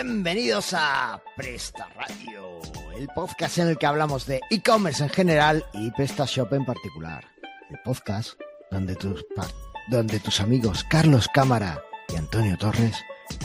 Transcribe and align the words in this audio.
Bienvenidos 0.00 0.74
a 0.74 1.20
Presta 1.36 1.88
Radio, 1.96 2.60
el 2.96 3.08
podcast 3.08 3.58
en 3.58 3.66
el 3.66 3.78
que 3.78 3.86
hablamos 3.86 4.26
de 4.26 4.40
e-commerce 4.48 5.02
en 5.02 5.10
general 5.10 5.66
y 5.72 5.90
PrestaShop 5.90 6.52
en 6.52 6.64
particular. 6.64 7.24
El 7.68 7.80
podcast 7.84 8.34
donde 8.70 8.94
tus, 8.94 9.26
donde 9.88 10.20
tus 10.20 10.38
amigos 10.38 10.84
Carlos 10.88 11.26
Cámara 11.34 11.82
y 12.10 12.14
Antonio 12.14 12.56
Torres 12.56 12.94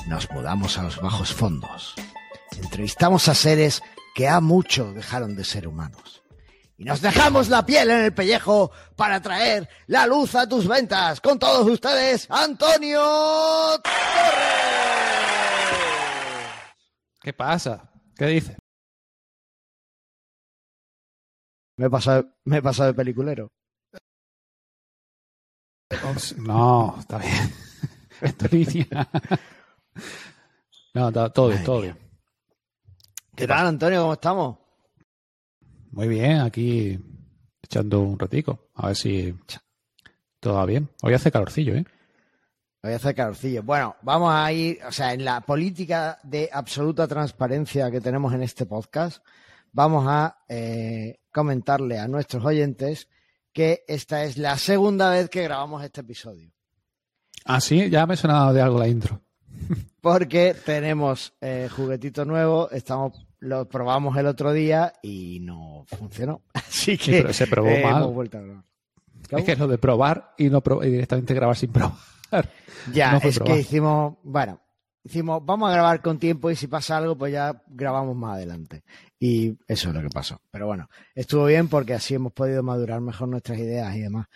nos 0.05 0.29
mudamos 0.29 0.77
a 0.77 0.83
los 0.83 1.01
bajos 1.01 1.33
fondos. 1.33 1.95
Entrevistamos 2.61 3.27
a 3.29 3.33
seres 3.33 3.81
que 4.13 4.29
a 4.29 4.39
mucho 4.39 4.93
dejaron 4.93 5.35
de 5.35 5.45
ser 5.45 5.67
humanos. 5.67 6.21
Y 6.77 6.83
nos 6.83 7.01
dejamos 7.01 7.49
la 7.49 7.65
piel 7.65 7.89
en 7.89 8.01
el 8.01 8.13
pellejo 8.13 8.69
para 8.95 9.19
traer 9.23 9.67
la 9.87 10.05
luz 10.05 10.35
a 10.35 10.47
tus 10.47 10.67
ventas. 10.67 11.19
Con 11.19 11.39
todos 11.39 11.67
ustedes, 11.67 12.27
Antonio 12.29 13.01
Torres. 13.81 14.72
¿Qué 17.23 17.31
pasa? 17.31 17.89
¿Qué 18.17 18.25
dices? 18.25 18.57
Me 21.77 21.87
he 21.87 21.89
pasado, 21.89 22.25
me 22.43 22.57
he 22.57 22.61
pasado 22.61 22.89
de 22.89 22.93
peliculero. 22.95 23.49
No, 26.37 26.97
está 26.99 27.17
bien. 27.17 27.33
Es 28.21 28.37
tu 28.37 28.47
línea. 28.55 29.09
No, 30.93 31.07
está 31.09 31.29
todo 31.29 31.49
bien, 31.49 31.63
todo 31.63 31.81
bien. 31.81 31.97
¿Qué 33.35 33.47
tal, 33.47 33.67
Antonio? 33.67 34.01
¿Cómo 34.01 34.13
estamos? 34.13 34.57
Muy 35.91 36.07
bien, 36.07 36.39
aquí 36.39 36.97
echando 37.61 38.01
un 38.01 38.17
ratico. 38.17 38.69
A 38.75 38.87
ver 38.87 38.95
si 38.95 39.35
todo 40.39 40.55
va 40.55 40.65
bien. 40.65 40.89
Hoy 41.01 41.13
hace 41.13 41.31
calorcillo, 41.31 41.75
¿eh? 41.75 41.85
Voy 42.83 42.91
a 42.91 42.97
hacer 42.97 43.15
calorcillo. 43.15 43.63
Bueno, 43.63 43.95
vamos 44.01 44.31
a 44.33 44.51
ir, 44.51 44.79
o 44.85 44.91
sea, 44.91 45.13
en 45.13 45.23
la 45.23 45.39
política 45.41 46.19
de 46.23 46.49
absoluta 46.51 47.07
transparencia 47.07 47.89
que 47.89 48.01
tenemos 48.01 48.33
en 48.33 48.43
este 48.43 48.65
podcast, 48.65 49.23
vamos 49.71 50.05
a 50.07 50.37
eh, 50.49 51.19
comentarle 51.31 51.97
a 51.97 52.09
nuestros 52.09 52.43
oyentes 52.43 53.07
que 53.53 53.85
esta 53.87 54.25
es 54.25 54.37
la 54.37 54.57
segunda 54.57 55.09
vez 55.11 55.29
que 55.29 55.43
grabamos 55.43 55.81
este 55.83 56.01
episodio. 56.01 56.51
Ah, 57.45 57.61
sí, 57.61 57.89
ya 57.89 58.05
me 58.05 58.17
sonaba 58.17 58.51
de 58.51 58.61
algo 58.61 58.79
la 58.79 58.87
intro. 58.89 59.21
Porque 60.01 60.53
tenemos 60.65 61.33
eh, 61.39 61.69
juguetito 61.73 62.25
nuevo, 62.25 62.69
estamos, 62.71 63.25
lo 63.39 63.69
probamos 63.69 64.17
el 64.17 64.25
otro 64.27 64.51
día 64.51 64.91
y 65.01 65.39
no 65.39 65.85
funcionó. 65.87 66.41
Así 66.53 66.97
Sí, 66.97 67.11
que 67.11 67.21
pero 67.21 67.31
se 67.33 67.47
probó 67.47 67.69
eh, 67.69 67.81
mal. 67.81 68.01
hemos 68.03 68.13
vuelto 68.13 68.39
a 68.39 68.41
grabar. 68.41 68.63
Es 69.29 69.45
que 69.45 69.53
es 69.53 69.59
lo 69.59 69.69
de 69.69 69.77
probar 69.77 70.33
y 70.37 70.49
no 70.49 70.59
pro- 70.59 70.83
y 70.83 70.89
directamente 70.91 71.33
grabar 71.33 71.55
sin 71.55 71.71
probar. 71.71 71.93
Ya, 72.93 73.13
No 73.13 73.17
es 73.19 73.37
probar. 73.37 73.53
que 73.55 73.61
hicimos, 73.61 74.15
bueno, 74.23 74.61
hicimos, 75.03 75.45
vamos 75.45 75.69
a 75.69 75.73
grabar 75.73 76.01
con 76.01 76.19
tiempo 76.19 76.49
y 76.51 76.55
si 76.55 76.67
pasa 76.67 76.97
algo, 76.97 77.17
pues 77.17 77.31
ya 77.33 77.63
grabamos 77.67 78.15
más 78.15 78.35
adelante. 78.35 78.83
Y 79.19 79.57
eso 79.67 79.89
es 79.89 79.95
lo 79.95 80.01
que 80.01 80.09
pasó. 80.09 80.41
Pero 80.51 80.67
bueno, 80.67 80.89
estuvo 81.15 81.45
bien 81.45 81.67
porque 81.69 81.93
así 81.93 82.15
hemos 82.15 82.33
podido 82.33 82.63
madurar 82.63 82.99
mejor 83.01 83.27
nuestras 83.29 83.57
ideas 83.59 83.95
y 83.95 84.01
demás. 84.01 84.27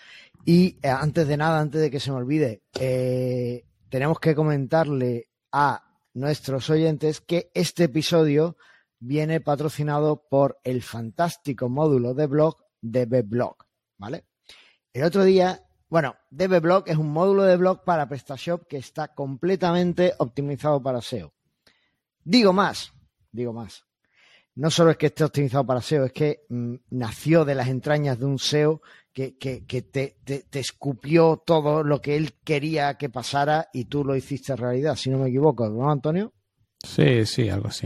Y 0.46 0.78
eh, 0.82 0.90
antes 0.90 1.28
de 1.28 1.38
nada, 1.38 1.60
antes 1.60 1.82
de 1.82 1.92
que 1.92 2.00
se 2.00 2.12
me 2.12 2.18
olvide, 2.18 2.62
eh, 2.80 3.66
tenemos 3.90 4.20
que 4.20 4.34
comentarle 4.36 5.30
a 5.52 5.84
nuestros 6.14 6.70
oyentes 6.70 7.22
que 7.22 7.52
este 7.54 7.86
episodio 7.86 8.58
viene 9.00 9.42
patrocinado 9.42 10.26
por 10.30 10.60
el 10.64 10.82
fantástico 10.82 11.70
módulo 11.70 12.14
de 12.14 12.28
blog 12.28 12.58
de 12.82 13.06
Blog, 13.22 13.58
¿vale? 13.98 14.26
El 14.94 15.04
otro 15.04 15.24
día, 15.24 15.62
bueno, 15.90 16.16
DBblog 16.32 16.84
es 16.88 16.98
un 16.98 17.12
módulo 17.12 17.44
de 17.44 17.58
blog 17.58 17.84
para 17.84 18.08
PrestaShop 18.08 18.68
que 18.68 18.78
está 18.78 19.10
completamente 19.14 20.14
optimizado 20.20 20.82
para 20.82 21.02
SEO. 21.02 21.34
Digo 22.24 22.52
más, 22.54 22.92
digo 23.32 23.54
más. 23.54 23.84
No 24.56 24.72
solo 24.72 24.92
es 24.92 24.98
que 24.98 25.06
esté 25.08 25.24
optimizado 25.24 25.66
para 25.66 25.82
SEO, 25.82 26.06
es 26.06 26.12
que 26.14 26.46
mm, 26.50 26.74
nació 26.90 27.46
de 27.46 27.56
las 27.56 27.68
entrañas 27.68 28.18
de 28.20 28.26
un 28.26 28.40
SEO 28.40 28.82
que, 29.14 29.38
que- 29.38 29.66
que 29.66 29.82
te, 29.84 30.18
te- 30.24 30.44
te 30.50 30.60
escupió 30.60 31.42
todo 31.46 31.84
lo 31.84 32.02
que 32.02 32.16
él 32.18 32.34
quería 32.44 32.96
que 32.96 33.10
pasara 33.10 33.70
y 33.72 33.86
tú 33.86 34.04
lo 34.04 34.16
hiciste 34.16 34.56
realidad, 34.56 34.96
si 34.96 35.10
no 35.10 35.20
me 35.20 35.30
equivoco, 35.30 35.70
¿no, 35.70 35.90
Antonio? 35.92 36.34
Sí, 36.84 37.26
sí, 37.26 37.50
algo 37.50 37.68
así. 37.70 37.86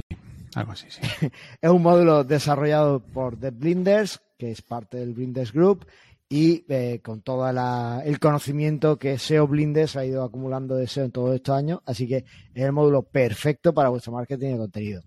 Algo 0.56 0.72
así, 0.72 0.88
sí. 0.90 1.02
Es 1.62 1.70
un 1.70 1.82
módulo 1.82 2.24
desarrollado 2.24 3.00
por 3.02 3.38
The 3.40 3.52
Blinders, 3.52 4.22
que 4.38 4.52
es 4.52 4.62
parte 4.62 4.98
del 4.98 5.14
Blinders 5.14 5.54
Group, 5.54 5.86
y 6.32 6.64
eh, 6.70 7.02
con 7.04 7.22
todo 7.22 7.46
el 7.50 8.20
conocimiento 8.22 8.98
que 8.98 9.20
SEO 9.20 9.48
Blinders 9.48 9.98
ha 9.98 10.06
ido 10.06 10.24
acumulando 10.24 10.78
de 10.78 10.88
SEO 10.88 11.04
en 11.04 11.12
todos 11.12 11.36
estos 11.36 11.54
años. 11.54 11.82
Así 11.86 12.08
que 12.08 12.24
es 12.54 12.64
el 12.64 12.72
módulo 12.72 13.04
perfecto 13.04 13.74
para 13.74 13.90
vuestro 13.90 14.14
marketing 14.14 14.52
de 14.54 14.58
contenido. 14.58 15.04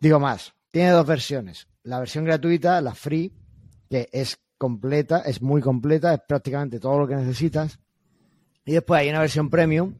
Digo 0.00 0.18
más, 0.18 0.52
tiene 0.72 0.90
dos 0.90 1.06
versiones. 1.06 1.68
La 1.84 2.00
versión 2.00 2.24
gratuita, 2.24 2.80
la 2.80 2.92
free, 2.92 3.32
que 3.88 4.08
es 4.10 4.40
completa, 4.58 5.20
es 5.20 5.40
muy 5.42 5.62
completa, 5.62 6.12
es 6.12 6.22
prácticamente 6.26 6.80
todo 6.80 6.98
lo 6.98 7.06
que 7.06 7.14
necesitas. 7.14 7.78
Y 8.64 8.72
después 8.72 9.00
hay 9.00 9.10
una 9.10 9.20
versión 9.20 9.48
premium 9.48 9.94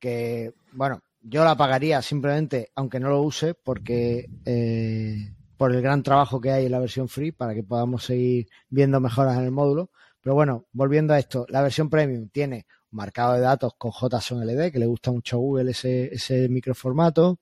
que, 0.00 0.54
bueno, 0.72 1.04
yo 1.22 1.44
la 1.44 1.56
pagaría 1.56 2.02
simplemente, 2.02 2.72
aunque 2.74 2.98
no 2.98 3.10
lo 3.10 3.22
use, 3.22 3.54
porque 3.54 4.28
eh, 4.44 5.34
por 5.60 5.74
el 5.74 5.82
gran 5.82 6.02
trabajo 6.02 6.40
que 6.40 6.50
hay 6.50 6.64
en 6.64 6.72
la 6.72 6.78
versión 6.78 7.06
free 7.06 7.32
para 7.32 7.52
que 7.52 7.62
podamos 7.62 8.04
seguir 8.04 8.48
viendo 8.70 8.98
mejoras 8.98 9.36
en 9.36 9.44
el 9.44 9.50
módulo. 9.50 9.90
Pero 10.22 10.34
bueno, 10.34 10.64
volviendo 10.72 11.12
a 11.12 11.18
esto, 11.18 11.44
la 11.50 11.60
versión 11.60 11.90
premium 11.90 12.30
tiene 12.30 12.64
marcado 12.92 13.34
de 13.34 13.40
datos 13.40 13.74
con 13.76 13.90
JSON-LD, 13.90 14.72
que 14.72 14.78
le 14.78 14.86
gusta 14.86 15.12
mucho 15.12 15.36
a 15.36 15.38
Google 15.38 15.72
ese, 15.72 16.14
ese 16.14 16.48
microformato. 16.48 17.40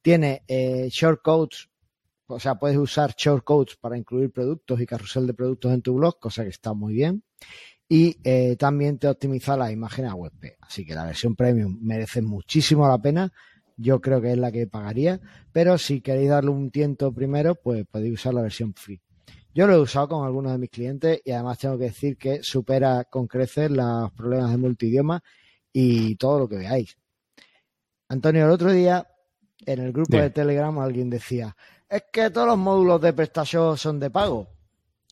Tiene 0.00 0.44
eh, 0.46 0.86
shortcodes, 0.88 1.68
o 2.28 2.38
sea, 2.38 2.54
puedes 2.54 2.78
usar 2.78 3.12
shortcodes 3.18 3.74
para 3.74 3.98
incluir 3.98 4.30
productos 4.30 4.80
y 4.80 4.86
carrusel 4.86 5.26
de 5.26 5.34
productos 5.34 5.74
en 5.74 5.82
tu 5.82 5.94
blog, 5.94 6.20
cosa 6.20 6.44
que 6.44 6.50
está 6.50 6.74
muy 6.74 6.94
bien. 6.94 7.24
Y 7.88 8.18
eh, 8.22 8.54
también 8.54 9.00
te 9.00 9.08
optimiza 9.08 9.56
las 9.56 9.72
imágenes 9.72 10.12
a 10.12 10.14
WebP. 10.14 10.58
Así 10.60 10.86
que 10.86 10.94
la 10.94 11.06
versión 11.06 11.34
premium 11.34 11.76
merece 11.82 12.22
muchísimo 12.22 12.86
la 12.86 12.98
pena. 12.98 13.32
Yo 13.78 14.00
creo 14.00 14.20
que 14.20 14.32
es 14.32 14.38
la 14.38 14.52
que 14.52 14.66
pagaría. 14.66 15.20
Pero 15.52 15.78
si 15.78 16.00
queréis 16.02 16.28
darle 16.28 16.50
un 16.50 16.70
tiento 16.70 17.12
primero, 17.12 17.54
pues 17.54 17.86
podéis 17.86 18.14
usar 18.14 18.34
la 18.34 18.42
versión 18.42 18.74
free. 18.74 19.00
Yo 19.54 19.66
lo 19.66 19.74
he 19.74 19.80
usado 19.80 20.08
con 20.08 20.26
algunos 20.26 20.52
de 20.52 20.58
mis 20.58 20.70
clientes 20.70 21.20
y 21.24 21.30
además 21.30 21.58
tengo 21.58 21.78
que 21.78 21.84
decir 21.84 22.16
que 22.16 22.42
supera 22.42 23.04
con 23.04 23.26
creces 23.26 23.70
los 23.70 24.12
problemas 24.12 24.50
de 24.50 24.56
multidioma 24.58 25.22
y 25.72 26.16
todo 26.16 26.40
lo 26.40 26.48
que 26.48 26.56
veáis. 26.56 26.96
Antonio, 28.08 28.44
el 28.44 28.50
otro 28.50 28.70
día 28.70 29.06
en 29.64 29.80
el 29.80 29.92
grupo 29.92 30.16
de 30.16 30.30
Telegram 30.30 30.78
alguien 30.78 31.10
decía, 31.10 31.56
es 31.88 32.04
que 32.12 32.30
todos 32.30 32.46
los 32.46 32.58
módulos 32.58 33.00
de 33.00 33.12
PrestaShop 33.12 33.76
son 33.76 33.98
de 33.98 34.10
pago. 34.10 34.48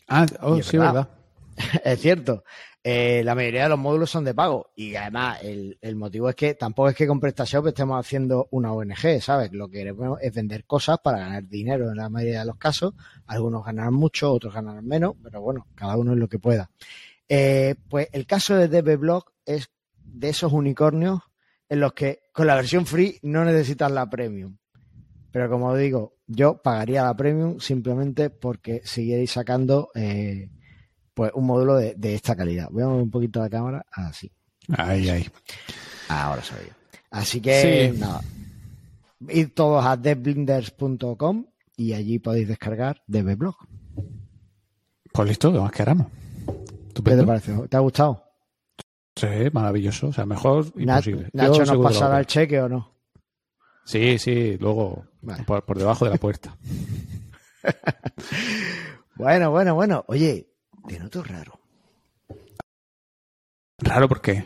Ah, 0.08 0.26
oh, 0.42 0.56
Y 0.56 0.60
es 0.60 0.66
sí, 0.66 0.76
verdad. 0.76 0.92
verdad. 0.94 1.10
es 1.84 2.00
cierto. 2.00 2.44
Eh, 2.88 3.22
la 3.24 3.34
mayoría 3.34 3.64
de 3.64 3.70
los 3.70 3.78
módulos 3.80 4.10
son 4.10 4.24
de 4.24 4.32
pago 4.32 4.70
y 4.76 4.94
además 4.94 5.40
el, 5.42 5.96
motivo 5.96 6.28
es 6.28 6.36
que 6.36 6.54
tampoco 6.54 6.90
es 6.90 6.94
que 6.94 7.08
con 7.08 7.18
PrestaShop 7.18 7.66
estemos 7.66 7.98
haciendo 7.98 8.46
una 8.52 8.72
ONG, 8.72 9.20
¿sabes? 9.20 9.50
Lo 9.52 9.68
que 9.68 9.78
queremos 9.78 10.20
es 10.22 10.32
vender 10.32 10.64
cosas 10.66 10.98
para 11.02 11.18
ganar 11.18 11.48
dinero 11.48 11.90
en 11.90 11.96
la 11.96 12.08
mayoría 12.08 12.40
de 12.40 12.46
los 12.46 12.58
casos. 12.58 12.94
Algunos 13.26 13.64
ganarán 13.64 13.94
mucho, 13.94 14.32
otros 14.32 14.54
ganarán 14.54 14.86
menos, 14.86 15.16
pero 15.20 15.40
bueno, 15.40 15.66
cada 15.74 15.96
uno 15.96 16.12
es 16.12 16.18
lo 16.18 16.28
que 16.28 16.38
pueda. 16.38 16.70
Eh, 17.28 17.74
pues 17.88 18.08
el 18.12 18.24
caso 18.24 18.54
de 18.54 18.68
DBblog 18.68 19.24
es 19.44 19.68
de 19.98 20.28
esos 20.28 20.52
unicornios 20.52 21.22
en 21.68 21.80
los 21.80 21.92
que 21.92 22.20
con 22.32 22.46
la 22.46 22.54
versión 22.54 22.86
free 22.86 23.18
no 23.22 23.44
necesitas 23.44 23.90
la 23.90 24.08
premium. 24.08 24.58
Pero 25.32 25.50
como 25.50 25.74
digo, 25.76 26.14
yo 26.28 26.62
pagaría 26.62 27.02
la 27.02 27.16
premium 27.16 27.58
simplemente 27.58 28.30
porque 28.30 28.80
siguierais 28.84 29.32
sacando 29.32 29.90
eh, 29.94 30.50
pues 31.16 31.32
un 31.34 31.46
módulo 31.46 31.76
de, 31.76 31.94
de 31.94 32.14
esta 32.14 32.36
calidad. 32.36 32.68
Voy 32.70 32.82
a 32.82 32.86
mover 32.88 33.02
un 33.04 33.10
poquito 33.10 33.40
la 33.40 33.48
cámara. 33.48 33.86
Así. 33.90 34.30
Ahí, 34.76 35.08
ahí. 35.08 35.26
Ahora 36.10 36.42
se 36.42 36.54
oye. 36.56 36.72
Así 37.10 37.40
que 37.40 37.90
Sí. 37.94 37.98
nada. 37.98 38.20
Id 39.30 39.48
todos 39.54 39.82
a 39.86 39.96
devblinders.com 39.96 41.46
y 41.74 41.94
allí 41.94 42.18
podéis 42.18 42.48
descargar 42.48 43.00
DBblog. 43.06 43.56
Pues 45.10 45.28
listo, 45.28 45.50
¿qué 45.50 45.58
más 45.58 45.72
queramos? 45.72 46.08
¿Qué 46.94 47.00
te 47.02 47.24
parece? 47.24 47.54
¿Te 47.66 47.76
ha 47.78 47.80
gustado? 47.80 48.22
Sí, 49.14 49.26
maravilloso. 49.54 50.08
O 50.08 50.12
sea, 50.12 50.26
mejor 50.26 50.66
imposible. 50.76 51.30
Yo 51.32 51.42
Nacho, 51.48 51.64
¿nos 51.64 51.82
pasará 51.82 52.18
el 52.18 52.26
cheque 52.26 52.60
o 52.60 52.68
no? 52.68 52.92
Sí, 53.86 54.18
sí, 54.18 54.58
luego 54.60 55.06
Vale. 55.22 55.44
por, 55.44 55.64
por 55.64 55.78
debajo 55.78 56.04
de 56.04 56.10
la 56.10 56.18
puerta. 56.18 56.54
Bueno, 59.18 59.50
bueno, 59.50 59.74
bueno. 59.74 60.04
Oye, 60.08 60.46
te 60.88 60.98
noto 60.98 61.22
raro. 61.22 61.60
Raro 63.78 64.08
porque 64.08 64.44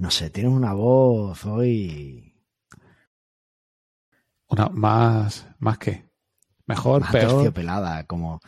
No 0.00 0.10
sé, 0.10 0.28
tienes 0.30 0.52
una 0.52 0.72
voz 0.74 1.44
hoy 1.46 2.30
una 4.48 4.68
más 4.68 5.46
más 5.58 5.78
que 5.78 6.10
mejor, 6.66 7.00
más 7.02 7.12
peor. 7.12 7.30
terciopelada, 7.30 8.04
como 8.04 8.40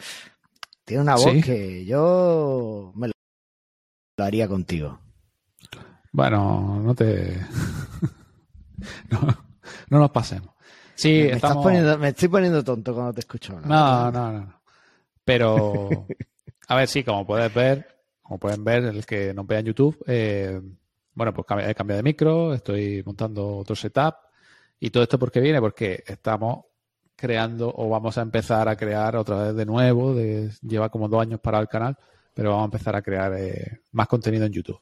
tiene 0.84 1.02
una 1.02 1.14
voz 1.14 1.32
¿Sí? 1.32 1.43
que 1.43 1.84
yo 1.87 2.93
me 2.94 3.08
lo 3.08 4.25
haría 4.25 4.48
contigo. 4.48 5.00
Bueno, 6.12 6.81
no 6.82 6.94
te. 6.94 7.38
no, 9.10 9.20
no 9.90 9.98
nos 9.98 10.10
pasemos. 10.10 10.56
Sí, 10.96 11.12
me, 11.25 11.32
estás 11.32 11.56
poniendo- 11.56 11.98
me 11.98 12.08
estoy 12.08 12.28
poniendo 12.28 12.64
tonto 12.64 12.94
cuando 12.94 13.12
te 13.12 13.20
escucho. 13.20 13.60
No, 13.60 14.10
no, 14.10 14.32
no. 14.32 14.40
no. 14.40 14.60
Pero, 15.25 16.06
a 16.69 16.76
ver, 16.76 16.88
sí, 16.88 17.04
como 17.04 17.26
puedes 17.26 17.52
ver, 17.52 17.87
como 18.22 18.38
pueden 18.38 18.64
ver, 18.64 18.84
el 18.84 19.04
que 19.06 19.32
nos 19.34 19.46
vea 19.46 19.60
en 19.60 19.66
YouTube, 19.66 20.02
eh, 20.06 20.60
bueno, 21.14 21.32
pues 21.32 21.46
he 21.66 21.75
cambiado 21.75 21.98
de 21.98 22.02
micro, 22.02 22.54
estoy 22.54 23.02
montando 23.04 23.58
otro 23.58 23.76
setup. 23.76 24.14
Y 24.78 24.90
todo 24.90 25.02
esto 25.02 25.19
porque 25.19 25.40
viene, 25.40 25.60
porque 25.60 26.02
estamos 26.06 26.64
creando 27.16 27.72
o 27.75 27.88
vamos 27.88 28.19
a 28.19 28.22
empezar 28.22 28.69
a 28.69 28.76
crear 28.76 29.16
otra 29.16 29.44
vez 29.44 29.56
de 29.56 29.64
nuevo, 29.64 30.14
de, 30.14 30.50
lleva 30.60 30.90
como 30.90 31.08
dos 31.08 31.22
años 31.22 31.40
para 31.40 31.58
el 31.58 31.69
canal, 31.69 31.96
pero 32.34 32.50
vamos 32.50 32.64
a 32.64 32.66
empezar 32.66 32.94
a 32.94 33.02
crear 33.02 33.32
eh, 33.38 33.81
más 33.93 34.06
contenido 34.06 34.44
en 34.44 34.52
YouTube. 34.52 34.81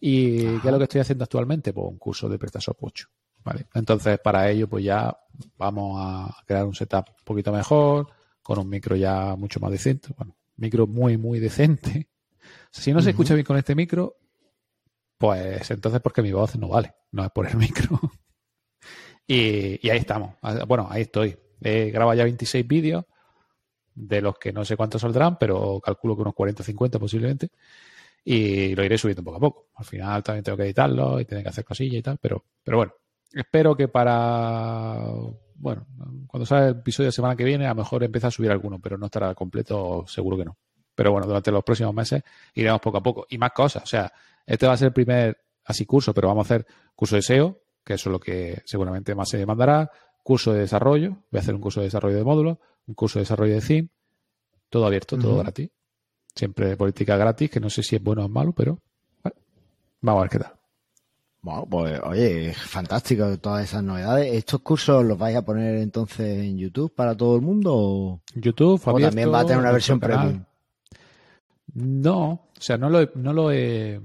¿Y 0.00 0.44
qué 0.60 0.68
es 0.68 0.72
lo 0.72 0.78
que 0.78 0.84
estoy 0.84 1.00
haciendo 1.00 1.24
actualmente? 1.24 1.72
Pues 1.72 1.86
un 1.86 1.98
curso 1.98 2.28
de 2.28 2.38
PrestaShop 2.38 2.78
8. 2.80 3.08
¿Vale? 3.48 3.66
Entonces, 3.74 4.18
para 4.20 4.50
ello, 4.50 4.68
pues 4.68 4.84
ya 4.84 5.16
vamos 5.56 5.98
a 6.00 6.36
crear 6.46 6.64
un 6.64 6.74
setup 6.74 7.08
un 7.08 7.24
poquito 7.24 7.52
mejor, 7.52 8.08
con 8.42 8.58
un 8.58 8.68
micro 8.68 8.96
ya 8.96 9.34
mucho 9.36 9.60
más 9.60 9.70
decente. 9.70 10.08
Bueno, 10.16 10.36
micro 10.56 10.86
muy, 10.86 11.16
muy 11.16 11.38
decente. 11.38 12.08
Si 12.70 12.92
no 12.92 13.00
se 13.00 13.10
escucha 13.10 13.34
bien 13.34 13.46
con 13.46 13.56
este 13.56 13.74
micro, 13.74 14.16
pues 15.16 15.70
entonces 15.70 16.00
porque 16.00 16.22
mi 16.22 16.32
voz 16.32 16.56
no 16.56 16.68
vale, 16.68 16.94
no 17.12 17.24
es 17.24 17.30
por 17.30 17.46
el 17.46 17.56
micro. 17.56 17.98
y, 19.26 19.86
y 19.86 19.90
ahí 19.90 19.98
estamos. 19.98 20.34
Bueno, 20.66 20.86
ahí 20.90 21.02
estoy. 21.02 21.36
He 21.60 21.90
grabado 21.90 22.16
ya 22.16 22.24
26 22.24 22.66
vídeos, 22.66 23.04
de 23.94 24.20
los 24.20 24.38
que 24.38 24.52
no 24.52 24.64
sé 24.64 24.76
cuántos 24.76 25.02
saldrán, 25.02 25.38
pero 25.38 25.80
calculo 25.80 26.14
que 26.14 26.22
unos 26.22 26.34
40 26.34 26.62
o 26.62 26.66
50 26.66 26.98
posiblemente. 26.98 27.50
Y 28.24 28.74
lo 28.74 28.84
iré 28.84 28.98
subiendo 28.98 29.24
poco 29.24 29.38
a 29.38 29.40
poco. 29.40 29.68
Al 29.74 29.84
final 29.84 30.22
también 30.22 30.44
tengo 30.44 30.56
que 30.56 30.64
editarlo 30.64 31.20
y 31.20 31.24
tener 31.24 31.42
que 31.42 31.50
hacer 31.50 31.64
cosillas 31.64 31.98
y 31.98 32.02
tal, 32.02 32.18
pero, 32.20 32.44
pero 32.62 32.76
bueno, 32.76 32.92
espero 33.32 33.76
que 33.76 33.88
para, 33.88 34.98
bueno, 35.56 35.86
cuando 36.26 36.46
salga 36.46 36.68
el 36.68 36.76
episodio 36.76 37.06
de 37.06 37.08
la 37.08 37.12
semana 37.12 37.36
que 37.36 37.44
viene, 37.44 37.66
a 37.66 37.70
lo 37.70 37.76
mejor 37.76 38.04
empiece 38.04 38.26
a 38.26 38.30
subir 38.30 38.50
alguno, 38.50 38.78
pero 38.80 38.96
no 38.96 39.06
estará 39.06 39.34
completo, 39.34 40.04
seguro 40.06 40.36
que 40.36 40.44
no. 40.44 40.56
Pero 40.94 41.12
bueno, 41.12 41.26
durante 41.26 41.50
los 41.50 41.62
próximos 41.62 41.94
meses 41.94 42.22
iremos 42.54 42.80
poco 42.80 42.98
a 42.98 43.02
poco. 43.02 43.26
Y 43.28 43.38
más 43.38 43.52
cosas, 43.52 43.82
o 43.84 43.86
sea, 43.86 44.12
este 44.46 44.66
va 44.66 44.72
a 44.72 44.76
ser 44.76 44.88
el 44.88 44.92
primer 44.92 45.38
así 45.64 45.84
curso, 45.84 46.14
pero 46.14 46.28
vamos 46.28 46.46
a 46.46 46.54
hacer 46.54 46.66
curso 46.94 47.16
de 47.16 47.22
SEO, 47.22 47.60
que 47.84 47.94
eso 47.94 48.08
es 48.08 48.12
lo 48.12 48.20
que 48.20 48.62
seguramente 48.64 49.14
más 49.14 49.28
se 49.28 49.38
demandará, 49.38 49.90
curso 50.22 50.52
de 50.52 50.60
desarrollo, 50.60 51.10
voy 51.30 51.38
a 51.38 51.40
hacer 51.40 51.54
un 51.54 51.60
curso 51.60 51.80
de 51.80 51.86
desarrollo 51.86 52.16
de 52.16 52.24
módulos, 52.24 52.58
un 52.86 52.94
curso 52.94 53.18
de 53.18 53.22
desarrollo 53.22 53.54
de 53.54 53.60
theme, 53.60 53.88
todo 54.68 54.86
abierto, 54.86 55.16
todo 55.18 55.38
gratis. 55.38 55.70
Siempre 56.34 56.76
política 56.76 57.16
gratis, 57.16 57.50
que 57.50 57.60
no 57.60 57.70
sé 57.70 57.82
si 57.82 57.96
es 57.96 58.02
bueno 58.02 58.22
o 58.22 58.24
es 58.26 58.30
malo, 58.30 58.52
pero 58.52 58.78
bueno, 59.22 59.36
vamos 60.00 60.20
a 60.20 60.22
ver 60.22 60.30
qué 60.30 60.38
tal. 60.38 60.57
Bueno, 61.40 61.66
pues 61.70 62.00
oye, 62.04 62.52
fantástico 62.52 63.38
todas 63.38 63.64
esas 63.64 63.82
novedades. 63.82 64.34
¿Estos 64.34 64.60
cursos 64.60 65.04
los 65.04 65.16
vais 65.16 65.36
a 65.36 65.42
poner 65.42 65.76
entonces 65.76 66.38
en 66.38 66.58
YouTube 66.58 66.94
para 66.94 67.16
todo 67.16 67.36
el 67.36 67.42
mundo? 67.42 67.72
O, 67.74 68.20
YouTube, 68.34 68.80
o 68.84 68.90
abierto, 68.90 69.10
también 69.10 69.32
va 69.32 69.40
a 69.40 69.44
tener 69.44 69.58
una 69.58 69.72
versión 69.72 70.00
premium? 70.00 70.44
No, 71.74 72.30
o 72.30 72.60
sea, 72.60 72.76
no 72.76 72.90
lo, 72.90 73.02
he, 73.02 73.10
no 73.14 73.32
lo 73.32 73.52
he. 73.52 74.00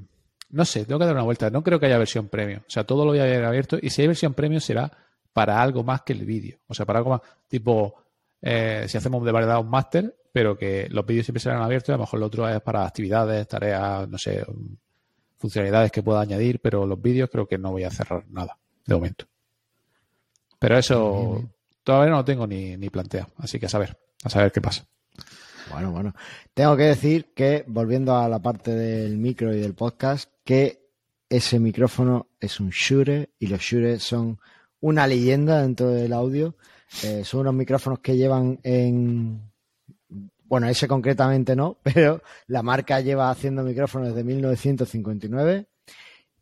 No 0.51 0.65
sé, 0.65 0.85
tengo 0.85 0.99
que 0.99 1.05
dar 1.05 1.15
una 1.15 1.23
vuelta. 1.23 1.49
No 1.49 1.63
creo 1.63 1.79
que 1.79 1.87
haya 1.87 1.97
versión 1.97 2.27
premium. 2.27 2.59
O 2.59 2.69
sea, 2.69 2.83
todo 2.83 3.03
lo 3.03 3.11
voy 3.11 3.19
a 3.19 3.23
ver 3.23 3.43
abierto. 3.43 3.79
Y 3.81 3.89
si 3.89 4.01
hay 4.03 4.07
versión 4.07 4.35
premium 4.35 4.61
será 4.61 4.91
para 5.33 5.59
algo 5.59 5.83
más 5.83 6.03
que 6.03 6.13
el 6.13 6.25
vídeo. 6.25 6.59
O 6.67 6.75
sea, 6.75 6.85
para 6.85 6.99
algo 6.99 7.11
más. 7.11 7.21
Tipo, 7.47 7.95
eh, 8.41 8.85
si 8.87 8.97
hacemos 8.97 9.25
de 9.25 9.31
verdad 9.31 9.59
un 9.59 9.69
máster, 9.69 10.15
pero 10.31 10.55
que 10.55 10.87
los 10.91 11.03
vídeos 11.05 11.25
siempre 11.25 11.41
serán 11.41 11.63
abiertos. 11.63 11.89
Y 11.89 11.93
a 11.93 11.97
lo 11.97 12.03
mejor 12.03 12.19
lo 12.19 12.27
otro 12.27 12.47
es 12.47 12.61
para 12.61 12.85
actividades, 12.85 13.47
tareas, 13.47 14.07
no 14.07 14.19
sé, 14.19 14.45
funcionalidades 15.43 15.91
que 15.91 16.01
pueda 16.01 16.21
añadir. 16.21 16.61
Pero 16.61 16.87
los 16.87 17.01
vídeos 17.01 17.29
creo 17.29 17.45
que 17.45 17.57
no 17.57 17.71
voy 17.71 17.83
a 17.83 17.91
cerrar 17.91 18.25
nada 18.29 18.57
de 18.85 18.95
momento. 18.95 19.25
Pero 20.57 20.77
eso 20.77 21.33
bien. 21.33 21.53
todavía 21.83 22.11
no 22.11 22.17
lo 22.17 22.25
tengo 22.25 22.47
ni, 22.47 22.77
ni 22.77 22.89
planteado. 22.89 23.27
Así 23.37 23.59
que 23.59 23.65
a 23.65 23.69
saber, 23.69 23.97
a 24.23 24.29
saber 24.29 24.53
qué 24.53 24.61
pasa. 24.61 24.85
Bueno, 25.69 25.91
bueno. 25.91 26.13
Tengo 26.53 26.77
que 26.77 26.83
decir 26.83 27.33
que, 27.35 27.65
volviendo 27.67 28.15
a 28.15 28.29
la 28.29 28.39
parte 28.39 28.71
del 28.71 29.17
micro 29.17 29.53
y 29.53 29.59
del 29.59 29.73
podcast, 29.73 30.31
que 30.45 30.87
ese 31.27 31.59
micrófono 31.59 32.29
es 32.39 32.61
un 32.61 32.69
Shure 32.69 33.31
y 33.37 33.47
los 33.47 33.59
Shure 33.59 33.99
son 33.99 34.39
una 34.79 35.05
leyenda 35.05 35.61
dentro 35.61 35.89
del 35.89 36.13
audio. 36.13 36.55
Eh, 37.03 37.23
son 37.25 37.41
unos 37.41 37.55
micrófonos 37.55 37.99
que 37.99 38.15
llevan 38.15 38.59
en... 38.63 39.51
Bueno, 40.53 40.67
ese 40.67 40.87
concretamente 40.87 41.55
no, 41.55 41.79
pero 41.83 42.21
la 42.45 42.61
marca 42.61 43.01
lleva 43.01 43.31
haciendo 43.31 43.63
micrófonos 43.63 44.09
desde 44.09 44.23
1959 44.23 45.67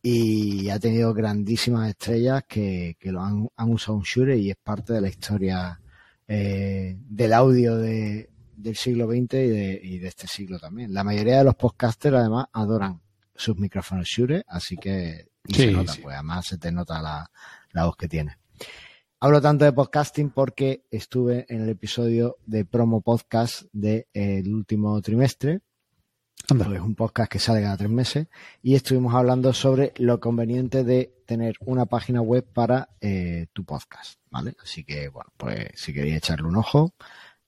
y 0.02 0.68
ha 0.68 0.78
tenido 0.80 1.14
grandísimas 1.14 1.88
estrellas 1.88 2.44
que, 2.46 2.98
que 3.00 3.10
lo 3.10 3.22
han, 3.22 3.48
han 3.56 3.72
usado 3.72 3.94
un 3.98 4.04
Shure 4.04 4.38
y 4.38 4.50
es 4.50 4.58
parte 4.58 4.92
de 4.92 5.00
la 5.00 5.08
historia 5.08 5.80
eh, 6.28 6.98
del 7.00 7.32
audio 7.32 7.78
de, 7.78 8.30
del 8.58 8.76
siglo 8.76 9.08
XX 9.08 9.16
y 9.16 9.48
de, 9.48 9.80
y 9.82 10.00
de 10.00 10.08
este 10.10 10.28
siglo 10.28 10.60
también. 10.60 10.94
La 10.94 11.06
mayoría 11.06 11.38
de 11.38 11.46
los 11.46 11.56
podcasters 11.56 12.18
además 12.18 12.48
adoran 12.52 13.00
sus 13.34 13.56
micrófonos 13.56 14.10
Shure, 14.10 14.44
así 14.46 14.76
que 14.76 15.30
Sí, 15.46 15.54
se 15.54 15.72
nota, 15.72 15.94
sí. 15.94 16.02
pues 16.02 16.16
además 16.16 16.46
se 16.48 16.58
te 16.58 16.70
nota 16.70 17.02
la, 17.02 17.32
la 17.72 17.86
voz 17.86 17.96
que 17.96 18.10
tiene. 18.10 18.41
Hablo 19.24 19.40
tanto 19.40 19.66
de 19.66 19.72
podcasting 19.72 20.32
porque 20.32 20.88
estuve 20.90 21.46
en 21.48 21.62
el 21.62 21.70
episodio 21.70 22.38
de 22.48 22.66
promo 22.66 23.02
podcast 23.02 23.64
del 23.72 24.52
último 24.52 25.00
trimestre, 25.00 25.60
Anda. 26.50 26.66
pues 26.66 26.82
un 26.82 26.96
podcast 26.96 27.32
que 27.32 27.38
sale 27.38 27.62
cada 27.62 27.78
tres 27.78 27.92
meses, 27.92 28.28
y 28.64 28.74
estuvimos 28.74 29.14
hablando 29.14 29.54
sobre 29.54 29.94
lo 29.98 30.20
conveniente 30.20 30.84
de 30.84 31.14
tener 31.28 31.56
una 31.60 31.86
página 31.86 32.22
web 32.22 32.44
para 32.52 32.90
eh, 33.00 33.46
tu 33.54 33.64
podcast, 33.64 34.20
¿vale? 34.32 34.56
Así 34.64 34.84
que, 34.84 35.10
bueno, 35.10 35.30
pues 35.38 35.68
si 35.76 35.94
queréis 35.94 36.16
echarle 36.16 36.48
un 36.48 36.56
ojo, 36.56 36.96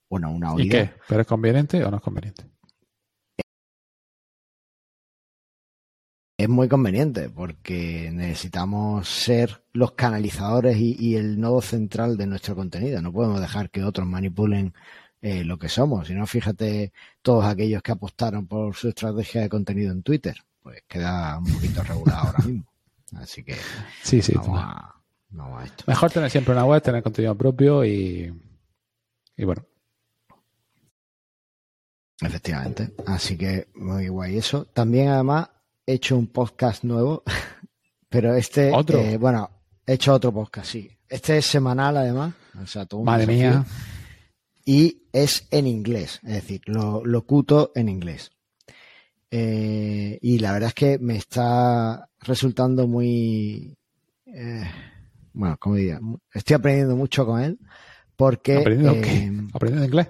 bueno, 0.08 0.30
una 0.30 0.50
¿Y 0.52 0.62
oída. 0.62 0.70
qué? 0.70 0.92
¿Pero 1.08 1.22
es 1.22 1.26
conveniente 1.26 1.84
o 1.84 1.90
no 1.90 1.96
es 1.96 2.02
conveniente? 2.04 2.44
Es 6.44 6.50
muy 6.50 6.68
conveniente 6.68 7.30
porque 7.30 8.10
necesitamos 8.12 9.08
ser 9.08 9.62
los 9.72 9.92
canalizadores 9.92 10.76
y, 10.76 10.94
y 10.98 11.16
el 11.16 11.40
nodo 11.40 11.62
central 11.62 12.18
de 12.18 12.26
nuestro 12.26 12.54
contenido. 12.54 13.00
No 13.00 13.14
podemos 13.14 13.40
dejar 13.40 13.70
que 13.70 13.82
otros 13.82 14.06
manipulen 14.06 14.74
eh, 15.22 15.42
lo 15.42 15.58
que 15.58 15.70
somos. 15.70 16.06
Si 16.06 16.12
no, 16.12 16.26
fíjate 16.26 16.92
todos 17.22 17.46
aquellos 17.46 17.82
que 17.82 17.92
apostaron 17.92 18.46
por 18.46 18.74
su 18.74 18.88
estrategia 18.90 19.40
de 19.40 19.48
contenido 19.48 19.90
en 19.90 20.02
Twitter. 20.02 20.36
Pues 20.62 20.82
queda 20.86 21.38
un 21.38 21.50
poquito 21.50 21.82
regulado 21.82 22.26
ahora 22.26 22.44
mismo. 22.44 22.66
Así 23.16 23.42
que 23.42 23.56
Sí, 24.02 24.20
sí. 24.20 24.34
vamos, 24.34 24.48
total. 24.50 24.64
a, 24.68 24.94
vamos 25.30 25.62
a 25.62 25.64
esto. 25.64 25.84
Mejor 25.86 26.10
tener 26.10 26.30
siempre 26.30 26.52
una 26.52 26.66
web, 26.66 26.82
tener 26.82 27.02
contenido 27.02 27.34
propio 27.38 27.86
y, 27.86 28.30
y 29.38 29.44
bueno. 29.46 29.64
Efectivamente. 32.20 32.92
Así 33.06 33.38
que 33.38 33.68
muy 33.76 34.08
guay 34.08 34.36
eso. 34.36 34.66
También 34.66 35.08
además 35.08 35.48
he 35.86 35.94
hecho 35.94 36.16
un 36.16 36.26
podcast 36.28 36.84
nuevo, 36.84 37.22
pero 38.08 38.34
este, 38.34 38.72
¿Otro? 38.72 38.98
eh, 38.98 39.16
bueno, 39.16 39.50
he 39.86 39.94
hecho 39.94 40.12
otro 40.14 40.32
podcast, 40.32 40.68
sí. 40.70 40.90
Este 41.08 41.38
es 41.38 41.46
semanal 41.46 41.96
además, 41.96 42.34
o 42.62 42.66
sea, 42.66 42.86
todo 42.86 43.00
un 43.00 43.06
Madre 43.06 43.26
desafío. 43.26 43.60
mía. 43.60 43.66
Y 44.64 45.02
es 45.12 45.46
en 45.50 45.66
inglés, 45.66 46.20
es 46.22 46.34
decir, 46.34 46.62
lo 46.66 47.04
locuto 47.04 47.72
en 47.74 47.88
inglés. 47.88 48.30
Eh, 49.30 50.18
y 50.22 50.38
la 50.38 50.52
verdad 50.52 50.68
es 50.68 50.74
que 50.74 50.98
me 50.98 51.16
está 51.16 52.08
resultando 52.20 52.86
muy, 52.86 53.76
eh, 54.26 54.64
bueno, 55.32 55.56
como 55.58 55.74
diría, 55.74 56.00
estoy 56.32 56.54
aprendiendo 56.54 56.96
mucho 56.96 57.26
con 57.26 57.40
él 57.42 57.58
porque 58.16 58.58
¿Aprendiendo 58.58 59.00
qué? 59.02 59.32
¿Aprendiendo 59.52 59.84
inglés? 59.86 60.08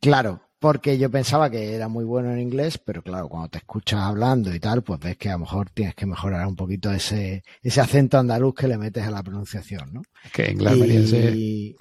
Claro, 0.00 0.42
porque 0.60 0.98
yo 0.98 1.10
pensaba 1.10 1.50
que 1.50 1.74
era 1.74 1.88
muy 1.88 2.04
bueno 2.04 2.30
en 2.30 2.38
inglés, 2.38 2.76
pero 2.76 3.02
claro, 3.02 3.28
cuando 3.30 3.48
te 3.48 3.58
escuchas 3.58 4.00
hablando 4.00 4.54
y 4.54 4.60
tal, 4.60 4.82
pues 4.82 5.00
ves 5.00 5.16
que 5.16 5.30
a 5.30 5.32
lo 5.32 5.40
mejor 5.40 5.70
tienes 5.70 5.94
que 5.94 6.04
mejorar 6.04 6.46
un 6.46 6.54
poquito 6.54 6.92
ese, 6.92 7.42
ese 7.62 7.80
acento 7.80 8.18
andaluz 8.18 8.54
que 8.54 8.68
le 8.68 8.76
metes 8.76 9.04
a 9.04 9.10
la 9.10 9.22
pronunciación, 9.22 9.94
¿no? 9.94 10.02
Es 10.22 10.32
que 10.32 10.52
inglés 10.52 11.12
Y, 11.34 11.76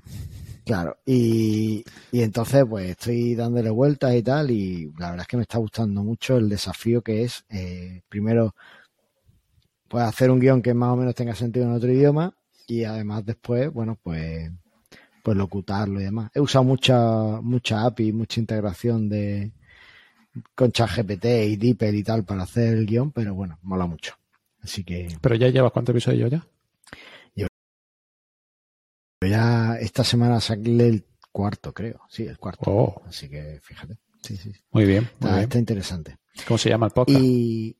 claro, 0.65 0.97
y, 1.05 1.83
y 2.13 2.21
entonces 2.21 2.63
pues 2.67 2.91
estoy 2.91 3.35
dándole 3.35 3.69
vueltas 3.69 4.15
y 4.15 4.23
tal, 4.23 4.49
y 4.49 4.85
la 4.97 5.09
verdad 5.09 5.21
es 5.23 5.27
que 5.27 5.37
me 5.37 5.43
está 5.43 5.57
gustando 5.57 6.01
mucho 6.01 6.37
el 6.37 6.47
desafío 6.47 7.01
que 7.01 7.25
es, 7.25 7.43
eh, 7.49 8.01
primero, 8.07 8.55
pues 9.89 10.05
hacer 10.05 10.31
un 10.31 10.39
guion 10.39 10.61
que 10.61 10.73
más 10.73 10.93
o 10.93 10.95
menos 10.95 11.15
tenga 11.15 11.35
sentido 11.35 11.65
en 11.65 11.73
otro 11.73 11.91
idioma, 11.91 12.33
y 12.65 12.85
además 12.85 13.25
después, 13.25 13.73
bueno, 13.73 13.97
pues 14.01 14.49
pues 15.23 15.37
locutarlo 15.37 15.99
y 15.99 16.03
demás. 16.05 16.31
He 16.33 16.39
usado 16.39 16.63
mucha, 16.63 16.97
mucha 17.41 17.85
API, 17.85 18.11
mucha 18.13 18.39
integración 18.39 19.09
de 19.09 19.51
con 20.55 20.71
ChatGPT 20.71 21.25
y 21.25 21.55
DeepL 21.57 21.95
y 21.95 22.03
tal 22.03 22.23
para 22.23 22.43
hacer 22.43 22.75
el 22.77 22.85
guion, 22.85 23.11
pero 23.11 23.33
bueno, 23.33 23.57
mola 23.63 23.85
mucho. 23.85 24.13
Así 24.61 24.83
que 24.83 25.07
Pero 25.21 25.35
ya 25.35 25.47
llevas 25.49 25.71
cuántos 25.71 25.93
episodios 25.93 26.29
ya? 26.31 26.45
yo 27.35 27.47
ya 29.27 29.75
esta 29.79 30.03
semana 30.03 30.39
saqué 30.39 30.69
el 30.87 31.05
cuarto, 31.31 31.73
creo. 31.73 32.01
Sí, 32.09 32.23
el 32.25 32.37
cuarto. 32.37 32.63
Oh, 32.67 33.01
Así 33.05 33.29
que 33.29 33.59
fíjate. 33.61 33.97
Sí, 34.21 34.35
sí. 34.37 34.51
muy 34.71 34.85
bien, 34.85 35.03
muy 35.03 35.11
Está, 35.13 35.29
bien. 35.31 35.43
está 35.43 35.57
interesante. 35.59 36.17
¿Cómo 36.47 36.57
se 36.57 36.69
llama 36.69 36.87
el 36.87 36.91
podcast? 36.91 37.19
Y 37.21 37.77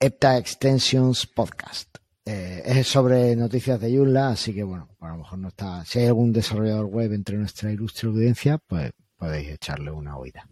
EPTA 0.00 0.38
Extensions 0.38 1.26
Podcast. 1.26 1.97
Eh, 2.30 2.62
es 2.78 2.86
sobre 2.86 3.34
noticias 3.34 3.80
de 3.80 3.96
Joomla, 3.96 4.28
así 4.28 4.52
que 4.52 4.62
bueno, 4.62 4.90
a 5.00 5.08
lo 5.08 5.16
mejor 5.16 5.38
no 5.38 5.48
está. 5.48 5.82
Si 5.86 5.98
hay 5.98 6.08
algún 6.08 6.30
desarrollador 6.30 6.84
web 6.84 7.14
entre 7.14 7.38
nuestra 7.38 7.72
ilustre 7.72 8.10
audiencia, 8.10 8.58
pues 8.58 8.92
podéis 9.16 9.48
echarle 9.48 9.90
una 9.90 10.18
oída. 10.18 10.46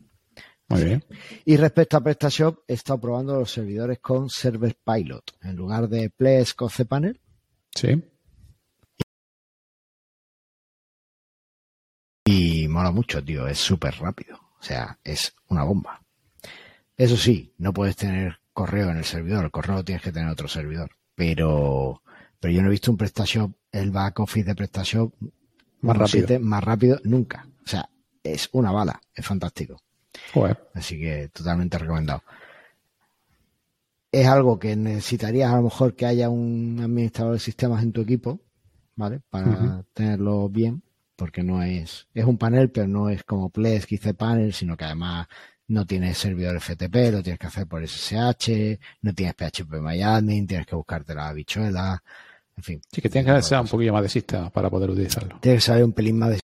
Muy 0.68 0.84
bien. 0.84 1.04
Y 1.44 1.58
respecto 1.58 1.98
a 1.98 2.00
PrestaShop, 2.00 2.60
he 2.66 2.72
estado 2.72 2.98
probando 2.98 3.38
los 3.38 3.50
servidores 3.50 3.98
con 3.98 4.30
Server 4.30 4.74
Pilot 4.82 5.36
en 5.42 5.54
lugar 5.54 5.86
de 5.86 6.08
Plesk 6.08 6.62
o 6.62 6.70
cPanel. 6.70 7.20
Sí. 7.74 8.02
Y 12.24 12.68
mola 12.68 12.90
mucho, 12.90 13.22
tío. 13.22 13.46
Es 13.46 13.58
súper 13.58 13.96
rápido. 13.96 14.38
O 14.58 14.62
sea, 14.62 14.98
es 15.04 15.34
una 15.48 15.64
bomba. 15.64 16.02
Eso 16.96 17.18
sí, 17.18 17.52
no 17.58 17.74
puedes 17.74 17.96
tener 17.96 18.38
correo 18.54 18.88
en 18.88 18.96
el 18.96 19.04
servidor. 19.04 19.44
El 19.44 19.50
correo 19.50 19.84
tienes 19.84 20.02
que 20.02 20.12
tener 20.12 20.30
otro 20.30 20.48
servidor. 20.48 20.96
Pero, 21.16 22.02
pero 22.38 22.54
yo 22.54 22.62
no 22.62 22.68
he 22.68 22.70
visto 22.70 22.92
un 22.92 22.96
PrestaShop, 22.96 23.50
el 23.72 23.90
back 23.90 24.20
office 24.20 24.44
de 24.44 24.54
PrestaShop 24.54 25.12
Más 25.80 25.96
rápido. 25.96 26.38
más 26.40 26.62
rápido 26.62 27.00
nunca. 27.02 27.48
O 27.64 27.68
sea, 27.68 27.88
es 28.22 28.48
una 28.52 28.70
bala. 28.70 29.00
Es 29.12 29.26
fantástico. 29.26 29.76
Así 30.74 30.98
que 31.00 31.28
totalmente 31.30 31.78
recomendado. 31.78 32.22
Es 34.12 34.26
algo 34.26 34.58
que 34.58 34.76
necesitarías 34.76 35.52
a 35.52 35.56
lo 35.56 35.62
mejor 35.64 35.94
que 35.94 36.06
haya 36.06 36.28
un 36.30 36.78
administrador 36.82 37.34
de 37.34 37.40
sistemas 37.40 37.82
en 37.82 37.92
tu 37.92 38.02
equipo, 38.02 38.40
¿vale? 38.94 39.20
Para 39.28 39.84
tenerlo 39.92 40.48
bien, 40.48 40.82
porque 41.16 41.42
no 41.42 41.62
es, 41.62 42.06
es 42.14 42.24
un 42.24 42.38
panel, 42.38 42.70
pero 42.70 42.88
no 42.88 43.10
es 43.10 43.24
como 43.24 43.50
Plesk 43.50 43.92
y 43.92 43.98
cPanel, 43.98 44.52
sino 44.54 44.76
que 44.76 44.84
además 44.84 45.26
no 45.68 45.86
tienes 45.86 46.18
servidor 46.18 46.60
FTP, 46.60 47.12
lo 47.12 47.22
tienes 47.22 47.38
que 47.38 47.46
hacer 47.46 47.66
por 47.66 47.86
SSH, 47.86 48.78
no 49.02 49.12
tienes 49.14 49.34
PHP 49.34 49.80
MyAdmin, 49.80 50.46
tienes 50.46 50.66
que 50.66 50.76
buscarte 50.76 51.14
la 51.14 51.32
bichuela, 51.32 52.02
en 52.56 52.62
fin. 52.62 52.82
Sí, 52.90 53.02
que 53.02 53.08
tienes 53.08 53.34
que 53.34 53.42
saber 53.42 53.64
un 53.64 53.68
poquillo 53.68 53.92
más 53.92 54.02
de 54.02 54.08
sistema 54.08 54.50
para 54.50 54.70
poder 54.70 54.90
utilizarlo. 54.90 55.38
Tienes 55.40 55.62
que 55.62 55.66
saber 55.66 55.84
un 55.84 55.92
pelín 55.92 56.18
más 56.18 56.30
de 56.30 56.40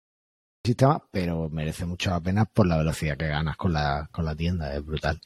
sistema, 0.66 1.04
pero 1.12 1.50
merece 1.50 1.86
mucho 1.86 2.10
la 2.10 2.20
pena 2.20 2.46
por 2.46 2.68
la 2.68 2.78
velocidad 2.78 3.18
que 3.18 3.28
ganas 3.28 3.58
con 3.58 3.74
la, 3.74 4.10
con 4.12 4.26
la 4.26 4.36
tienda, 4.36 4.74
es 4.76 4.84
brutal. 4.84 5.20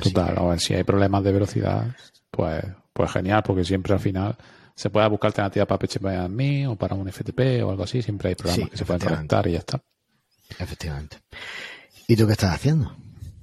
Total, 0.00 0.38
a 0.38 0.42
ver, 0.42 0.60
si 0.60 0.74
hay 0.74 0.84
problemas 0.84 1.24
de 1.24 1.32
velocidad, 1.32 1.86
pues, 2.30 2.64
pues 2.92 3.10
genial, 3.10 3.42
porque 3.44 3.64
siempre 3.64 3.94
al 3.94 4.00
final 4.00 4.36
se 4.74 4.90
puede 4.90 5.08
buscar 5.08 5.28
alternativas 5.28 5.66
para 5.66 5.78
PHP 5.78 6.68
o 6.68 6.76
para 6.76 6.94
un 6.94 7.10
FTP 7.10 7.64
o 7.64 7.70
algo 7.70 7.82
así, 7.82 8.00
siempre 8.00 8.28
hay 8.28 8.34
programas 8.36 8.70
que 8.70 8.76
se 8.76 8.84
pueden 8.84 9.08
conectar 9.08 9.46
y 9.48 9.52
ya 9.52 9.58
está. 9.58 9.82
Efectivamente. 10.58 11.18
¿Y 12.06 12.16
tú 12.16 12.26
qué 12.26 12.32
estás 12.32 12.54
haciendo? 12.54 12.96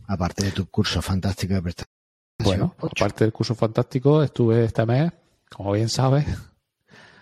Aparte 0.08 0.46
de 0.46 0.52
tu 0.52 0.68
curso 0.68 1.02
fantástico 1.02 1.54
de 1.54 1.62
prestación. 1.62 1.96
Bueno, 2.44 2.76
aparte 2.80 3.24
del 3.24 3.34
curso 3.34 3.56
fantástico, 3.56 4.22
estuve 4.22 4.66
este 4.66 4.86
mes, 4.86 5.12
como 5.50 5.72
bien 5.72 5.90
sabes, 5.90 6.26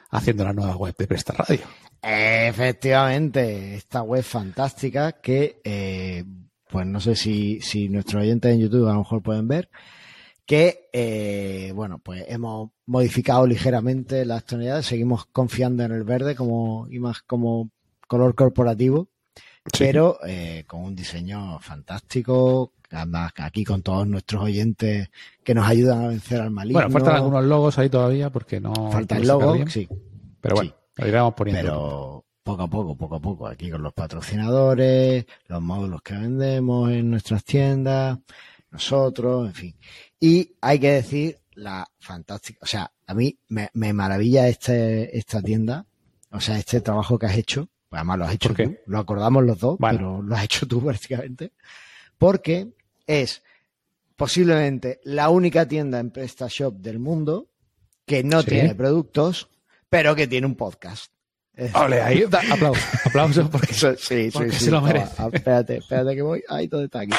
haciendo 0.09 0.43
la 0.43 0.53
nueva 0.53 0.75
web 0.75 0.95
de 0.97 1.07
Presta 1.07 1.33
Radio. 1.33 1.61
Efectivamente, 2.01 3.75
esta 3.75 4.01
web 4.01 4.23
fantástica 4.23 5.13
que, 5.13 5.61
eh, 5.63 6.25
pues 6.69 6.85
no 6.85 6.99
sé 6.99 7.15
si, 7.15 7.61
si 7.61 7.87
nuestros 7.87 8.23
oyentes 8.23 8.53
en 8.53 8.59
YouTube 8.59 8.87
a 8.89 8.93
lo 8.93 8.99
mejor 8.99 9.21
pueden 9.21 9.47
ver, 9.47 9.69
que, 10.45 10.89
eh, 10.91 11.71
bueno, 11.73 11.99
pues 11.99 12.25
hemos 12.27 12.71
modificado 12.85 13.47
ligeramente 13.47 14.25
las 14.25 14.43
tonalidades, 14.43 14.85
seguimos 14.85 15.25
confiando 15.27 15.83
en 15.83 15.93
el 15.93 16.03
verde 16.03 16.35
como, 16.35 16.87
y 16.89 16.99
más 16.99 17.21
como 17.21 17.71
color 18.07 18.35
corporativo, 18.35 19.07
pero 19.77 20.19
eh, 20.25 20.63
con 20.67 20.83
un 20.83 20.95
diseño 20.95 21.59
fantástico, 21.59 22.73
además 22.91 23.31
aquí 23.37 23.63
con 23.63 23.81
todos 23.81 24.07
nuestros 24.07 24.43
oyentes 24.43 25.09
que 25.43 25.53
nos 25.53 25.67
ayudan 25.67 26.03
a 26.03 26.07
vencer 26.07 26.41
al 26.41 26.51
maligno. 26.51 26.79
Bueno, 26.81 26.91
faltan 26.91 27.15
algunos 27.15 27.45
logos 27.45 27.77
ahí 27.77 27.89
todavía 27.89 28.29
porque 28.29 28.59
no... 28.59 28.73
Falta 28.91 29.17
el 29.17 29.27
logo, 29.27 29.67
sí. 29.67 29.87
Pero 30.41 30.55
bueno. 30.55 30.73
Lo 30.95 31.07
iremos 31.07 31.33
poniendo. 31.33 31.61
Pero 31.61 32.25
poco 32.43 32.63
a 32.63 32.67
poco, 32.67 32.95
poco 32.95 33.15
a 33.15 33.21
poco, 33.21 33.47
aquí 33.47 33.71
con 33.71 33.81
los 33.81 33.93
patrocinadores, 33.93 35.25
los 35.47 35.61
módulos 35.61 36.01
que 36.01 36.13
vendemos 36.13 36.91
en 36.91 37.09
nuestras 37.09 37.43
tiendas, 37.43 38.19
nosotros, 38.69 39.47
en 39.47 39.53
fin. 39.53 39.75
Y 40.19 40.55
hay 40.61 40.79
que 40.79 40.91
decir 40.91 41.39
la 41.53 41.87
fantástica, 41.99 42.59
o 42.61 42.65
sea, 42.65 42.91
a 43.05 43.13
mí 43.13 43.37
me, 43.47 43.93
maravilla 43.93 44.47
este, 44.47 45.17
esta 45.17 45.41
tienda, 45.41 45.85
o 46.31 46.39
sea, 46.39 46.57
este 46.57 46.81
trabajo 46.81 47.17
que 47.17 47.27
has 47.27 47.37
hecho, 47.37 47.69
pues 47.93 47.99
además 47.99 48.17
lo 48.17 48.25
has 48.25 48.33
hecho 48.33 48.53
tú, 48.55 48.75
lo 48.87 48.97
acordamos 48.97 49.43
los 49.43 49.59
dos, 49.59 49.77
pero 49.79 50.19
lo 50.23 50.35
has 50.35 50.45
hecho 50.45 50.67
tú 50.67 50.83
prácticamente, 50.83 51.51
porque 52.17 52.73
es 53.05 53.43
posiblemente 54.15 54.99
la 55.03 55.29
única 55.29 55.67
tienda 55.67 55.99
en 55.99 56.09
PrestaShop 56.09 56.73
del 56.77 56.97
mundo 56.97 57.51
que 58.07 58.23
no 58.23 58.41
tiene 58.41 58.73
productos 58.73 59.47
pero 59.89 60.15
que 60.15 60.25
tiene 60.25 60.47
un 60.47 60.55
podcast. 60.55 61.13
Ole, 61.75 62.01
ahí, 62.01 62.23
aplausos, 62.51 62.83
aplausos 63.05 63.49
porque, 63.51 63.75
sí, 63.75 63.87
sí, 63.99 64.29
porque 64.33 64.53
sí, 64.53 64.65
se 64.65 64.71
lo 64.71 64.81
merece. 64.81 65.13
Ah, 65.19 65.29
espérate, 65.31 65.77
espérate 65.77 66.15
que 66.15 66.21
voy. 66.23 66.43
Ahí 66.49 66.67
todo 66.67 66.83
está 66.83 67.01
aquí. 67.01 67.13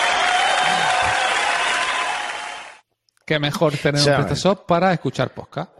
Qué 3.24 3.38
mejor 3.38 3.76
tener 3.76 4.00
un 4.00 4.24
PrestaShop 4.24 4.66
para 4.66 4.92
escuchar 4.92 5.32
podcast. 5.32 5.70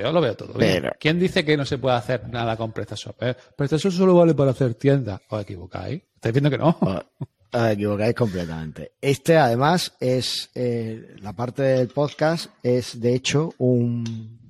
Yo 0.00 0.10
lo 0.10 0.20
veo 0.20 0.34
todo 0.34 0.54
bien. 0.54 0.90
¿Quién 0.98 1.18
dice 1.18 1.44
que 1.44 1.56
no 1.56 1.64
se 1.64 1.78
puede 1.78 1.96
hacer 1.96 2.28
nada 2.28 2.56
con 2.56 2.72
PrestaShop? 2.72 3.22
Eh? 3.22 3.36
PrestaShop 3.56 3.92
solo 3.92 4.14
vale 4.14 4.34
para 4.34 4.52
hacer 4.52 4.74
tiendas. 4.74 5.20
¿Os 5.28 5.42
equivocáis? 5.42 6.02
¿Estáis 6.14 6.32
viendo 6.32 6.50
que 6.50 6.58
no? 6.58 6.76
Os 7.52 7.70
equivocáis 7.70 8.14
completamente. 8.14 8.92
Este, 9.00 9.36
además, 9.36 9.94
es 10.00 10.50
eh, 10.54 11.14
la 11.20 11.34
parte 11.34 11.62
del 11.62 11.88
podcast, 11.88 12.50
es 12.62 12.98
de 12.98 13.14
hecho 13.14 13.52
un, 13.58 14.40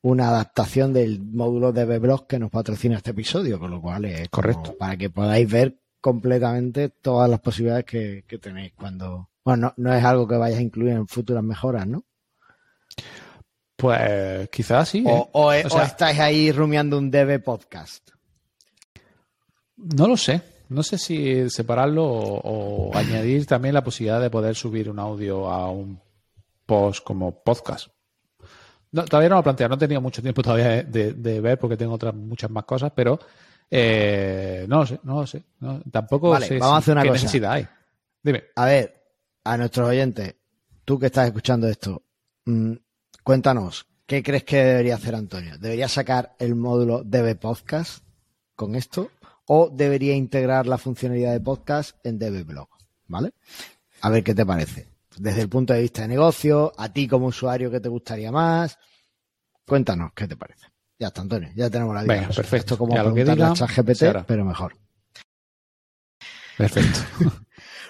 una 0.00 0.28
adaptación 0.28 0.92
del 0.92 1.20
módulo 1.20 1.72
de 1.72 1.84
Bblog 1.84 2.26
que 2.26 2.38
nos 2.38 2.50
patrocina 2.50 2.96
este 2.96 3.10
episodio, 3.10 3.58
con 3.58 3.70
lo 3.70 3.80
cual 3.80 4.04
es 4.04 4.28
correcto 4.28 4.76
para 4.78 4.96
que 4.96 5.10
podáis 5.10 5.50
ver 5.50 5.80
completamente 6.00 6.88
todas 6.88 7.28
las 7.28 7.40
posibilidades 7.40 7.84
que, 7.84 8.38
tenéis 8.40 8.72
cuando 8.74 9.30
bueno 9.44 9.74
no, 9.76 9.92
es 9.92 10.04
algo 10.04 10.28
que 10.28 10.36
vayáis 10.36 10.60
a 10.60 10.62
incluir 10.62 10.92
en 10.92 11.08
futuras 11.08 11.42
mejoras, 11.42 11.88
¿no? 11.88 12.04
Pues 13.76 14.48
quizás 14.48 14.88
sí. 14.88 15.04
O, 15.06 15.52
¿eh? 15.52 15.64
estáis 15.84 16.18
ahí 16.18 16.50
rumiando 16.50 16.96
un 16.98 17.10
DB 17.10 17.42
podcast. 17.42 18.10
No 19.76 20.08
lo 20.08 20.16
sé. 20.16 20.40
No 20.68 20.82
sé 20.82 20.98
si 20.98 21.48
separarlo 21.50 22.04
o, 22.04 22.90
o 22.90 22.96
añadir 22.96 23.46
también 23.46 23.74
la 23.74 23.84
posibilidad 23.84 24.20
de 24.20 24.30
poder 24.30 24.54
subir 24.54 24.88
un 24.90 24.98
audio 24.98 25.50
a 25.50 25.70
un 25.70 26.00
post 26.66 27.04
como 27.04 27.42
podcast 27.42 27.88
todavía 29.04 29.28
no 29.28 29.36
lo 29.36 29.40
he 29.40 29.44
planteado, 29.44 29.68
no 29.70 29.74
he 29.76 29.78
tenido 29.78 30.00
mucho 30.00 30.22
tiempo 30.22 30.42
todavía 30.42 30.82
de, 30.82 31.40
ver 31.40 31.58
porque 31.58 31.76
tengo 31.76 31.94
otras 31.94 32.14
muchas 32.14 32.50
más 32.50 32.64
cosas, 32.64 32.92
pero 32.94 33.18
eh, 33.70 34.64
no 34.68 34.78
lo 34.78 34.86
sé, 34.86 35.00
no 35.02 35.20
lo 35.20 35.26
sé. 35.26 35.44
tampoco 35.90 36.38
sé 36.40 36.58
vamos 36.58 36.74
a 36.74 36.78
hacer 36.78 36.92
una 36.92 37.02
qué 37.02 37.08
cosa. 37.08 37.22
necesidad 37.22 37.52
hay. 37.52 37.68
Dime. 38.22 38.44
A 38.56 38.64
ver, 38.64 38.94
a 39.44 39.56
nuestros 39.56 39.88
oyentes, 39.88 40.34
tú 40.84 40.98
que 40.98 41.06
estás 41.06 41.26
escuchando 41.26 41.68
esto, 41.68 42.02
mm, 42.44 42.72
cuéntanos, 43.26 43.88
¿qué 44.06 44.22
crees 44.22 44.44
que 44.44 44.62
debería 44.62 44.94
hacer 44.94 45.16
Antonio? 45.16 45.58
¿Debería 45.58 45.88
sacar 45.88 46.36
el 46.38 46.54
módulo 46.54 47.02
DB 47.02 47.34
Podcast 47.34 48.04
con 48.54 48.76
esto? 48.76 49.10
¿O 49.46 49.68
debería 49.68 50.14
integrar 50.14 50.68
la 50.68 50.78
funcionalidad 50.78 51.32
de 51.32 51.40
podcast 51.40 51.96
en 52.06 52.20
DB 52.20 52.44
Blog? 52.44 52.68
¿Vale? 53.08 53.32
A 54.02 54.10
ver 54.10 54.22
qué 54.22 54.32
te 54.32 54.46
parece 54.46 54.86
desde 55.18 55.42
el 55.42 55.48
punto 55.48 55.72
de 55.72 55.82
vista 55.82 56.02
de 56.02 56.08
negocio, 56.08 56.72
a 56.76 56.92
ti 56.92 57.08
como 57.08 57.26
usuario, 57.26 57.68
¿qué 57.68 57.80
te 57.80 57.88
gustaría 57.88 58.30
más? 58.30 58.78
Cuéntanos, 59.66 60.12
¿qué 60.14 60.28
te 60.28 60.36
parece? 60.36 60.66
Ya 60.96 61.08
está, 61.08 61.22
Antonio, 61.22 61.50
ya 61.56 61.68
tenemos 61.68 61.96
la 61.96 62.02
Venga, 62.02 62.28
perfecto. 62.28 62.74
Esto 62.74 62.78
como 62.78 62.94
preguntarle 62.94 63.44
a 63.44 63.54
GPT, 63.54 64.24
pero 64.24 64.44
mejor. 64.44 64.76
Perfecto. 66.56 67.00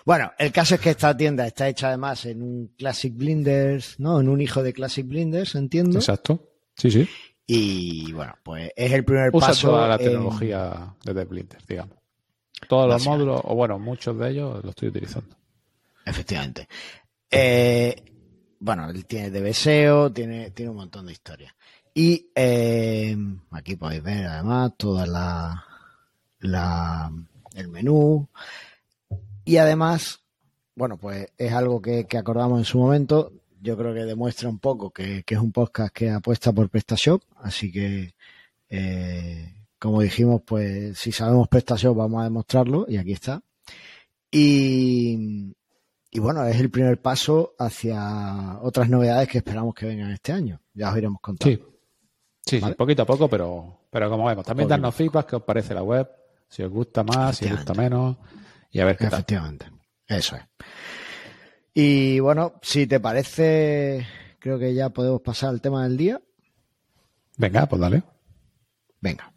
bueno, 0.07 0.33
el 0.39 0.53
caso 0.53 0.77
es 0.77 0.81
que 0.81 0.91
esta 0.91 1.17
tienda 1.17 1.45
está 1.45 1.69
hecha 1.69 1.89
además 1.89 2.25
en 2.27 2.41
un 2.41 2.69
Classic 2.79 3.13
Blinders, 3.13 3.99
¿no? 3.99 4.21
En 4.21 4.29
un 4.29 4.41
hijo 4.41 4.63
de 4.63 4.73
Classic 4.73 5.05
Blinders, 5.05 5.57
entiendo. 5.57 5.99
Exacto. 5.99 6.49
Sí, 6.77 6.93
sí. 6.93 7.09
Y 7.45 8.13
bueno, 8.13 8.37
pues 8.45 8.71
es 8.77 8.93
el 8.93 9.05
primer 9.05 9.31
Usa 9.33 9.49
paso. 9.49 9.71
toda 9.71 9.89
la 9.89 9.99
tecnología 9.99 10.95
de 11.05 11.13
The 11.13 11.25
Blinders, 11.25 11.67
digamos. 11.67 11.97
Todos 12.69 12.89
los 12.89 13.05
módulos, 13.05 13.41
o 13.43 13.57
bueno, 13.57 13.81
muchos 13.81 14.17
de 14.17 14.31
ellos 14.31 14.63
los 14.63 14.71
estoy 14.71 14.91
utilizando. 14.91 15.37
Efectivamente. 16.05 16.69
Eh, 17.29 18.05
bueno, 18.61 18.89
él 18.89 19.07
tiene 19.07 19.33
de 19.33 19.41
deseo, 19.41 20.13
tiene, 20.13 20.53
tiene 20.53 20.71
un 20.71 20.77
montón 20.77 21.07
de 21.07 21.13
historias. 21.15 21.53
Y 21.93 22.31
eh, 22.33 23.17
aquí 23.51 23.75
podéis 23.75 24.05
ver 24.05 24.27
además 24.27 24.73
toda 24.77 25.05
la, 25.05 25.65
la 26.39 27.11
el 27.57 27.69
menú. 27.69 28.29
Y 29.47 29.59
además, 29.59 30.25
bueno, 30.75 30.99
pues 30.99 31.29
es 31.39 31.53
algo 31.53 31.81
que, 31.81 32.05
acordamos 32.19 32.59
en 32.59 32.65
su 32.65 32.79
momento. 32.79 33.33
Yo 33.63 33.77
creo 33.79 33.95
que 33.95 34.01
demuestra 34.01 34.49
un 34.49 34.59
poco 34.59 34.91
que, 34.91 35.23
es 35.25 35.39
un 35.39 35.53
podcast 35.53 35.95
que 35.95 36.11
apuesta 36.11 36.53
por 36.53 36.69
PrestaShop. 36.69 37.23
Así 37.37 37.71
que, 37.71 38.13
eh, 38.69 39.55
como 39.79 40.03
dijimos, 40.03 40.43
pues 40.45 40.99
si 40.99 41.13
sabemos 41.13 41.47
PrestaShop 41.47 41.97
vamos 41.97 42.21
a 42.21 42.25
demostrarlo. 42.25 42.87
Y 42.89 42.97
aquí 42.97 43.13
está. 43.13 43.41
Y, 44.33 45.55
y 46.11 46.19
bueno, 46.19 46.45
es 46.45 46.59
el 46.59 46.69
primer 46.69 47.01
paso 47.01 47.55
hacia 47.57 48.59
otras 48.63 48.89
novedades 48.89 49.29
que 49.29 49.39
esperamos 49.39 49.77
que 49.77 49.87
vengan 49.87 50.11
este 50.11 50.33
año. 50.33 50.61
Ya 50.75 50.91
os 50.91 50.99
iremos 50.99 51.21
contando. 51.21 51.57
Sí, 52.45 52.59
sí, 52.59 52.61
sí 52.61 52.75
poquito 52.75 53.03
a 53.03 53.07
poco, 53.07 53.29
pero, 53.29 53.83
pero 53.91 54.11
como 54.11 54.27
vemos, 54.27 54.45
también 54.45 54.69
darnos 54.69 54.93
feedback, 54.93 55.29
qué 55.29 55.37
os 55.37 55.43
parece 55.45 55.73
la 55.73 55.85
web, 55.85 56.11
si 56.49 56.65
os 56.65 56.71
gusta 56.73 57.05
más, 57.05 57.37
si 57.37 57.45
os 57.45 57.53
gusta 57.53 57.75
menos, 57.75 58.17
y 58.77 58.81
a 58.81 58.85
ver 58.85 58.99
qué 58.99 59.07
Efectivamente, 59.07 59.71
eso 60.07 60.37
es. 60.37 60.43
Y 61.73 62.21
bueno, 62.21 62.61
si 62.61 62.87
te 62.87 63.01
parece, 63.01 64.07
creo 64.39 64.59
que 64.59 64.75
ya 64.75 64.91
podemos 64.91 65.23
pasar 65.23 65.49
al 65.49 65.63
tema 65.63 65.85
del 65.85 65.97
día. 65.97 66.21
Venga, 67.39 67.65
pues 67.65 67.81
dale. 67.81 68.03
Venga. 69.01 69.33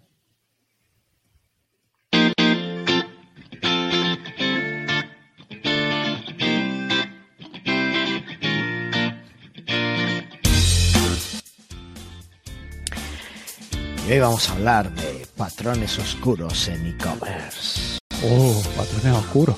Y 14.05 14.12
hoy 14.12 14.19
vamos 14.19 14.50
a 14.50 14.53
hablar 14.53 14.93
de 14.93 15.25
patrones 15.38 15.98
oscuros 15.98 16.67
en 16.67 16.88
e-commerce. 16.88 17.99
Oh, 18.21 18.61
patrones 18.75 19.17
oscuros. 19.17 19.57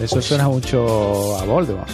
Eso 0.00 0.20
suena 0.20 0.48
mucho 0.48 1.36
a 1.38 1.44
Voldemort. 1.44 1.88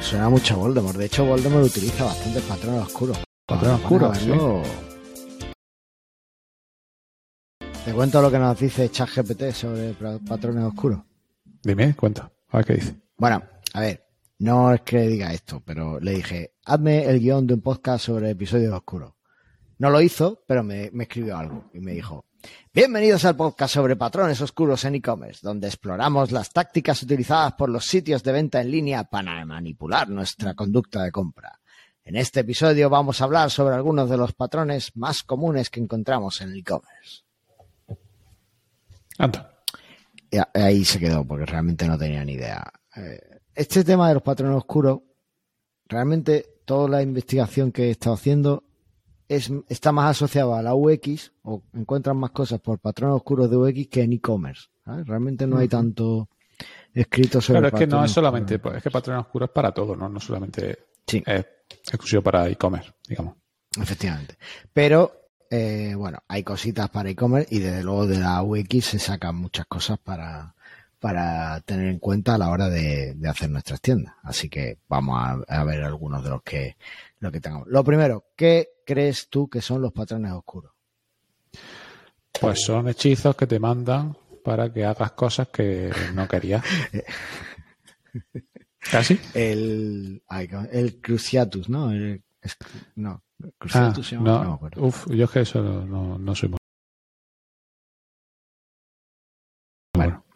Suena 0.00 0.28
mucho 0.30 0.54
a 0.54 0.56
Voldemort. 0.56 0.96
De 0.96 1.04
hecho, 1.04 1.24
Voldemort 1.24 1.66
utiliza 1.66 2.04
bastantes 2.04 2.42
patrones 2.44 2.82
oscuros. 2.82 3.18
Patrones 3.44 3.80
oscuros, 3.82 4.18
¿sí? 4.18 4.30
Te 7.84 7.92
cuento 7.92 8.22
lo 8.22 8.30
que 8.30 8.38
nos 8.38 8.58
dice 8.58 8.90
ChatGPT 8.90 9.52
sobre 9.52 9.94
patrones 10.26 10.64
oscuros. 10.64 11.00
Dime, 11.62 11.94
cuenta. 11.94 12.30
A 12.48 12.56
ver 12.58 12.66
qué 12.66 12.74
dice. 12.74 12.94
Bueno, 13.18 13.42
a 13.74 13.80
ver, 13.80 14.06
no 14.38 14.72
es 14.72 14.80
que 14.80 15.00
diga 15.08 15.32
esto, 15.34 15.60
pero 15.64 16.00
le 16.00 16.12
dije, 16.12 16.54
hazme 16.64 17.04
el 17.04 17.20
guion 17.20 17.46
de 17.46 17.54
un 17.54 17.60
podcast 17.60 18.06
sobre 18.06 18.30
episodios 18.30 18.72
oscuros. 18.72 19.15
No 19.78 19.90
lo 19.90 20.00
hizo, 20.00 20.42
pero 20.46 20.62
me, 20.62 20.90
escribió 21.00 21.36
algo 21.36 21.70
y 21.74 21.80
me 21.80 21.92
dijo, 21.92 22.24
bienvenidos 22.72 23.26
al 23.26 23.36
podcast 23.36 23.74
sobre 23.74 23.94
patrones 23.94 24.40
oscuros 24.40 24.82
en 24.86 24.94
e-commerce, 24.94 25.40
donde 25.42 25.66
exploramos 25.66 26.32
las 26.32 26.50
tácticas 26.50 27.02
utilizadas 27.02 27.52
por 27.52 27.68
los 27.68 27.84
sitios 27.84 28.22
de 28.22 28.32
venta 28.32 28.62
en 28.62 28.70
línea 28.70 29.04
para 29.04 29.44
manipular 29.44 30.08
nuestra 30.08 30.54
conducta 30.54 31.02
de 31.02 31.12
compra. 31.12 31.60
En 32.04 32.16
este 32.16 32.40
episodio 32.40 32.88
vamos 32.88 33.20
a 33.20 33.24
hablar 33.24 33.50
sobre 33.50 33.74
algunos 33.74 34.08
de 34.08 34.16
los 34.16 34.32
patrones 34.32 34.96
más 34.96 35.22
comunes 35.22 35.68
que 35.68 35.80
encontramos 35.80 36.40
en 36.40 36.52
el 36.52 36.58
e-commerce. 36.60 37.24
Y 40.30 40.38
ahí 40.58 40.86
se 40.86 40.98
quedó, 40.98 41.22
porque 41.26 41.44
realmente 41.44 41.86
no 41.86 41.98
tenía 41.98 42.24
ni 42.24 42.32
idea. 42.32 42.64
Eh, 42.96 43.20
este 43.54 43.84
tema 43.84 44.08
de 44.08 44.14
los 44.14 44.22
patrones 44.22 44.56
oscuros, 44.56 45.00
realmente 45.86 46.60
toda 46.64 46.88
la 46.88 47.02
investigación 47.02 47.72
que 47.72 47.88
he 47.88 47.90
estado 47.90 48.14
haciendo 48.14 48.65
es, 49.28 49.50
está 49.68 49.92
más 49.92 50.10
asociado 50.10 50.54
a 50.54 50.62
la 50.62 50.74
UX 50.74 51.32
o 51.42 51.62
encuentran 51.74 52.16
más 52.16 52.30
cosas 52.30 52.60
por 52.60 52.78
patrones 52.78 53.16
oscuros 53.16 53.50
de 53.50 53.56
UX 53.56 53.88
que 53.88 54.02
en 54.02 54.12
e-commerce. 54.12 54.68
Realmente 54.84 55.46
no 55.46 55.58
hay 55.58 55.68
tanto 55.68 56.28
escrito 56.94 57.40
sobre 57.40 57.60
Claro, 57.60 57.76
es 57.76 57.80
que 57.80 57.86
no 57.86 58.04
es 58.04 58.10
solamente, 58.10 58.60
es 58.76 58.82
que 58.82 58.90
patrones 58.90 59.26
oscuros 59.26 59.48
es 59.48 59.54
para 59.54 59.72
todo, 59.72 59.96
¿no? 59.96 60.08
No 60.08 60.20
solamente 60.20 60.78
es 61.06 61.46
exclusivo 61.88 62.22
para 62.22 62.48
e-commerce, 62.48 62.92
digamos. 63.08 63.34
Efectivamente. 63.80 64.36
Pero, 64.72 65.30
eh, 65.50 65.94
bueno, 65.96 66.18
hay 66.28 66.42
cositas 66.42 66.88
para 66.90 67.10
e-commerce 67.10 67.54
y 67.54 67.58
desde 67.58 67.82
luego 67.82 68.06
de 68.06 68.18
la 68.18 68.42
UX 68.42 68.84
se 68.84 68.98
sacan 68.98 69.36
muchas 69.36 69.66
cosas 69.66 69.98
para, 69.98 70.55
para 70.98 71.60
tener 71.60 71.88
en 71.88 71.98
cuenta 71.98 72.34
a 72.34 72.38
la 72.38 72.50
hora 72.50 72.68
de, 72.68 73.16
hacer 73.28 73.50
nuestras 73.50 73.80
tiendas. 73.80 74.14
Así 74.22 74.48
que 74.48 74.78
vamos 74.88 75.44
a, 75.46 75.64
ver 75.64 75.82
algunos 75.82 76.22
de 76.24 76.30
los 76.30 76.42
que, 76.42 76.76
lo 77.18 77.30
que 77.30 77.40
tengamos. 77.40 77.68
Lo 77.68 77.84
primero, 77.84 78.24
¿qué 78.34 78.68
crees 78.84 79.28
tú 79.28 79.48
que 79.48 79.60
son 79.60 79.82
los 79.82 79.92
patrones 79.92 80.32
oscuros? 80.32 80.72
Pues 82.40 82.62
son 82.62 82.88
hechizos 82.88 83.36
que 83.36 83.46
te 83.46 83.58
mandan 83.58 84.16
para 84.44 84.72
que 84.72 84.84
hagas 84.84 85.12
cosas 85.12 85.48
que 85.48 85.90
no 86.14 86.28
querías. 86.28 86.64
¿Casi? 88.90 89.18
El, 89.34 90.22
el 90.70 91.00
Cruciatus, 91.00 91.68
¿no? 91.68 91.90
no, 92.94 93.22
Cruciatus 93.58 94.12
ah, 94.12 94.16
no, 94.16 94.44
no 94.44 94.60
Uf, 94.76 95.08
yo 95.10 95.24
es 95.24 95.30
que 95.30 95.40
eso 95.40 95.60
no, 95.60 96.18
no 96.18 96.34
soy 96.34 96.50
muy... 96.50 96.58
Bueno. 99.94 100.26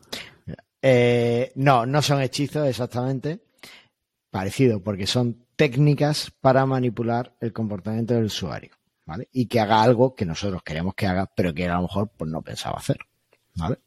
Eh, 0.83 1.53
no, 1.57 1.87
no 1.87 2.03
son 2.03 2.23
hechizos 2.23 2.67
exactamente. 2.69 3.41
Parecido, 4.31 4.81
porque 4.81 5.07
son 5.07 5.45
técnicas 5.57 6.33
para 6.41 6.65
manipular 6.65 7.35
el 7.41 7.53
comportamiento 7.53 8.15
del 8.15 8.25
usuario, 8.25 8.71
¿vale? 9.05 9.29
Y 9.33 9.47
que 9.47 9.61
haga 9.61 9.83
algo 9.83 10.15
que 10.15 10.25
nosotros 10.25 10.63
queremos 10.63 10.95
que 10.95 11.07
haga, 11.07 11.27
pero 11.27 11.53
que 11.53 11.69
a 11.69 11.75
lo 11.75 11.83
mejor 11.83 12.11
pues, 12.17 12.31
no 12.31 12.41
pensaba 12.41 12.79
hacer, 12.79 12.99
¿vale? 13.57 13.79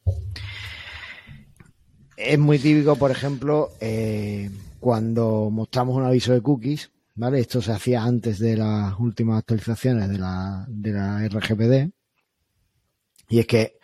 Es 2.18 2.38
muy 2.38 2.60
típico, 2.60 2.96
por 2.96 3.10
ejemplo, 3.10 3.72
eh, 3.80 4.52
cuando 4.80 5.50
mostramos 5.50 5.96
un 5.96 6.04
aviso 6.04 6.34
de 6.34 6.42
cookies, 6.42 6.92
¿vale? 7.16 7.40
Esto 7.40 7.62
se 7.62 7.72
hacía 7.72 8.04
antes 8.04 8.38
de 8.38 8.58
las 8.58 9.00
últimas 9.00 9.40
actualizaciones 9.40 10.10
de 10.10 10.18
la, 10.18 10.66
de 10.68 10.92
la 10.92 11.28
RGPD. 11.28 11.92
Y 13.30 13.40
es 13.40 13.48
que, 13.48 13.80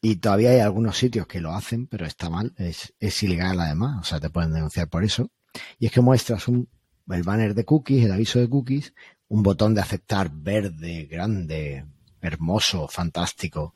y 0.00 0.16
todavía 0.16 0.50
hay 0.50 0.60
algunos 0.60 0.96
sitios 0.96 1.26
que 1.26 1.40
lo 1.40 1.52
hacen, 1.52 1.86
pero 1.86 2.06
está 2.06 2.30
mal, 2.30 2.54
es, 2.56 2.94
es 2.98 3.22
ilegal 3.22 3.60
además, 3.60 3.98
o 4.00 4.04
sea, 4.04 4.20
te 4.20 4.30
pueden 4.30 4.52
denunciar 4.52 4.88
por 4.88 5.04
eso. 5.04 5.30
Y 5.78 5.86
es 5.86 5.92
que 5.92 6.00
muestras 6.00 6.48
un 6.48 6.68
el 7.14 7.22
banner 7.22 7.54
de 7.54 7.64
cookies, 7.64 8.04
el 8.04 8.12
aviso 8.12 8.38
de 8.38 8.48
cookies, 8.48 8.94
un 9.28 9.42
botón 9.42 9.74
de 9.74 9.80
aceptar 9.80 10.30
verde, 10.32 11.06
grande, 11.10 11.86
hermoso, 12.20 12.88
fantástico, 12.88 13.74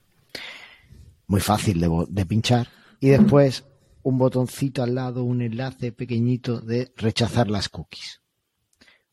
muy 1.26 1.40
fácil 1.40 1.80
de, 2.08 2.26
pinchar, 2.26 2.68
y 2.98 3.10
después 3.10 3.64
un 4.02 4.18
botoncito 4.18 4.82
al 4.82 4.94
lado, 4.94 5.24
un 5.24 5.42
enlace 5.42 5.92
pequeñito 5.92 6.60
de 6.60 6.92
rechazar 6.96 7.48
las 7.48 7.68
cookies. 7.68 8.20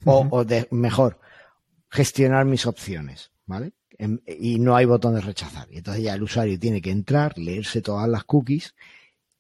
O, 0.06 0.46
de, 0.46 0.68
mejor, 0.72 1.20
gestionar 1.90 2.46
mis 2.46 2.66
opciones, 2.66 3.32
¿vale? 3.46 3.74
Y 4.00 4.60
no 4.60 4.76
hay 4.76 4.86
botón 4.86 5.16
de 5.16 5.22
rechazar. 5.22 5.68
Y 5.72 5.78
entonces 5.78 6.04
ya 6.04 6.14
el 6.14 6.24
usuario 6.24 6.60
tiene 6.60 6.82
que 6.82 6.92
entrar, 6.92 7.38
leerse 7.38 7.82
todas 7.82 8.08
las 8.08 8.24
cookies 8.24 8.76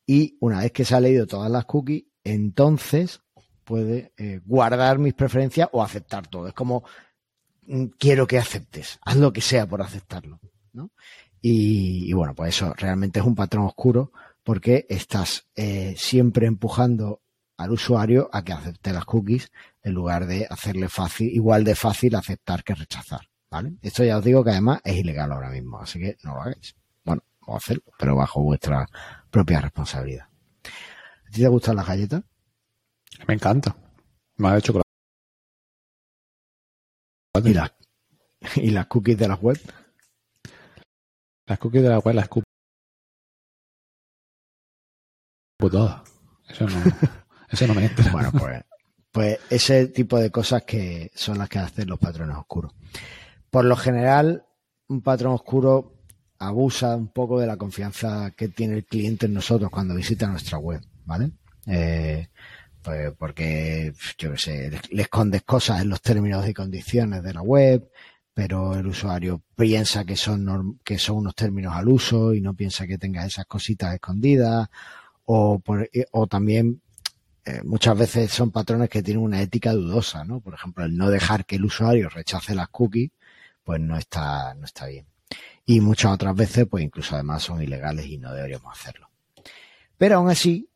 y 0.06 0.38
una 0.40 0.60
vez 0.60 0.72
que 0.72 0.86
se 0.86 0.96
ha 0.96 1.00
leído 1.00 1.28
todas 1.28 1.52
las 1.52 1.66
cookies, 1.66 2.06
entonces 2.24 3.22
puede 3.64 4.14
eh, 4.18 4.40
guardar 4.46 4.98
mis 4.98 5.14
preferencias 5.14 5.70
o 5.74 5.84
aceptar 5.84 6.28
todo. 6.28 6.48
Es 6.48 6.54
como, 6.54 6.84
mm, 7.68 7.86
quiero 8.00 8.26
que 8.26 8.38
aceptes, 8.38 9.00
haz 9.04 9.18
lo 9.18 9.34
que 9.34 9.42
sea 9.42 9.68
por 9.68 9.82
aceptarlo. 9.82 10.40
¿no? 10.72 10.92
Y, 11.42 12.12
bueno, 12.14 12.34
pues 12.34 12.56
eso 12.56 12.74
realmente 12.76 13.20
es 13.20 13.26
un 13.26 13.36
patrón 13.36 13.66
oscuro 13.66 14.12
porque 14.44 14.86
estás 14.90 15.46
eh, 15.56 15.94
siempre 15.98 16.48
empujando 16.48 17.22
al 17.58 17.72
usuario 17.72 18.30
a 18.32 18.44
que 18.44 18.54
acepte 18.54 18.94
las 18.94 19.06
cookies 19.06 19.52
en 19.84 19.94
lugar 19.94 20.26
de 20.26 20.48
hacerle 20.50 20.88
fácil, 20.88 21.28
igual 21.28 21.64
de 21.64 21.76
fácil 21.76 22.16
aceptar 22.16 22.64
que 22.64 22.76
rechazar. 22.76 23.28
¿Vale? 23.50 23.78
Esto 23.82 24.04
ya 24.04 24.18
os 24.18 24.26
digo 24.26 24.44
que 24.44 24.52
además 24.52 24.82
es 24.84 24.98
ilegal 24.98 25.32
ahora 25.32 25.50
mismo, 25.50 25.80
así 25.80 26.00
que 26.00 26.18
no 26.24 26.34
lo 26.36 26.42
hagáis. 26.42 26.76
Bueno, 27.04 27.24
vamos 27.42 27.56
a 27.56 27.64
hacerlo, 27.64 27.84
pero 27.98 28.16
bajo 28.16 28.44
vuestra 28.44 28.86
propia 29.30 29.62
responsabilidad. 29.62 30.26
¿A 30.26 31.32
ti 31.32 31.42
te 31.42 31.48
gustan 31.48 31.78
las 31.78 31.88
galletas? 31.88 32.24
Me 33.28 33.34
encanta. 33.34 33.76
Me 34.38 34.50
ha 34.50 34.58
hecho 34.58 34.82
¿Y, 37.44 37.54
las, 37.54 37.72
¿Y 38.56 38.72
las 38.72 38.88
cookies 38.88 39.18
de 39.18 39.28
la 39.28 39.36
web? 39.36 39.60
Las 41.46 41.60
cookies 41.60 41.84
de 41.84 41.90
la 41.90 42.00
web 42.00 42.16
las 42.16 42.28
cookies 42.28 42.48
todas. 45.58 46.02
Eso 46.50 46.68
no, 46.68 46.78
eso 47.50 47.68
no 47.68 47.74
me 47.74 47.86
entra. 47.86 48.12
bueno, 48.12 48.32
pues, 48.32 48.64
pues 49.12 49.40
ese 49.50 49.88
tipo 49.88 50.18
de 50.20 50.32
cosas 50.32 50.64
que 50.64 51.12
son 51.16 51.38
las 51.38 51.50
que 51.50 51.60
hacen 51.60 51.88
los 51.90 52.00
patrones 52.00 52.38
oscuros. 52.38 52.74
Por 53.50 53.66
lo 53.66 53.76
general, 53.76 54.46
un 54.88 55.02
patrón 55.02 55.34
oscuro 55.34 55.94
abusa 56.40 56.96
un 56.96 57.08
poco 57.08 57.40
de 57.40 57.48
la 57.48 57.58
confianza 57.58 58.32
que 58.32 58.50
tiene 58.50 58.76
el 58.76 58.86
cliente 58.86 59.26
en 59.26 59.34
nosotros 59.34 59.70
cuando 59.72 59.96
visita 59.96 60.28
nuestra 60.28 60.58
web, 60.58 60.82
¿vale? 61.06 61.32
Eh, 61.66 62.28
pues 62.82 63.12
porque, 63.18 63.94
yo 64.18 64.32
qué 64.32 64.38
sé, 64.38 64.82
le 64.92 65.02
escondes 65.02 65.44
cosas 65.44 65.82
en 65.82 65.90
los 65.90 66.02
términos 66.02 66.48
y 66.48 66.54
condiciones 66.54 67.24
de 67.24 67.34
la 67.34 67.42
web, 67.42 67.90
pero 68.34 68.76
el 68.76 68.88
usuario 68.88 69.42
piensa 69.56 70.06
que 70.06 70.16
son, 70.16 70.80
que 70.84 71.00
son 71.00 71.18
unos 71.18 71.36
términos 71.36 71.76
al 71.76 71.90
uso 71.90 72.34
y 72.34 72.42
no 72.42 72.54
piensa 72.54 72.86
que 72.86 72.98
tengas 72.98 73.26
esas 73.26 73.46
cositas 73.46 73.94
escondidas, 73.94 74.70
o, 75.26 75.62
o 76.12 76.28
también 76.28 76.82
eh, 77.46 77.62
muchas 77.64 77.98
veces 77.98 78.32
son 78.32 78.52
patrones 78.52 78.90
que 78.90 79.02
tienen 79.02 79.24
una 79.24 79.42
ética 79.42 79.74
dudosa, 79.74 80.24
¿no? 80.24 80.40
Por 80.40 80.54
ejemplo, 80.54 80.86
el 80.86 80.96
no 80.96 81.10
dejar 81.10 81.46
que 81.46 81.56
el 81.56 81.66
usuario 81.66 82.10
rechace 82.10 82.54
las 82.54 82.68
cookies, 82.70 83.12
pues 83.68 83.82
no 83.82 83.98
está, 83.98 84.54
no 84.54 84.64
está 84.64 84.86
bien. 84.88 85.06
Y 85.66 85.82
muchas 85.82 86.14
otras 86.14 86.34
veces, 86.34 86.66
pues 86.72 86.86
incluso 86.86 87.16
además 87.16 87.44
son 87.44 87.62
ilegales 87.62 88.06
y 88.06 88.18
no 88.18 88.34
deberíamos 88.34 88.72
hacerlo. 88.72 89.10
Pero 89.98 90.16
aún 90.16 90.30
así, 90.30 90.72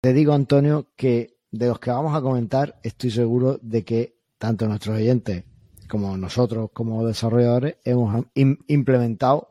te 0.00 0.12
digo, 0.12 0.34
Antonio, 0.34 0.92
que 0.94 1.40
de 1.50 1.66
los 1.66 1.80
que 1.80 1.90
vamos 1.90 2.14
a 2.14 2.22
comentar, 2.22 2.78
estoy 2.84 3.10
seguro 3.10 3.58
de 3.60 3.84
que 3.84 4.20
tanto 4.38 4.68
nuestros 4.68 4.96
oyentes 4.96 5.42
como 5.88 6.16
nosotros, 6.16 6.70
como 6.72 7.04
desarrolladores, 7.04 7.78
hemos 7.82 8.24
implementado 8.34 9.50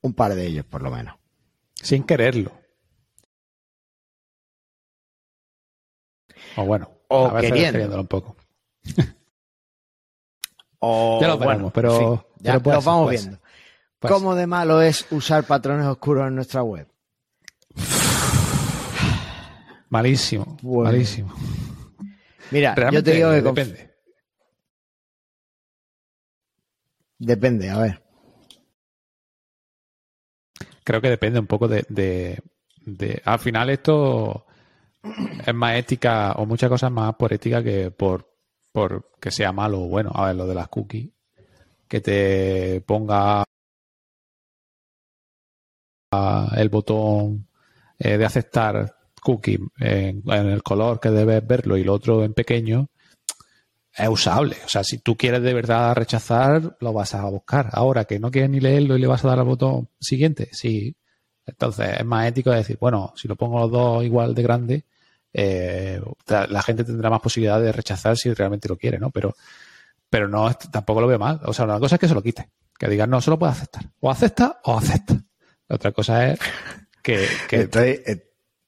un 0.00 0.14
par 0.14 0.34
de 0.34 0.46
ellos, 0.46 0.64
por 0.64 0.80
lo 0.80 0.90
menos. 0.90 1.16
Sin 1.74 2.04
quererlo. 2.04 2.58
O 6.56 6.64
bueno 6.64 6.95
o 7.08 7.34
queriendo. 7.36 8.00
un 8.00 8.06
poco. 8.06 8.36
o, 10.80 11.18
ya 11.20 11.28
lo 11.28 11.38
veremos, 11.38 11.72
pero, 11.72 12.28
ya 12.38 12.54
lo 12.54 12.60
vamos 12.60 13.10
viendo. 13.10 13.38
¿Cómo 14.00 14.34
de 14.34 14.46
malo 14.46 14.82
es 14.82 15.06
usar 15.10 15.44
patrones 15.44 15.86
oscuros 15.86 16.28
en 16.28 16.36
nuestra 16.36 16.62
web? 16.62 16.86
Malísimo, 19.88 20.56
malísimo. 20.62 21.32
Mira, 22.50 22.74
yo 22.90 23.02
te 23.02 23.12
digo 23.12 23.30
que 23.30 23.42
depende. 23.42 23.96
Depende, 27.18 27.70
a 27.70 27.78
ver. 27.78 28.02
Creo 30.84 31.00
que 31.00 31.08
depende 31.08 31.40
un 31.40 31.46
poco 31.46 31.66
de, 31.66 31.84
de, 31.88 33.22
Al 33.24 33.38
final 33.38 33.70
esto 33.70 34.45
es 35.46 35.54
más 35.54 35.76
ética 35.76 36.32
o 36.32 36.46
muchas 36.46 36.68
cosas 36.70 36.90
más 36.90 37.14
por 37.14 37.32
ética 37.32 37.62
que 37.62 37.90
por, 37.90 38.32
por 38.72 39.12
que 39.20 39.30
sea 39.30 39.52
malo 39.52 39.82
o 39.82 39.88
bueno. 39.88 40.10
A 40.14 40.26
ver, 40.26 40.36
lo 40.36 40.46
de 40.46 40.54
las 40.54 40.68
cookies. 40.68 41.10
Que 41.88 42.00
te 42.00 42.80
ponga 42.80 43.44
el 46.56 46.68
botón 46.68 47.48
eh, 47.98 48.16
de 48.16 48.24
aceptar 48.24 48.96
cookie 49.22 49.58
en, 49.78 50.22
el 50.28 50.62
color 50.62 51.00
que 51.00 51.10
debes 51.10 51.46
verlo 51.46 51.76
y 51.76 51.84
lo 51.84 51.94
otro 51.94 52.24
en 52.24 52.32
pequeño, 52.32 52.88
es 53.94 54.08
usable. 54.08 54.56
O 54.64 54.68
sea, 54.68 54.84
si 54.84 54.98
tú 54.98 55.16
quieres 55.16 55.42
de 55.42 55.54
verdad 55.54 55.96
rechazar, 55.96 56.76
lo 56.80 56.92
vas 56.92 57.14
a 57.14 57.24
buscar. 57.24 57.70
Ahora 57.72 58.04
que 58.04 58.18
no 58.18 58.30
quieres 58.30 58.50
ni 58.50 58.60
leerlo 58.60 58.96
y 58.96 59.00
le 59.00 59.06
vas 59.06 59.24
a 59.24 59.28
dar 59.28 59.38
al 59.40 59.46
botón 59.46 59.88
siguiente, 60.00 60.48
sí. 60.52 60.96
Entonces 61.44 62.00
es 62.00 62.04
más 62.04 62.26
ético 62.28 62.50
decir, 62.50 62.76
bueno, 62.80 63.12
si 63.16 63.28
lo 63.28 63.36
pongo 63.36 63.60
los 63.60 63.70
dos 63.70 64.04
igual 64.04 64.34
de 64.34 64.42
grande, 64.42 64.84
eh, 65.38 66.00
la 66.48 66.62
gente 66.62 66.82
tendrá 66.82 67.10
más 67.10 67.20
posibilidad 67.20 67.60
de 67.60 67.70
rechazar 67.70 68.16
si 68.16 68.32
realmente 68.32 68.68
lo 68.68 68.78
quiere, 68.78 68.98
¿no? 68.98 69.10
Pero, 69.10 69.34
pero 70.08 70.28
no, 70.28 70.50
tampoco 70.54 71.02
lo 71.02 71.06
veo 71.06 71.18
mal. 71.18 71.40
O 71.44 71.52
sea, 71.52 71.66
una 71.66 71.78
cosa 71.78 71.96
es 71.96 72.00
que 72.00 72.08
se 72.08 72.14
lo 72.14 72.22
quite. 72.22 72.48
Que 72.78 72.88
digan, 72.88 73.10
no, 73.10 73.20
solo 73.20 73.38
puede 73.38 73.52
aceptar. 73.52 73.90
O 74.00 74.10
acepta 74.10 74.60
o 74.64 74.78
acepta. 74.78 75.22
otra 75.68 75.92
cosa 75.92 76.32
es 76.32 76.38
que... 77.02 77.28
Estoy, 77.50 78.00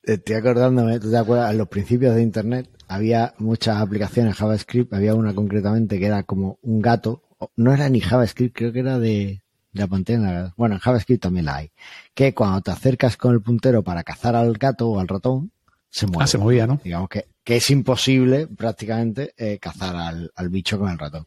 estoy 0.02 0.36
acordándome, 0.36 1.00
¿tú 1.00 1.10
te 1.10 1.16
acuerdas? 1.16 1.50
En 1.52 1.58
los 1.58 1.68
principios 1.68 2.14
de 2.14 2.22
Internet 2.22 2.68
había 2.86 3.32
muchas 3.38 3.80
aplicaciones 3.80 4.36
JavaScript, 4.36 4.92
había 4.92 5.14
una 5.14 5.34
concretamente 5.34 5.98
que 5.98 6.06
era 6.06 6.22
como 6.24 6.58
un 6.60 6.82
gato, 6.82 7.22
no 7.56 7.72
era 7.72 7.88
ni 7.88 8.00
JavaScript, 8.00 8.54
creo 8.54 8.72
que 8.72 8.80
era 8.80 8.98
de, 8.98 9.42
la 9.72 9.86
pantalla. 9.86 10.52
Bueno, 10.56 10.74
en 10.74 10.80
JavaScript 10.80 11.22
también 11.22 11.46
la 11.46 11.56
hay. 11.56 11.70
Que 12.14 12.34
cuando 12.34 12.60
te 12.60 12.70
acercas 12.70 13.16
con 13.16 13.32
el 13.32 13.40
puntero 13.40 13.82
para 13.82 14.04
cazar 14.04 14.36
al 14.36 14.52
gato 14.54 14.88
o 14.88 15.00
al 15.00 15.08
ratón, 15.08 15.52
se 15.90 16.06
mueve. 16.06 16.24
Ah, 16.24 16.26
se 16.26 16.38
movía, 16.38 16.66
¿no? 16.66 16.80
Digamos 16.82 17.08
que, 17.08 17.28
que 17.42 17.56
es 17.56 17.70
imposible 17.70 18.46
prácticamente 18.46 19.34
eh, 19.36 19.58
cazar 19.58 19.96
al, 19.96 20.30
al, 20.34 20.48
bicho 20.48 20.78
con 20.78 20.90
el 20.90 20.98
ratón. 20.98 21.26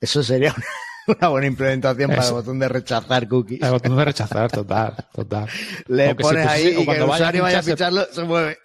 Eso 0.00 0.22
sería 0.22 0.54
una, 1.06 1.28
buena 1.28 1.46
implementación 1.46 2.10
para 2.10 2.26
el 2.26 2.32
botón 2.32 2.58
de 2.58 2.68
rechazar 2.68 3.28
cookies. 3.28 3.62
El 3.62 3.70
botón 3.70 3.96
de 3.96 4.04
rechazar, 4.04 4.50
total, 4.50 4.94
total. 5.12 5.48
Le 5.88 6.14
pones 6.14 6.46
ahí 6.46 6.76
y 6.78 6.84
cuando 6.84 7.04
el 7.04 7.10
usuario 7.10 7.42
vaya 7.42 7.58
a 7.58 7.62
ficharlo, 7.62 8.04
se 8.10 8.24
mueve 8.24 8.58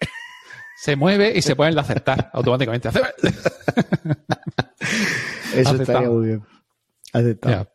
se 0.76 0.94
mueve 0.94 1.32
y 1.34 1.42
se 1.42 1.56
pone 1.56 1.70
el 1.70 1.74
de 1.74 1.80
aceptar 1.80 2.30
automáticamente. 2.34 2.90
eso 5.54 5.74
estaría 5.74 6.08
muy 6.08 6.26
bien. 6.26 6.44
Aceptar. 7.12 7.72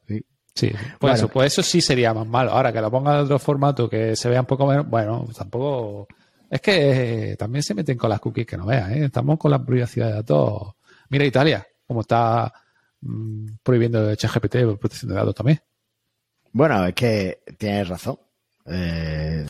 Sí. 0.54 0.72
Pues, 1.00 1.16
eso, 1.16 1.28
pues 1.30 1.54
eso 1.54 1.64
sí 1.64 1.82
sería 1.82 2.14
más 2.14 2.28
malo. 2.28 2.52
Ahora 2.52 2.72
que 2.72 2.82
lo 2.82 2.92
ponga 2.92 3.16
de 3.16 3.24
otro 3.24 3.40
formato 3.40 3.90
que 3.90 4.16
se 4.16 4.30
vea 4.30 4.42
un 4.42 4.46
poco 4.46 4.68
menos, 4.68 4.88
bueno, 4.88 5.28
tampoco. 5.36 6.08
Es 6.52 6.60
que 6.60 7.38
también 7.40 7.64
se 7.64 7.74
meten 7.74 7.98
con 7.98 8.10
las 8.10 8.20
cookies 8.20 8.46
que 8.46 8.58
no 8.58 8.66
veas, 8.66 8.92
¿eh? 8.92 9.06
Estamos 9.06 9.40
con 9.40 9.52
la 9.52 9.66
privacidad 9.66 10.08
de 10.08 10.14
datos. 10.16 10.74
Mira 11.08 11.26
Italia, 11.26 11.66
como 11.88 12.02
está 12.02 12.54
mm, 13.00 13.46
prohibiendo 13.64 14.10
el 14.10 14.18
ChatGPT 14.18 14.58
por 14.66 14.78
protección 14.78 15.10
de 15.12 15.16
datos 15.16 15.34
también. 15.34 15.62
Bueno, 16.52 16.86
es 16.86 16.94
que 16.94 17.42
tienes 17.58 17.88
razón. 17.88 18.20
Eh, 18.66 19.48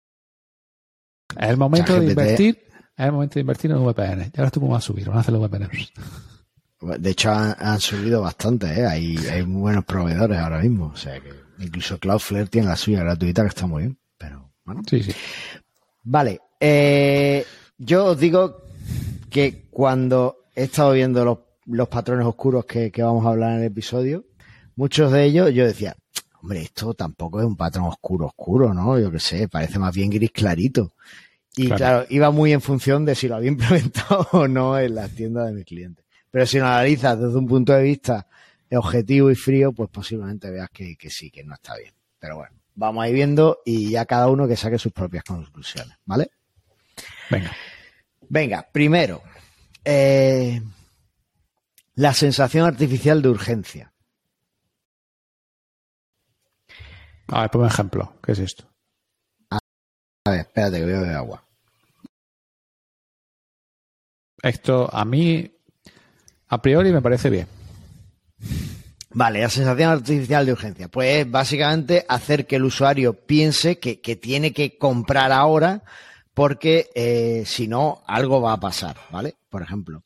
es 1.39 1.49
el 1.49 1.57
momento 1.57 1.99
de 1.99 2.11
invertir 2.11 2.71
es 2.95 3.05
el 3.07 3.13
momento 3.13 3.33
de 3.33 3.41
invertir 3.41 3.71
en 3.71 3.83
VPN. 3.83 4.31
Y 4.31 4.37
ahora 4.37 4.45
esto 4.45 4.59
cómo 4.59 4.73
va 4.73 4.77
a 4.77 4.81
subir, 4.81 5.07
van 5.07 5.17
a 5.17 5.21
hacer 5.21 5.33
los 5.33 5.41
VPN. 5.41 5.69
De 6.99 7.09
hecho, 7.09 7.31
han, 7.31 7.79
subido 7.79 8.21
bastante, 8.21 8.67
¿eh? 8.67 8.85
hay, 8.85 9.17
hay 9.17 9.43
muy 9.43 9.61
buenos 9.61 9.85
proveedores 9.85 10.37
ahora 10.37 10.59
mismo. 10.59 10.91
O 10.93 10.95
sea 10.95 11.19
que 11.19 11.33
incluso 11.57 11.97
Cloudflare 11.97 12.45
tiene 12.45 12.67
la 12.67 12.75
suya 12.75 12.99
gratuita 12.99 13.41
que 13.41 13.47
está 13.47 13.65
muy 13.65 13.83
bien. 13.83 13.97
Pero 14.19 14.53
bueno. 14.63 14.83
Sí, 14.87 15.01
sí. 15.01 15.11
Vale. 16.03 16.39
Eh, 16.62 17.45
yo 17.78 18.06
os 18.06 18.19
digo 18.19 18.62
que 19.30 19.65
cuando 19.69 20.45
he 20.56 20.63
estado 20.63 20.93
viendo 20.93 21.26
los, 21.26 21.39
los 21.65 21.88
patrones 21.89 22.26
oscuros 22.26 22.65
que, 22.65 22.91
que 22.91 23.04
vamos 23.04 23.26
a 23.26 23.30
hablar 23.30 23.54
en 23.54 23.60
el 23.62 23.65
episodio, 23.65 24.24
muchos 24.76 25.12
de 25.12 25.26
ellos 25.26 25.54
yo 25.54 25.65
decía, 25.65 25.95
hombre, 26.41 26.62
esto 26.62 26.93
tampoco 26.93 27.39
es 27.39 27.45
un 27.45 27.56
patrón 27.56 27.86
oscuro, 27.86 28.28
oscuro, 28.28 28.74
¿no? 28.74 29.00
Yo 29.00 29.12
qué 29.12 29.19
sé, 29.19 29.47
parece 29.47 29.80
más 29.80 29.93
bien 29.93 30.10
gris 30.10 30.32
clarito. 30.32 30.93
Y 31.56 31.67
claro. 31.67 32.06
iba 32.10 32.32
muy 32.32 32.54
en 32.54 32.62
función 32.62 33.04
de 33.06 33.15
si 33.15 33.28
lo 33.28 33.36
había 33.36 33.50
implementado 33.52 34.28
o 34.32 34.47
no 34.47 34.78
en 34.80 34.95
las 34.95 35.12
tiendas 35.12 35.47
de 35.47 35.54
mis 35.54 35.65
clientes. 35.65 36.06
Pero 36.30 36.45
si 36.45 36.60
lo 36.60 36.65
analizas 36.65 37.19
desde 37.19 37.38
un 37.38 37.47
punto 37.47 37.74
de 37.74 37.84
vista 37.84 38.28
objetivo 38.78 39.30
y 39.30 39.36
frío, 39.36 39.74
pues 39.74 39.89
posiblemente 39.89 40.50
veas 40.50 40.69
que, 40.69 40.95
sí, 41.10 41.30
que 41.30 41.43
no 41.43 41.56
está 41.56 41.76
bien. 41.76 41.93
Pero 42.19 42.38
bueno, 42.38 42.56
vamos 42.76 43.04
a 43.04 43.10
ir 43.10 43.15
viendo 43.15 43.60
y 43.65 43.89
ya 43.89 44.06
cada 44.06 44.30
uno 44.30 44.47
que 44.47 44.56
saque 44.56 44.80
sus 44.80 44.93
propias 44.93 45.24
conclusiones, 45.26 45.97
¿vale? 46.06 46.32
Venga. 47.32 47.56
Venga, 48.30 48.67
primero, 48.72 49.24
eh, 49.84 50.62
la 51.96 52.13
sensación 52.13 52.65
artificial 52.65 53.22
de 53.22 53.30
urgencia. 53.30 53.94
A 57.28 57.41
ver, 57.41 57.50
por 57.50 57.65
ejemplo, 57.65 58.13
¿qué 58.22 58.34
es 58.34 58.39
esto? 58.39 58.65
A 59.50 59.60
ver, 60.30 60.41
espérate 60.41 60.78
que 60.78 60.84
voy 60.84 60.94
a 60.94 61.00
beber 61.00 61.15
agua. 61.15 61.44
Esto 64.44 64.94
a 64.94 65.06
mí, 65.06 65.52
a 66.48 66.62
priori, 66.62 66.91
me 66.91 67.02
parece 67.02 67.30
bien. 67.30 67.48
Vale, 69.13 69.41
la 69.41 69.50
sensación 69.50 69.91
artificial 69.91 70.46
de 70.46 70.54
urgencia. 70.54 70.88
Pues 70.88 71.30
básicamente 71.30 72.06
hacer 72.08 72.48
que 72.48 72.56
el 72.56 72.63
usuario 72.63 73.13
piense 73.13 73.80
que, 73.80 73.98
tiene 74.15 74.54
que 74.54 74.78
comprar 74.78 75.32
ahora 75.32 75.84
porque 76.34 76.89
eh, 76.96 77.44
si 77.46 77.67
no, 77.67 78.02
algo 78.08 78.41
va 78.41 78.54
a 78.54 78.60
pasar, 78.60 78.98
¿vale? 79.12 79.36
Por 79.50 79.62
ejemplo, 79.62 80.04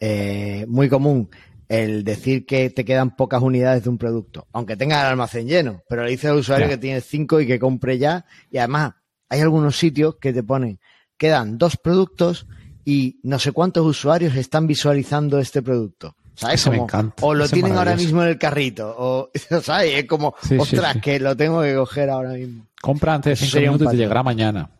eh, 0.00 0.64
muy 0.68 0.88
común 0.88 1.30
el 1.68 2.04
decir 2.04 2.46
que 2.46 2.70
te 2.70 2.84
quedan 2.84 3.16
pocas 3.16 3.42
unidades 3.42 3.84
de 3.84 3.90
un 3.90 3.98
producto, 3.98 4.46
aunque 4.52 4.76
tengas 4.76 5.00
el 5.02 5.10
almacén 5.10 5.48
lleno, 5.48 5.82
pero 5.88 6.04
le 6.04 6.10
dice 6.10 6.28
al 6.28 6.36
usuario 6.36 6.68
que 6.68 6.78
tiene 6.78 7.00
cinco 7.00 7.40
y 7.40 7.46
que 7.46 7.58
compre 7.58 7.98
ya, 7.98 8.24
y 8.50 8.58
además 8.58 8.94
hay 9.28 9.40
algunos 9.40 9.76
sitios 9.76 10.16
que 10.16 10.32
te 10.32 10.42
ponen, 10.42 10.78
quedan 11.16 11.58
dos 11.58 11.76
productos 11.76 12.46
y 12.84 13.18
no 13.24 13.38
sé 13.38 13.50
cuántos 13.52 13.84
usuarios 13.84 14.36
están 14.36 14.66
visualizando 14.66 15.38
este 15.38 15.60
producto. 15.60 16.14
¿Sabes? 16.36 16.64
Como, 16.64 16.86
o 17.22 17.34
lo 17.34 17.48
tienen 17.48 17.78
ahora 17.78 17.96
mismo 17.96 18.22
en 18.22 18.28
el 18.28 18.38
carrito, 18.38 18.94
o, 18.96 19.30
¿sabes? 19.62 19.94
Es 19.94 20.04
como, 20.04 20.34
ostras, 20.58 20.98
que 21.02 21.18
lo 21.18 21.34
tengo 21.34 21.62
que 21.62 21.74
coger 21.74 22.10
ahora 22.10 22.34
mismo. 22.34 22.66
Compra 22.80 23.14
antes 23.14 23.40
de 23.40 23.46
cinco 23.46 23.58
minutos 23.60 23.86
y 23.88 23.90
te 23.90 23.96
llegará 23.96 24.22
mañana. 24.22 24.70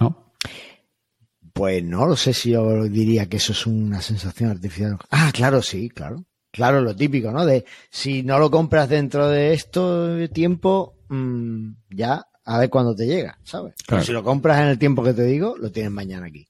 ¿No? 0.00 0.32
Pues 1.52 1.84
no 1.84 2.06
lo 2.06 2.16
sé 2.16 2.32
si 2.32 2.50
yo 2.50 2.84
diría 2.84 3.26
que 3.26 3.36
eso 3.36 3.52
es 3.52 3.66
una 3.66 4.00
sensación 4.00 4.50
artificial. 4.50 4.98
Ah, 5.10 5.30
claro, 5.32 5.62
sí, 5.62 5.88
claro. 5.90 6.24
Claro, 6.50 6.82
lo 6.82 6.94
típico, 6.94 7.30
¿no? 7.32 7.46
De 7.46 7.64
si 7.90 8.22
no 8.22 8.38
lo 8.38 8.50
compras 8.50 8.88
dentro 8.88 9.28
de 9.28 9.54
esto 9.54 10.28
tiempo, 10.30 10.96
Mm, 11.12 11.74
ya 11.90 12.24
a 12.46 12.58
ver 12.58 12.70
cuándo 12.70 12.94
te 12.94 13.06
llega, 13.06 13.38
¿sabes? 13.44 13.74
Pero 13.86 14.02
si 14.02 14.12
lo 14.12 14.24
compras 14.24 14.60
en 14.60 14.68
el 14.68 14.78
tiempo 14.78 15.04
que 15.04 15.12
te 15.12 15.24
digo, 15.24 15.56
lo 15.58 15.70
tienes 15.70 15.92
mañana 15.92 16.26
aquí. 16.26 16.48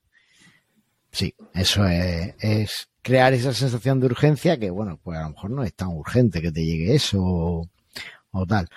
Sí, 1.11 1.35
eso 1.53 1.85
es, 1.85 2.89
crear 3.03 3.33
esa 3.33 3.53
sensación 3.53 3.99
de 3.99 4.07
urgencia 4.07 4.61
que, 4.61 4.71
bueno, 4.71 5.01
pues 5.03 5.19
a 5.19 5.25
lo 5.25 5.31
mejor 5.31 5.51
no 5.51 5.65
es 5.65 5.75
tan 5.75 5.89
urgente 5.89 6.41
que 6.41 6.53
te 6.53 6.65
llegue 6.65 6.95
eso 6.95 7.69
o, 8.31 8.47
tal. 8.47 8.69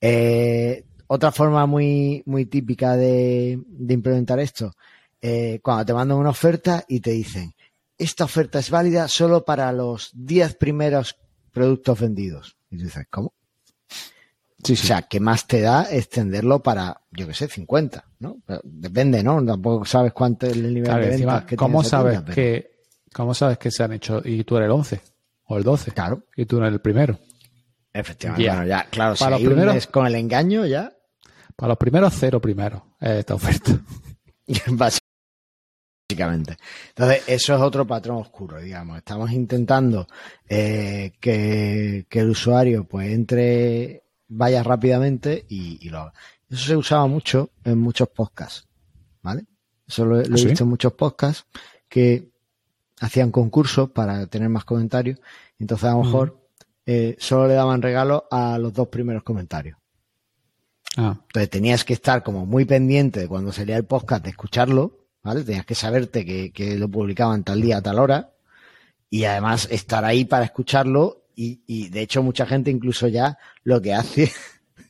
Eh, 0.00 0.84
otra 1.06 1.30
forma 1.30 1.64
muy, 1.66 2.24
muy 2.26 2.44
típica 2.46 2.96
de, 2.96 3.60
implementar 3.88 4.40
esto, 4.40 4.74
eh, 5.20 5.60
cuando 5.62 5.86
te 5.86 5.94
mandan 5.94 6.18
una 6.18 6.30
oferta 6.30 6.84
y 6.88 7.00
te 7.00 7.10
dicen, 7.10 7.54
esta 7.96 8.24
oferta 8.24 8.58
es 8.58 8.70
válida 8.70 9.08
solo 9.08 9.44
para 9.44 9.72
los 9.72 10.10
10 10.14 10.56
primeros 10.56 11.16
productos 11.52 12.00
vendidos. 12.00 12.56
Y 12.70 12.78
tú 12.78 12.84
dices, 12.84 13.06
¿cómo? 13.10 13.34
O 14.60 14.76
sea, 14.76 15.02
¿qué 15.02 15.20
más 15.20 15.46
te 15.46 15.60
da 15.60 15.86
extenderlo 15.90 16.62
para, 16.62 17.00
yo 17.12 17.26
qué 17.26 17.34
sé, 17.34 17.48
50? 17.48 18.04
¿no? 18.18 18.38
depende, 18.64 19.22
¿no? 19.22 19.44
Tampoco 19.44 19.84
sabes 19.84 20.12
cuánto 20.12 20.46
es 20.46 20.54
el 20.54 20.74
nivel 20.74 21.00
de 21.00 21.08
ventas 21.08 21.44
que 21.44 21.56
¿cómo 21.56 21.84
sabes 21.84 22.22
que 22.34 22.78
¿Cómo 23.12 23.34
sabes 23.34 23.58
que 23.58 23.70
se 23.70 23.82
han 23.82 23.92
hecho 23.92 24.20
y 24.24 24.44
tú 24.44 24.56
eres 24.56 24.66
el 24.66 24.72
11 24.72 25.00
o 25.46 25.56
el 25.56 25.64
12? 25.64 25.92
Claro. 25.92 26.24
Y 26.36 26.44
tú 26.44 26.58
eres 26.58 26.72
el 26.72 26.80
primero. 26.80 27.18
Efectivamente. 27.92 28.48
Bueno, 28.48 28.66
ya, 28.66 28.86
claro, 28.90 29.14
para 29.16 29.30
los 29.32 29.40
primeros, 29.40 29.86
con 29.86 30.06
el 30.06 30.14
engaño 30.14 30.66
ya. 30.66 30.92
Para 31.56 31.70
los 31.70 31.78
primeros, 31.78 32.14
cero 32.16 32.40
primero 32.40 32.96
esta 33.00 33.34
oferta. 33.34 33.72
Básicamente. 36.10 36.56
Entonces, 36.88 37.22
eso 37.26 37.54
es 37.54 37.60
otro 37.60 37.86
patrón 37.86 38.16
oscuro, 38.16 38.58
digamos. 38.58 38.96
Estamos 38.96 39.30
intentando 39.30 40.08
eh, 40.48 41.12
que, 41.20 42.06
el 42.10 42.30
usuario 42.30 42.84
pues 42.84 43.12
entre, 43.12 44.04
vaya 44.28 44.62
rápidamente 44.62 45.44
y, 45.50 45.86
lo 45.90 45.98
haga. 45.98 46.14
Eso 46.48 46.64
se 46.64 46.76
usaba 46.76 47.06
mucho 47.06 47.50
en 47.62 47.78
muchos 47.78 48.08
podcasts, 48.08 48.66
¿vale? 49.20 49.44
Eso 49.86 50.06
lo, 50.06 50.18
he 50.18 50.24
¿Ah, 50.24 50.28
visto 50.30 50.64
en 50.64 50.70
muchos 50.70 50.94
podcasts 50.94 51.44
que 51.90 52.30
hacían 53.00 53.30
concursos 53.30 53.90
para 53.90 54.26
tener 54.28 54.48
más 54.48 54.64
comentarios. 54.64 55.20
Entonces, 55.58 55.90
a 55.90 55.92
lo 55.92 56.04
mejor 56.04 56.40
eh, 56.86 57.16
solo 57.18 57.48
le 57.48 57.54
daban 57.54 57.82
regalo 57.82 58.26
a 58.30 58.56
los 58.56 58.72
dos 58.72 58.88
primeros 58.88 59.24
comentarios. 59.24 59.76
Ah. 60.96 61.20
Entonces 61.26 61.50
tenías 61.50 61.84
que 61.84 61.92
estar 61.92 62.22
como 62.22 62.46
muy 62.46 62.64
pendiente 62.64 63.20
de 63.20 63.28
cuando 63.28 63.52
salía 63.52 63.76
el 63.76 63.84
podcast 63.84 64.24
de 64.24 64.30
escucharlo, 64.30 64.97
¿vale? 65.22 65.44
Tenías 65.44 65.66
que 65.66 65.74
saberte 65.74 66.52
que, 66.52 66.76
lo 66.76 66.88
publicaban 66.88 67.44
tal 67.44 67.60
día, 67.60 67.80
tal 67.80 67.98
hora, 67.98 68.32
y 69.10 69.24
además 69.24 69.68
estar 69.70 70.04
ahí 70.04 70.24
para 70.24 70.44
escucharlo. 70.44 71.24
Y, 71.40 71.88
de 71.90 72.00
hecho, 72.00 72.22
mucha 72.22 72.46
gente 72.46 72.70
incluso 72.70 73.06
ya 73.06 73.38
lo 73.62 73.80
que 73.80 73.94
hace, 73.94 74.32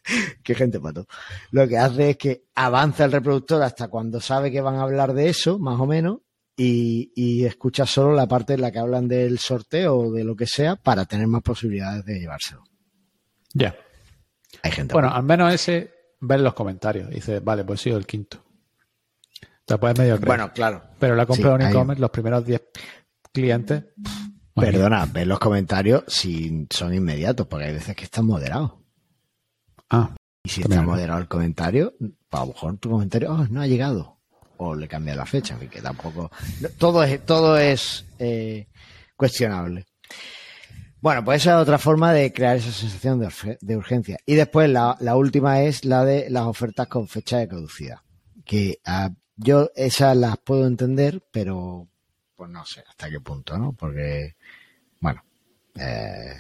qué 0.43 0.55
gente 0.55 0.81
pato, 0.81 1.07
lo 1.51 1.69
que 1.69 1.77
hace 1.77 2.11
es 2.11 2.17
que 2.17 2.45
avanza 2.55 3.05
el 3.05 3.13
reproductor 3.13 3.63
hasta 3.63 3.89
cuando 3.89 4.19
sabe 4.19 4.51
que 4.51 4.63
van 4.63 4.77
a 4.77 4.83
hablar 4.83 5.13
de 5.13 5.29
eso, 5.29 5.59
más 5.59 5.79
o 5.79 5.85
menos, 5.85 6.21
y, 6.57 7.13
y 7.15 7.45
escuchas 7.45 7.91
solo 7.91 8.15
la 8.15 8.27
parte 8.27 8.55
en 8.55 8.63
la 8.63 8.73
que 8.73 8.79
hablan 8.79 9.09
del 9.09 9.39
sorteo 9.39 9.99
o 9.99 10.13
de 10.13 10.25
lo 10.25 10.35
que 10.35 10.47
sea 10.47 10.77
para 10.77 11.05
tener 11.05 11.27
más 11.27 11.43
posibilidades 11.43 12.07
de 12.07 12.19
llevárselo. 12.19 12.65
Ya. 13.53 13.77
Hay 14.63 14.73
gente. 14.73 14.95
Bueno, 14.95 15.11
al 15.13 15.23
menos 15.23 15.53
ese 15.53 15.91
ver 16.21 16.41
los 16.41 16.55
comentarios. 16.55 17.11
Dice, 17.11 17.41
vale, 17.41 17.65
pues 17.65 17.81
sí, 17.81 17.91
el 17.91 18.07
quinto. 18.07 18.45
Te 19.69 19.77
puedes 19.77 19.99
medio 19.99 20.17
creer. 20.17 20.27
Bueno, 20.27 20.53
claro. 20.55 20.83
Pero 20.99 21.15
la 21.15 21.27
compra 21.27 21.57
en 21.57 21.63
e-commerce, 21.63 22.01
los 22.01 22.11
primeros 22.11 22.45
10 22.47 22.63
clientes. 23.33 23.85
Perdona, 24.55 25.05
ver 25.05 25.27
los 25.27 25.39
comentarios 25.39 26.05
si 26.09 26.67
son 26.71 26.95
inmediatos, 26.95 27.47
porque 27.47 27.67
hay 27.67 27.75
veces 27.75 27.95
que 27.95 28.05
están 28.05 28.25
moderados. 28.25 28.73
Ah. 29.91 30.15
Y 30.43 30.49
si 30.49 30.63
está 30.63 30.81
moderado 30.81 31.21
el 31.21 31.29
comentario, 31.29 31.93
a 32.31 32.41
lo 32.41 32.47
mejor 32.47 32.79
tu 32.79 32.89
comentario 32.89 33.31
oh, 33.31 33.47
no 33.51 33.61
ha 33.61 33.67
llegado 33.67 34.19
o 34.57 34.75
le 34.75 34.89
cambia 34.89 35.15
la 35.15 35.27
fecha, 35.27 35.59
que 35.59 35.83
tampoco. 35.83 36.31
Todo 36.79 37.05
es, 37.05 37.25
todo 37.27 37.59
es 37.59 38.07
eh, 38.19 38.69
cuestionable. 39.17 39.85
Bueno, 41.03 41.25
pues 41.25 41.43
esa 41.43 41.57
es 41.57 41.63
otra 41.63 41.79
forma 41.79 42.15
de 42.15 42.33
crear 42.33 42.57
esa 42.57 42.73
sensación 42.73 43.21
de, 43.61 43.77
urgencia. 43.77 44.17
Y 44.25 44.35
después 44.35 44.71
la, 44.71 44.97
última 45.15 45.61
es 45.61 45.85
la 45.85 46.07
de 46.07 46.31
las 46.31 46.45
ofertas 46.47 46.89
con 46.89 47.07
fecha 47.07 47.37
de 47.37 47.49
caducidad. 47.49 47.99
Que 48.45 48.81
ah, 48.87 49.11
yo 49.39 49.71
esas 49.75 50.17
las 50.17 50.37
puedo 50.39 50.67
entender, 50.67 51.23
pero 51.31 51.89
pues 52.37 52.51
no 52.51 52.65
sé 52.67 52.85
hasta 52.89 53.09
qué 53.09 53.21
punto, 53.21 53.57
¿no? 53.59 53.73
Porque, 53.73 54.37
bueno, 55.01 55.23
eh, 55.77 56.37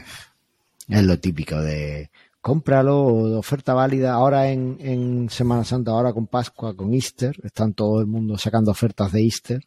es 0.88 1.02
lo 1.04 1.18
típico 1.18 1.60
de 1.60 2.10
cómpralo, 2.40 3.38
oferta 3.38 3.74
válida. 3.74 4.12
Ahora 4.14 4.50
en, 4.50 5.28
Semana 5.30 5.64
Santa, 5.64 5.92
ahora 5.92 6.12
con 6.12 6.26
Pascua, 6.26 6.74
con 6.76 6.94
Easter, 6.94 7.36
están 7.44 7.74
todo 7.74 8.00
el 8.00 8.06
mundo 8.06 8.38
sacando 8.38 8.70
ofertas 8.70 9.12
de 9.12 9.22
Easter. 9.22 9.66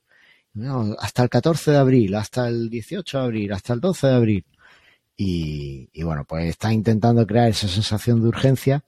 hasta 0.99 1.23
el 1.23 1.29
14 1.29 1.71
de 1.71 1.77
abril, 1.77 2.15
hasta 2.15 2.47
el 2.47 2.69
18 2.69 3.17
de 3.19 3.23
abril, 3.23 3.53
hasta 3.53 3.73
el 3.73 3.79
12 3.81 4.07
de 4.07 4.13
abril. 4.13 4.45
Y, 5.17 6.03
bueno, 6.03 6.25
pues 6.25 6.49
está 6.49 6.73
intentando 6.73 7.27
crear 7.27 7.49
esa 7.49 7.67
sensación 7.67 8.21
de 8.21 8.29
urgencia 8.29 8.83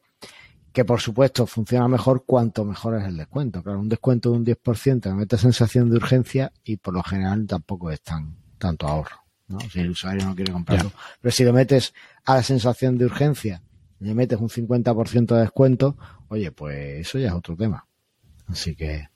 que 0.74 0.84
por 0.84 1.00
supuesto 1.00 1.46
funciona 1.46 1.88
mejor 1.88 2.26
cuanto 2.26 2.66
mejor 2.66 2.96
es 2.96 3.06
el 3.06 3.16
descuento. 3.16 3.62
Claro, 3.62 3.80
un 3.80 3.90
descuento 3.90 4.32
de 4.32 4.38
un 4.38 4.46
10% 4.46 5.10
me 5.10 5.16
mete 5.16 5.38
sensación 5.38 5.90
de 5.90 5.98
urgencia 5.98 6.52
y 6.64 6.78
por 6.78 6.96
lo 6.96 7.04
general 7.04 7.46
tampoco 7.46 7.92
es 7.92 8.02
tan 8.02 8.36
tanto 8.58 8.88
ahorro. 8.88 9.18
¿no? 9.48 9.60
Si 9.60 9.80
el 9.80 9.92
usuario 9.92 10.26
no 10.26 10.36
quiere 10.36 10.52
comprarlo. 10.52 10.92
Pero 11.22 11.32
si 11.32 11.44
lo 11.44 11.54
metes 11.54 11.94
a 12.26 12.36
la 12.36 12.44
sensación 12.44 12.98
de 12.98 13.06
urgencia 13.06 13.62
le 14.00 14.16
metes 14.16 14.40
un 14.40 14.50
50% 14.50 15.36
de 15.36 15.42
descuento, 15.42 15.96
oye, 16.28 16.52
pues 16.52 17.08
eso 17.08 17.20
ya 17.20 17.28
es 17.28 17.34
otro 17.34 17.56
tema. 17.56 17.88
Así 18.48 18.76
que, 18.76 19.08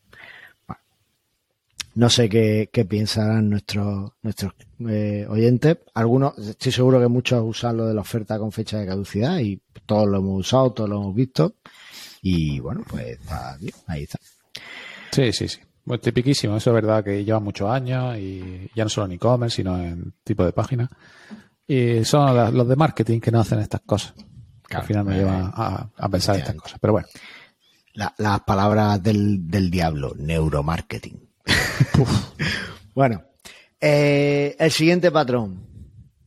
no 1.97 2.09
sé 2.09 2.29
qué, 2.29 2.69
qué 2.71 2.85
pensarán 2.85 3.49
nuestros, 3.49 4.11
nuestros 4.21 4.53
eh, 4.87 5.25
oyentes. 5.29 5.77
Algunos, 5.93 6.37
estoy 6.37 6.71
seguro 6.71 6.99
que 6.99 7.07
muchos 7.07 7.43
usan 7.45 7.77
lo 7.77 7.85
de 7.85 7.93
la 7.93 8.01
oferta 8.01 8.39
con 8.39 8.51
fecha 8.51 8.77
de 8.77 8.85
caducidad 8.85 9.39
y 9.39 9.61
todos 9.85 10.07
lo 10.07 10.17
hemos 10.17 10.39
usado, 10.39 10.71
todos 10.71 10.89
lo 10.89 10.97
hemos 10.97 11.15
visto. 11.15 11.55
Y 12.21 12.59
bueno, 12.59 12.83
pues 12.87 13.19
está 13.19 13.57
bien, 13.59 13.73
ahí 13.87 14.03
está. 14.03 14.19
Sí, 15.11 15.31
sí, 15.31 15.47
sí. 15.47 15.59
Pues 15.83 16.01
tipiquísimo, 16.01 16.57
eso 16.57 16.69
es 16.71 16.73
verdad 16.73 17.03
que 17.03 17.23
lleva 17.23 17.39
muchos 17.39 17.69
años 17.69 18.17
y 18.17 18.69
ya 18.75 18.83
no 18.83 18.89
solo 18.89 19.05
en 19.05 19.13
e-commerce, 19.13 19.55
sino 19.55 19.77
en 19.77 20.13
tipo 20.23 20.43
de 20.43 20.51
página. 20.51 20.89
Y 21.65 22.03
son 22.03 22.55
los 22.55 22.67
de 22.67 22.75
marketing 22.75 23.19
que 23.19 23.31
no 23.31 23.39
hacen 23.39 23.59
estas 23.59 23.81
cosas 23.81 24.13
al 24.75 24.83
final 24.83 25.05
me 25.05 25.15
lleva 25.15 25.53
a, 25.95 26.09
pensar 26.09 26.37
estas 26.37 26.55
cosas. 26.55 26.79
Pero 26.79 26.93
bueno. 26.93 27.07
las 27.93 28.41
palabras 28.41 29.01
del, 29.01 29.71
diablo, 29.71 30.13
neuromarketing. 30.17 31.26
Bueno, 32.93 33.23
eh, 33.79 34.55
el 34.59 34.71
siguiente 34.71 35.11
patrón. 35.11 35.65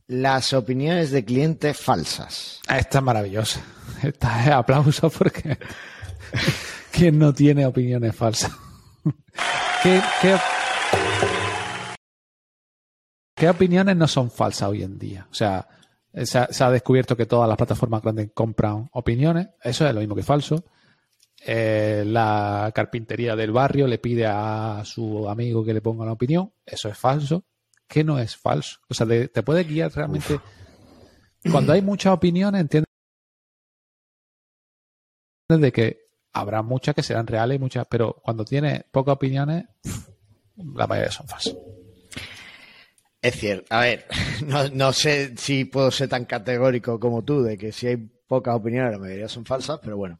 Las 0.07 0.51
opiniones 0.51 1.11
de 1.11 1.23
clientes 1.23 1.77
falsas. 1.77 2.59
Ah, 2.67 2.77
esta 2.77 2.97
es 2.97 3.03
maravillosa. 3.03 3.61
Esta 4.03 4.43
es 4.43 4.49
aplauso 4.49 5.09
porque 5.09 5.57
¿quién 6.91 7.17
no 7.17 7.33
tiene 7.33 7.65
opiniones 7.65 8.15
falsas? 8.15 8.51
¿Qué, 9.83 10.01
¿Qué 13.35 13.49
opiniones 13.49 13.95
no 13.95 14.07
son 14.07 14.29
falsas 14.29 14.69
hoy 14.69 14.83
en 14.83 14.99
día? 14.99 15.27
O 15.31 15.33
sea, 15.33 15.67
se 16.13 16.37
ha, 16.37 16.71
descubierto 16.71 17.15
que 17.15 17.25
todas 17.25 17.47
las 17.47 17.57
plataformas 17.57 18.01
grandes 18.01 18.29
compran 18.33 18.89
opiniones. 18.91 19.47
Eso 19.63 19.87
es 19.87 19.93
lo 19.93 19.99
mismo 19.99 20.15
que 20.15 20.23
falso. 20.23 20.63
Eh, 21.43 22.03
la 22.05 22.71
carpintería 22.73 23.35
del 23.35 23.51
barrio 23.51 23.87
le 23.87 23.97
pide 23.97 24.25
a 24.27 24.83
su 24.85 25.27
amigo 25.27 25.65
que 25.65 25.73
le 25.73 25.81
ponga 25.81 26.03
una 26.03 26.13
opinión. 26.13 26.53
Eso 26.65 26.89
es 26.89 26.97
falso. 26.97 27.45
¿Qué 27.87 28.03
no 28.03 28.19
es 28.19 28.37
falso? 28.37 28.79
O 28.89 28.93
sea, 28.93 29.07
te 29.07 29.43
puede 29.43 29.63
guiar 29.63 29.91
realmente. 29.91 30.39
Cuando 31.49 31.73
hay 31.73 31.81
muchas 31.81 32.13
opiniones, 32.13 32.61
entiendes 32.61 32.87
de 35.49 35.71
que 35.71 36.01
habrá 36.33 36.61
muchas 36.61 36.95
que 36.95 37.03
serán 37.03 37.27
reales 37.27 37.57
y 37.57 37.59
muchas, 37.59 37.85
pero 37.89 38.21
cuando 38.23 38.45
tiene 38.45 38.85
pocas 38.91 39.15
opiniones, 39.15 39.65
la 40.75 40.87
mayoría 40.87 41.11
son 41.11 41.27
falsas. 41.27 41.55
Es 43.21 43.35
cierto. 43.35 43.65
A 43.69 43.81
ver, 43.81 44.05
no, 44.73 44.93
sé 44.93 45.35
si 45.37 45.65
puedo 45.65 45.91
ser 45.91 46.09
tan 46.09 46.25
categórico 46.25 46.99
como 46.99 47.23
tú 47.23 47.43
de 47.43 47.57
que 47.57 47.71
si 47.71 47.87
hay 47.87 47.97
pocas 47.97 48.55
opiniones, 48.55 48.93
la 48.93 48.99
mayoría 48.99 49.27
son 49.27 49.45
falsas, 49.45 49.79
pero 49.81 49.97
bueno. 49.97 50.19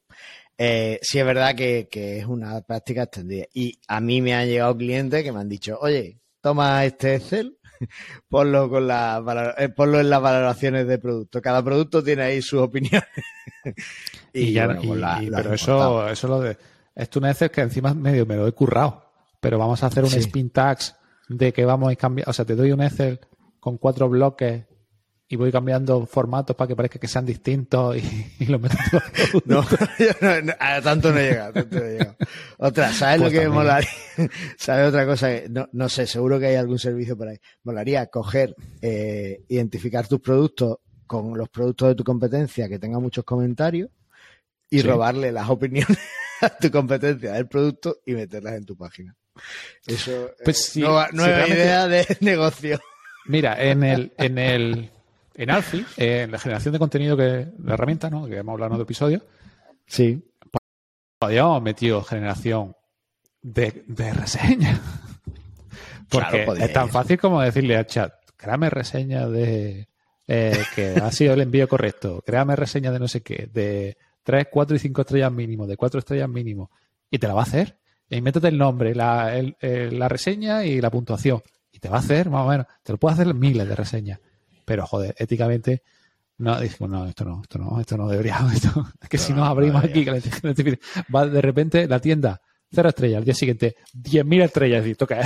Eh, 0.63 0.99
sí 1.01 1.17
es 1.17 1.25
verdad 1.25 1.55
que, 1.55 1.87
es 1.91 2.25
una 2.27 2.61
práctica 2.61 3.01
extendida. 3.01 3.45
Y 3.51 3.79
a 3.87 3.99
mí 3.99 4.21
me 4.21 4.35
han 4.35 4.45
llegado 4.45 4.77
clientes 4.77 5.23
que 5.23 5.31
me 5.31 5.39
han 5.39 5.49
dicho, 5.49 5.79
oye, 5.81 6.19
toma 6.39 6.85
este 6.85 7.15
Excel, 7.15 7.57
ponlo, 8.29 8.69
con 8.69 8.87
la, 8.87 9.55
eh, 9.57 9.69
ponlo 9.69 9.99
en 9.99 10.11
las 10.11 10.21
valoraciones 10.21 10.85
de 10.85 10.99
producto. 10.99 11.41
Cada 11.41 11.63
producto 11.63 12.03
tiene 12.03 12.21
ahí 12.21 12.43
sus 12.43 12.59
opiniones. 12.59 13.09
y, 14.33 14.53
ya, 14.53 14.67
pues 14.67 15.01
pero 15.35 15.55
eso, 15.55 16.07
eso 16.07 16.27
lo 16.27 16.39
de... 16.41 16.55
Esto 16.93 17.17
un 17.17 17.25
Excel 17.25 17.49
que 17.49 17.61
encima 17.61 17.95
medio 17.95 18.27
me 18.27 18.35
lo 18.35 18.47
he 18.47 18.51
currado. 18.51 19.03
Pero 19.39 19.57
vamos 19.57 19.81
a 19.81 19.87
hacer 19.87 20.03
un 20.03 20.13
spin 20.13 20.51
tax 20.51 20.95
de 21.27 21.51
que 21.51 21.65
vamos 21.65 21.91
a 21.91 21.95
cambiar, 21.95 22.29
o 22.29 22.33
sea, 22.33 22.45
te 22.45 22.55
doy 22.55 22.71
un 22.71 22.83
Excel 22.83 23.19
con 23.59 23.79
cuatro 23.79 24.07
bloques 24.09 24.65
y 25.31 25.37
voy 25.37 25.49
cambiando 25.49 26.05
formatos 26.05 26.57
para 26.57 26.67
que 26.67 26.75
parezca 26.75 26.99
que 26.99 27.07
sean 27.07 27.25
distintos 27.25 27.95
y, 27.95 28.45
lo 28.47 28.59
meto 28.59 28.75
todo. 28.91 29.01
No, 29.45 29.61
no, 30.41 30.53
a 30.59 30.81
tanto 30.81 31.13
no 31.13 31.19
llega, 31.19 31.53
tanto 31.53 31.79
no 31.79 31.85
llega. 31.85 32.17
Otra, 32.57 32.91
¿sabes 32.91 33.21
pues 33.21 33.31
lo 33.33 33.39
que 33.39 33.47
me 33.47 33.53
molaría? 33.53 33.89
¿Sabes 34.57 34.89
otra 34.89 35.05
cosa? 35.05 35.29
No, 35.49 35.69
no 35.71 35.87
sé, 35.87 36.05
seguro 36.05 36.37
que 36.37 36.47
hay 36.47 36.55
algún 36.55 36.79
servicio 36.79 37.17
por 37.17 37.29
ahí. 37.29 37.37
Molaría 37.63 38.07
coger, 38.07 38.53
eh, 38.81 39.45
identificar 39.47 40.05
tus 40.05 40.19
productos 40.19 40.79
con 41.07 41.37
los 41.37 41.47
productos 41.47 41.87
de 41.87 41.95
tu 41.95 42.03
competencia 42.03 42.67
que 42.67 42.77
tengan 42.77 43.01
muchos 43.01 43.23
comentarios 43.23 43.89
y 44.69 44.81
robarle 44.81 45.31
las 45.31 45.49
opiniones 45.49 45.97
a 46.41 46.49
tu 46.49 46.69
competencia 46.69 47.31
del 47.31 47.47
producto 47.47 47.99
y 48.05 48.15
meterlas 48.15 48.55
en 48.55 48.65
tu 48.65 48.75
página. 48.75 49.15
Eso 49.87 50.31
pues 50.43 50.75
eh, 50.75 50.81
nueva, 51.13 51.47
idea 51.47 51.87
de 51.87 52.17
negocio. 52.19 52.81
Mira, 53.27 53.63
en 53.63 53.83
el, 53.83 54.11
en 54.17 54.37
el 54.37 54.91
en 55.35 55.49
Alfie, 55.49 55.85
eh, 55.97 56.23
en 56.23 56.31
la 56.31 56.39
generación 56.39 56.73
de 56.73 56.79
contenido 56.79 57.15
que 57.17 57.47
la 57.63 57.73
herramienta, 57.73 58.09
¿no? 58.09 58.25
Que 58.27 58.37
hemos 58.37 58.53
hablado 58.53 58.69
en 58.71 58.73
otro 58.73 58.83
episodio. 58.83 59.23
Sí. 59.85 60.23
Podríamos 61.19 61.61
metido 61.61 62.03
generación 62.03 62.75
de, 63.41 63.83
de 63.87 64.13
reseñas. 64.13 64.79
Porque 66.09 66.43
Claro, 66.43 66.55
es 66.55 66.73
tan 66.73 66.89
fácil 66.89 67.17
como 67.19 67.41
decirle 67.41 67.77
al 67.77 67.85
chat, 67.85 68.13
créame 68.35 68.69
reseña 68.69 69.27
de 69.29 69.87
eh, 70.27 70.63
que 70.75 70.95
ha 71.01 71.11
sido 71.11 71.33
el 71.33 71.41
envío 71.41 71.67
correcto, 71.67 72.21
créame 72.25 72.55
reseña 72.55 72.91
de 72.91 72.99
no 72.99 73.07
sé 73.07 73.21
qué, 73.21 73.49
de 73.53 73.97
3, 74.23 74.47
4 74.51 74.75
y 74.75 74.79
5 74.79 75.01
estrellas 75.01 75.31
mínimo, 75.31 75.65
de 75.67 75.77
4 75.77 75.99
estrellas 75.99 76.27
mínimo, 76.29 76.69
y 77.09 77.17
te 77.17 77.27
la 77.27 77.33
va 77.33 77.41
a 77.41 77.43
hacer. 77.43 77.77
Y 78.09 78.21
métete 78.21 78.49
el 78.49 78.57
nombre, 78.57 78.93
la, 78.93 79.35
el- 79.37 79.55
eh, 79.61 79.89
la 79.91 80.09
reseña 80.09 80.65
y 80.65 80.81
la 80.81 80.89
puntuación. 80.91 81.41
Y 81.71 81.79
te 81.79 81.87
va 81.87 81.97
a 81.97 81.99
hacer, 82.01 82.29
más 82.29 82.45
o 82.45 82.49
menos, 82.49 82.65
te 82.83 82.91
lo 82.91 82.97
puede 82.97 83.13
hacer 83.13 83.33
miles 83.33 83.67
de 83.67 83.75
reseñas. 83.75 84.19
Pero, 84.65 84.85
joder, 84.87 85.15
éticamente, 85.17 85.83
no, 86.37 86.59
dijimos, 86.59 86.89
no, 86.89 87.05
esto 87.07 87.23
no, 87.25 87.41
esto 87.41 87.59
no, 87.59 87.79
esto 87.79 87.97
no 87.97 88.07
debería, 88.07 88.39
esto, 88.53 88.87
es 89.01 89.09
que 89.09 89.17
si 89.17 89.31
No, 89.31 89.37
nos 89.39 89.45
no 89.45 89.51
abrimos 89.51 89.83
aquí, 89.83 90.05
que 90.05 90.79
va 91.13 91.27
de 91.27 91.41
repente 91.41 91.87
la 91.87 91.99
tienda, 91.99 92.41
cero 92.71 92.89
estrellas, 92.89 93.19
al 93.19 93.25
día 93.25 93.33
siguiente, 93.35 93.75
10.000 93.93 94.43
estrellas, 94.43 94.77
es 94.79 94.83
decir, 94.83 94.97
toca 94.97 95.19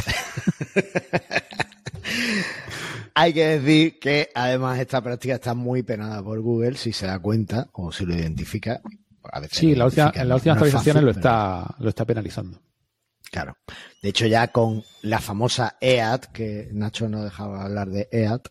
Hay 3.17 3.33
que 3.33 3.59
decir 3.59 3.99
que 3.99 4.29
además 4.35 4.77
esta 4.79 5.01
práctica 5.01 5.35
está 5.35 5.53
muy 5.53 5.83
penada 5.83 6.21
por 6.21 6.39
Google 6.41 6.75
si 6.75 6.91
se 6.91 7.07
da 7.07 7.17
cuenta 7.19 7.69
o 7.73 7.91
si 7.91 8.05
lo 8.05 8.13
identifica. 8.13 8.81
A 9.31 9.39
veces 9.39 9.57
Sí, 9.57 9.73
la 9.73 9.85
última, 9.85 10.11
en 10.13 10.27
las 10.27 10.35
últimas 10.37 10.57
no 10.57 10.65
actualizaciones 10.65 11.01
fácil, 11.01 11.05
lo 11.05 11.13
pero- 11.13 11.19
está, 11.19 11.75
lo 11.79 11.89
está 11.89 12.05
penalizando. 12.05 12.59
Claro. 13.31 13.57
De 14.01 14.09
hecho, 14.09 14.27
ya 14.27 14.49
con 14.49 14.83
la 15.01 15.19
famosa 15.19 15.77
EAT, 15.81 16.25
que 16.27 16.69
Nacho 16.73 17.09
no 17.09 17.23
dejaba 17.23 17.63
hablar 17.63 17.89
de 17.89 18.07
EAT. 18.11 18.47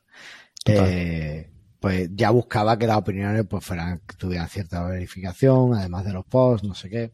Eh, 0.72 1.50
pues 1.80 2.08
ya 2.14 2.30
buscaba 2.30 2.78
que 2.78 2.86
las 2.86 2.96
opiniones 2.96 3.44
pues 3.48 3.64
fueran, 3.64 4.00
que 4.06 4.16
tuvieran 4.16 4.48
cierta 4.48 4.82
verificación, 4.86 5.74
además 5.74 6.04
de 6.04 6.12
los 6.12 6.24
posts, 6.24 6.66
no 6.66 6.74
sé 6.74 6.88
qué. 6.88 7.12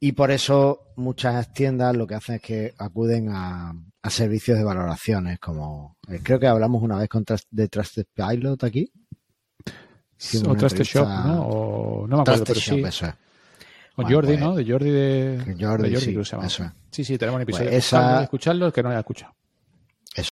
Y 0.00 0.12
por 0.12 0.30
eso 0.30 0.92
muchas 0.96 1.52
tiendas 1.52 1.96
lo 1.96 2.06
que 2.06 2.14
hacen 2.16 2.36
es 2.36 2.40
que 2.42 2.74
acuden 2.78 3.28
a, 3.30 3.72
a 4.02 4.10
servicios 4.10 4.58
de 4.58 4.64
valoraciones, 4.64 5.38
como 5.38 5.96
eh, 6.08 6.20
creo 6.22 6.40
que 6.40 6.48
hablamos 6.48 6.82
una 6.82 6.98
vez 6.98 7.08
con 7.08 7.24
de 7.50 7.68
Trusted 7.68 8.06
Pilot 8.14 8.64
aquí. 8.64 8.90
Hicimos 10.18 10.48
o 10.48 10.54
Trusted 10.56 10.84
Shop, 10.84 11.06
¿no? 11.06 11.42
O, 11.46 12.06
no 12.08 12.16
me 12.16 12.22
acuerdo, 12.22 12.44
Trusted 12.44 12.54
pero 12.54 12.60
Shop, 12.60 12.76
sí. 12.76 12.84
eso 12.96 13.06
es. 13.06 13.12
O 13.12 13.16
Bueno, 13.96 14.10
Jordi, 14.16 14.28
pues- 14.32 14.40
¿no? 14.40 14.54
De 14.54 14.64
Jordi 14.70 14.90
de... 14.90 15.56
Jordi, 15.60 15.90
de 15.90 16.00
sí, 16.00 16.12
creo 16.12 16.24
se 16.24 16.32
llama. 16.36 16.46
eso 16.46 16.64
es. 16.64 16.70
Sí, 16.90 17.04
sí, 17.04 17.18
tenemos 17.18 17.36
un 17.36 17.42
episodio. 17.42 17.66
Pues 17.70 17.84
esa- 17.84 18.22
escucharlo 18.22 18.66
el 18.66 18.72
que 18.72 18.82
no 18.82 18.88
haya 18.88 19.00
escuchado. 19.00 19.34
Eso. 20.14 20.30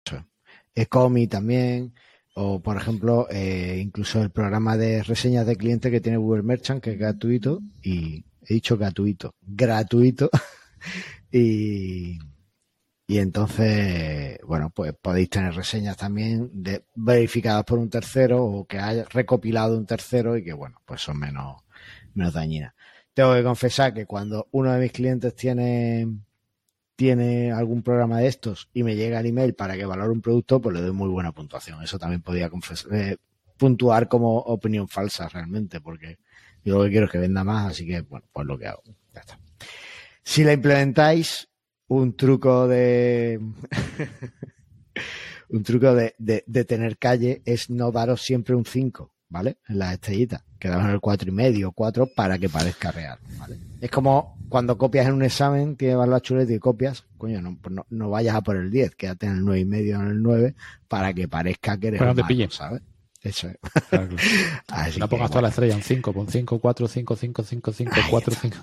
Ecomi 0.74 1.26
también. 1.26 1.92
O, 2.40 2.60
por 2.60 2.76
ejemplo, 2.76 3.26
eh, 3.32 3.80
incluso 3.82 4.22
el 4.22 4.30
programa 4.30 4.76
de 4.76 5.02
reseñas 5.02 5.44
de 5.44 5.56
clientes 5.56 5.90
que 5.90 6.00
tiene 6.00 6.18
Google 6.18 6.44
Merchant, 6.44 6.80
que 6.80 6.92
es 6.92 6.98
gratuito. 6.98 7.60
Y 7.82 8.24
he 8.46 8.54
dicho 8.54 8.78
gratuito. 8.78 9.34
Gratuito. 9.42 10.30
y, 11.32 12.16
y 13.08 13.18
entonces, 13.18 14.38
bueno, 14.46 14.70
pues 14.70 14.94
podéis 15.02 15.30
tener 15.30 15.52
reseñas 15.52 15.96
también 15.96 16.48
de, 16.52 16.84
verificadas 16.94 17.64
por 17.64 17.80
un 17.80 17.90
tercero 17.90 18.44
o 18.44 18.66
que 18.68 18.78
haya 18.78 19.04
recopilado 19.10 19.76
un 19.76 19.86
tercero 19.86 20.36
y 20.36 20.44
que, 20.44 20.52
bueno, 20.52 20.80
pues 20.86 21.00
son 21.00 21.18
menos, 21.18 21.56
menos 22.14 22.34
dañinas. 22.34 22.72
Tengo 23.14 23.34
que 23.34 23.42
confesar 23.42 23.92
que 23.92 24.06
cuando 24.06 24.46
uno 24.52 24.72
de 24.72 24.80
mis 24.80 24.92
clientes 24.92 25.34
tiene 25.34 26.06
tiene 26.98 27.52
algún 27.52 27.84
programa 27.84 28.18
de 28.18 28.26
estos 28.26 28.68
y 28.74 28.82
me 28.82 28.96
llega 28.96 29.20
el 29.20 29.26
email 29.26 29.54
para 29.54 29.76
que 29.76 29.86
valore 29.86 30.10
un 30.10 30.20
producto, 30.20 30.60
pues 30.60 30.74
le 30.74 30.82
doy 30.82 30.90
muy 30.90 31.08
buena 31.08 31.30
puntuación. 31.30 31.80
Eso 31.80 31.96
también 31.96 32.22
podría 32.22 32.50
eh, 32.90 33.16
puntuar 33.56 34.08
como 34.08 34.38
opinión 34.38 34.88
falsa 34.88 35.28
realmente, 35.28 35.80
porque 35.80 36.18
yo 36.64 36.76
lo 36.76 36.82
que 36.84 36.90
quiero 36.90 37.06
es 37.06 37.12
que 37.12 37.18
venda 37.18 37.44
más, 37.44 37.70
así 37.70 37.86
que, 37.86 38.00
bueno, 38.00 38.26
pues 38.32 38.48
lo 38.48 38.58
que 38.58 38.66
hago. 38.66 38.82
Ya 39.14 39.20
está. 39.20 39.38
Si 40.24 40.42
la 40.42 40.52
implementáis, 40.52 41.48
un 41.86 42.16
truco 42.16 42.66
de... 42.66 43.38
un 45.50 45.62
truco 45.62 45.94
de, 45.94 46.16
de- 46.18 46.42
de 46.48 46.64
tener 46.64 46.98
calle 46.98 47.42
es 47.44 47.70
no 47.70 47.92
daros 47.92 48.22
siempre 48.22 48.56
un 48.56 48.64
5, 48.66 49.14
¿vale? 49.28 49.58
En 49.68 49.78
las 49.78 49.94
estrellitas. 49.94 50.42
Quedaros 50.58 50.84
en 50.86 50.90
el 50.90 51.00
cuatro 51.00 51.28
y 51.28 51.32
medio, 51.32 51.70
4 51.72 52.08
para 52.16 52.38
que 52.38 52.48
parezca 52.48 52.90
real, 52.90 53.18
¿vale? 53.38 53.56
Es 53.80 53.90
como 53.90 54.36
cuando 54.48 54.76
copias 54.76 55.06
en 55.06 55.14
un 55.14 55.22
examen, 55.22 55.76
tienes 55.76 56.08
la 56.08 56.20
chuleta 56.20 56.52
y 56.52 56.58
copias, 56.58 57.04
coño, 57.16 57.40
no, 57.40 57.56
pues 57.60 57.74
no, 57.74 57.86
no 57.90 58.10
vayas 58.10 58.34
a 58.34 58.40
por 58.40 58.56
el 58.56 58.70
10, 58.70 58.94
quédate 58.96 59.26
en 59.26 59.32
el 59.36 59.44
nueve 59.44 59.60
y 59.60 59.64
medio, 59.64 59.96
en 60.00 60.08
el 60.08 60.22
9, 60.22 60.54
para 60.88 61.12
que 61.14 61.28
parezca 61.28 61.78
que 61.78 61.88
eres 61.88 61.98
Para 61.98 62.10
un 62.10 62.16
que 62.16 62.22
te 62.22 62.28
pillen. 62.28 62.50
¿sabes? 62.50 62.82
Eso 63.22 63.48
es. 63.48 63.56
Claro, 63.88 64.08
claro. 64.08 64.16
No 64.98 65.08
que, 65.08 65.10
pongas 65.10 65.30
toda 65.30 65.40
bueno, 65.40 65.42
la 65.42 65.48
estrella, 65.48 65.76
un 65.76 65.82
5, 65.82 66.12
pon 66.12 66.28
5, 66.28 66.58
4, 66.58 66.88
5, 66.88 67.16
5, 67.16 67.42
5, 67.44 67.72
5, 67.72 67.92
Ahí 67.94 68.02
4, 68.10 68.32
está. 68.32 68.42
5. 68.42 68.56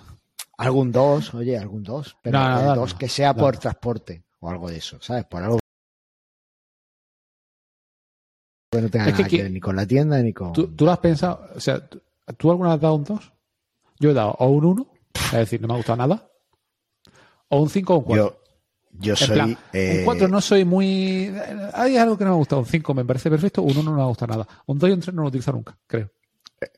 algún 0.58 0.92
2, 0.92 1.34
oye, 1.36 1.58
algún 1.58 1.84
2, 1.84 2.18
pero 2.22 2.40
No, 2.40 2.50
no, 2.50 2.60
el 2.60 2.66
no, 2.66 2.76
2 2.76 2.94
no. 2.94 2.98
que 2.98 3.08
sea 3.10 3.34
por 3.34 3.58
transporte 3.58 4.24
o 4.40 4.50
algo 4.50 4.70
de 4.70 4.78
eso, 4.78 4.98
¿sabes? 5.02 5.26
Por 5.26 5.44
algo 5.44 5.60
que 8.76 8.82
no 8.82 8.90
tenga 8.90 9.06
Es 9.08 9.14
que 9.14 9.18
nada 9.22 9.30
que 9.30 9.36
aquí- 9.36 9.42
ver 9.44 9.52
ni 9.52 9.60
con 9.60 9.76
la 9.76 9.86
tienda 9.86 10.22
ni 10.22 10.34
con... 10.34 10.54
¿Tú, 10.54 10.68
tú 10.76 10.86
lo 10.86 10.92
has 10.92 11.00
pensado? 11.00 11.48
O 11.56 11.60
sea, 11.60 11.80
¿tú, 11.88 12.02
tú 12.38 12.52
alguna 12.52 12.70
vez 12.70 12.76
has 12.76 12.82
dado 12.82 12.96
un 12.96 13.04
2? 13.04 13.32
Yo 14.00 14.12
he 14.12 14.14
dado 14.14 14.32
o 14.40 14.48
un 14.50 14.66
1, 14.66 14.88
es 15.14 15.32
decir, 15.32 15.62
no 15.62 15.68
me 15.68 15.74
ha 15.74 15.78
gustado 15.78 15.98
nada, 15.98 16.30
o 17.50 17.62
un 17.62 17.70
5 17.70 17.94
o 17.94 17.98
un 18.00 18.04
4. 18.04 18.24
Yo, 18.26 18.40
yo 19.00 19.14
En 19.14 19.18
soy... 19.18 19.36
plan, 19.36 19.58
eh, 19.74 19.96
un 20.00 20.06
4 20.06 20.28
no 20.28 20.42
soy 20.42 20.66
muy... 20.66 21.32
Hay 21.74 21.98
algo 21.98 22.18
que 22.18 22.24
no 22.26 22.32
me 22.32 22.36
ha 22.36 22.40
gustado. 22.40 22.62
Un 22.62 22.68
5 22.68 22.94
me 22.94 23.06
parece 23.06 23.30
perfecto. 23.30 23.62
Un 23.62 23.78
1 23.78 23.84
no 23.92 23.96
me 23.98 24.02
ha 24.02 24.06
gustado 24.06 24.32
nada. 24.34 24.48
Un 24.66 24.78
2 24.80 24.90
y 24.90 24.94
un 24.94 25.00
3 25.00 25.14
no 25.16 25.22
lo 25.24 25.28
utilizo 25.30 25.52
nunca, 25.52 25.78
creo. 25.88 26.12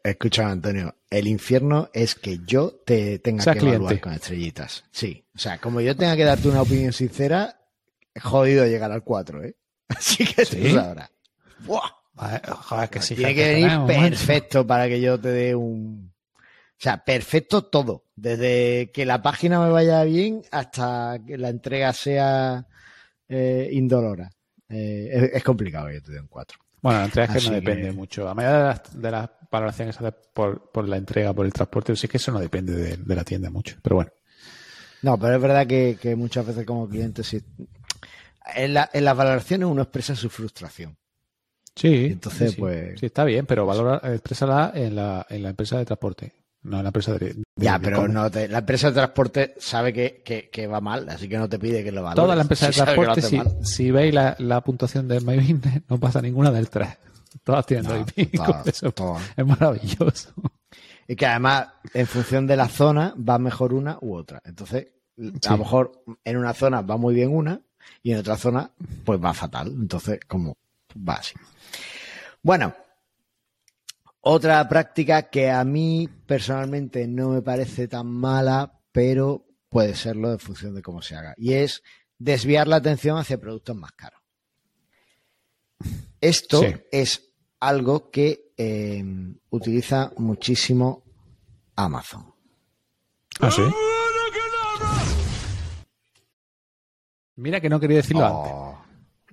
Escucha, 0.04 0.50
Antonio, 0.50 0.96
el 1.10 1.28
infierno 1.28 1.90
es 1.94 2.16
que 2.16 2.40
yo 2.46 2.72
te 2.86 3.20
tenga 3.20 3.44
que 3.44 3.60
evaluar 3.60 3.78
cliente. 3.80 4.02
con 4.02 4.14
estrellitas. 4.14 4.84
Sí, 4.92 5.24
o 5.36 5.40
sea, 5.40 5.60
como 5.60 5.80
yo 5.82 5.96
tenga 5.96 6.16
que 6.16 6.24
darte 6.24 6.50
una 6.50 6.62
opinión 6.64 6.92
sincera, 6.94 7.62
jodido 8.22 8.66
llegar 8.66 8.92
al 8.92 9.04
4, 9.04 9.44
¿eh? 9.44 9.56
Así 9.88 10.26
que 10.26 10.44
¿Sí? 10.46 10.62
tú 10.64 10.74
sabrás. 10.74 11.10
¡Buah! 11.66 11.90
Joder, 12.64 12.90
que 12.90 13.02
sí. 13.02 13.16
Tiene 13.16 13.36
que 13.36 13.48
venir 13.54 13.68
tenemos, 13.68 13.88
perfecto 13.92 14.66
para 14.66 14.88
que 14.88 15.00
yo 15.00 15.20
te 15.20 15.30
dé 15.30 15.56
un... 15.56 16.12
O 16.36 16.80
sea, 16.80 17.04
perfecto 17.04 17.66
todo. 17.66 18.04
Desde 18.16 18.92
que 18.92 19.06
la 19.06 19.22
página 19.22 19.60
me 19.60 19.70
vaya 19.70 20.04
bien 20.04 20.42
hasta 20.52 21.18
que 21.26 21.38
la 21.38 21.50
entrega 21.50 21.92
sea 21.94 22.66
eh, 23.30 23.70
indolora. 23.72 24.30
Eh, 24.70 25.10
es, 25.12 25.24
es 25.36 25.44
complicado 25.44 25.88
que 25.88 25.96
yo 25.96 26.02
te 26.04 26.12
dé 26.14 26.20
un 26.20 26.28
4. 26.28 26.58
Bueno, 26.82 27.00
la 27.00 27.06
entrega 27.06 27.34
es 27.34 27.44
que 27.44 27.50
no 27.50 27.56
depende 27.56 27.88
que- 27.88 27.94
mucho. 27.94 28.28
A 28.30 28.36
medida 28.36 28.58
de 28.58 28.64
las, 28.66 29.02
de 29.02 29.12
las 29.12 29.30
valoraciones 29.52 29.98
por, 30.34 30.72
por 30.72 30.88
la 30.88 30.98
entrega, 30.98 31.34
por 31.34 31.46
el 31.46 31.54
transporte, 31.54 31.96
sí 31.96 32.08
que 32.08 32.18
eso 32.18 32.32
no 32.32 32.40
depende 32.40 32.74
de, 32.74 32.98
de 32.98 33.16
la 33.16 33.24
tienda 33.24 33.50
mucho. 33.50 33.78
Pero 33.82 33.96
bueno. 33.98 34.12
No, 35.02 35.18
pero 35.20 35.36
es 35.36 35.42
verdad 35.42 35.66
que, 35.68 35.98
que 36.02 36.16
muchas 36.16 36.46
veces 36.46 36.66
como 36.66 36.88
cliente 36.90 37.24
sí. 37.24 37.42
En, 38.56 38.74
la- 38.76 38.90
en 38.94 39.04
las 39.06 39.16
valoraciones 39.18 39.68
uno 39.68 39.82
expresa 39.84 40.16
su 40.16 40.30
frustración. 40.30 40.96
Sí. 41.78 42.06
Entonces, 42.12 42.52
sí, 42.54 42.60
pues- 42.60 43.00
Sí, 43.00 43.06
está 43.06 43.24
bien, 43.24 43.46
pero 43.46 43.66
valora, 43.66 44.02
exprésala 44.14 44.72
en 44.76 44.96
la, 44.96 45.26
en 45.30 45.44
la 45.44 45.50
empresa 45.50 45.78
de 45.78 45.86
transporte, 45.86 46.34
no 46.64 46.78
en 46.78 46.84
la 46.84 46.90
empresa 46.90 47.14
de. 47.14 47.34
de- 47.34 47.44
Ya, 47.56 47.80
pero 47.80 48.08
no 48.08 48.30
te- 48.32 48.48
la 48.48 48.60
empresa 48.60 48.88
de 48.88 48.94
transporte 48.96 49.54
sabe 49.60 49.94
que, 49.94 50.22
que- 50.26 50.50
que 50.50 50.68
va 50.68 50.82
mal, 50.82 51.08
así 51.10 51.30
que 51.30 51.38
no 51.38 51.48
te 51.48 51.60
pide 51.60 51.84
que 51.84 51.92
lo 51.92 52.04
valores. 52.04 52.24
Toda 52.24 52.36
la 52.36 52.42
empresa 52.42 52.68
de 52.68 52.74
transporte, 52.74 53.22
si, 53.22 53.42
si 53.62 53.92
veis 53.92 54.14
la, 54.14 54.36
la 54.40 54.62
puntuación 54.62 55.08
de 55.08 55.22
My 55.22 55.38
Business, 55.38 55.82
no 55.90 56.00
pasa 56.00 56.22
ninguna 56.22 56.52
del 56.52 56.70
3. 56.70 56.90
Todas 57.44 57.66
tienen 57.66 57.86
No, 57.86 58.06
todas, 58.46 58.68
Eso 58.68 58.92
todas. 58.92 59.22
es 59.36 59.46
maravilloso. 59.46 60.32
Y 61.08 61.16
que 61.16 61.26
además, 61.26 61.68
en 61.94 62.08
función 62.08 62.48
de 62.48 62.58
la 62.58 62.68
zona, 62.68 63.14
va 63.18 63.38
mejor 63.38 63.74
una 63.74 63.98
u 64.02 64.16
otra. 64.16 64.42
Entonces, 64.44 64.88
a 65.48 65.52
lo 65.52 65.58
mejor 65.60 66.04
en 66.26 66.38
una 66.38 66.54
zona 66.54 66.82
va 66.82 66.98
muy 66.98 67.14
bien 67.16 67.34
una 67.34 67.62
y 68.04 68.12
en 68.12 68.18
otra 68.20 68.36
zona, 68.38 68.72
pues 69.06 69.24
va 69.24 69.34
fatal. 69.34 69.68
Entonces, 69.68 70.20
como 70.28 70.58
va 71.08 71.14
así. 71.16 71.36
Bueno, 72.48 72.74
otra 74.22 74.70
práctica 74.70 75.24
que 75.24 75.52
a 75.52 75.66
mí 75.66 76.08
personalmente 76.26 77.06
no 77.06 77.32
me 77.32 77.42
parece 77.42 77.90
tan 77.90 78.08
mala, 78.08 78.80
pero 78.94 79.46
puede 79.68 79.94
serlo 79.96 80.32
en 80.32 80.40
función 80.40 80.74
de 80.74 80.82
cómo 80.82 81.02
se 81.02 81.18
haga. 81.18 81.34
Y 81.36 81.56
es 81.56 81.84
desviar 82.18 82.70
la 82.70 82.78
atención 82.78 83.18
hacia 83.18 83.38
productos 83.38 83.76
más 83.76 83.92
caros. 83.92 84.22
Esto 86.22 86.62
Sí. 86.62 86.74
es 86.90 87.34
algo 87.60 88.10
que 88.12 88.54
eh, 88.56 89.04
utiliza 89.50 90.14
muchísimo 90.16 91.04
Amazon. 91.76 92.34
¿Ah, 93.42 93.52
sí? 93.52 93.62
Mira 97.36 97.60
que 97.60 97.68
no 97.68 97.78
quería 97.78 97.98
decirlo 97.98 98.26
antes. 98.26 98.52
Oh, 98.56 98.82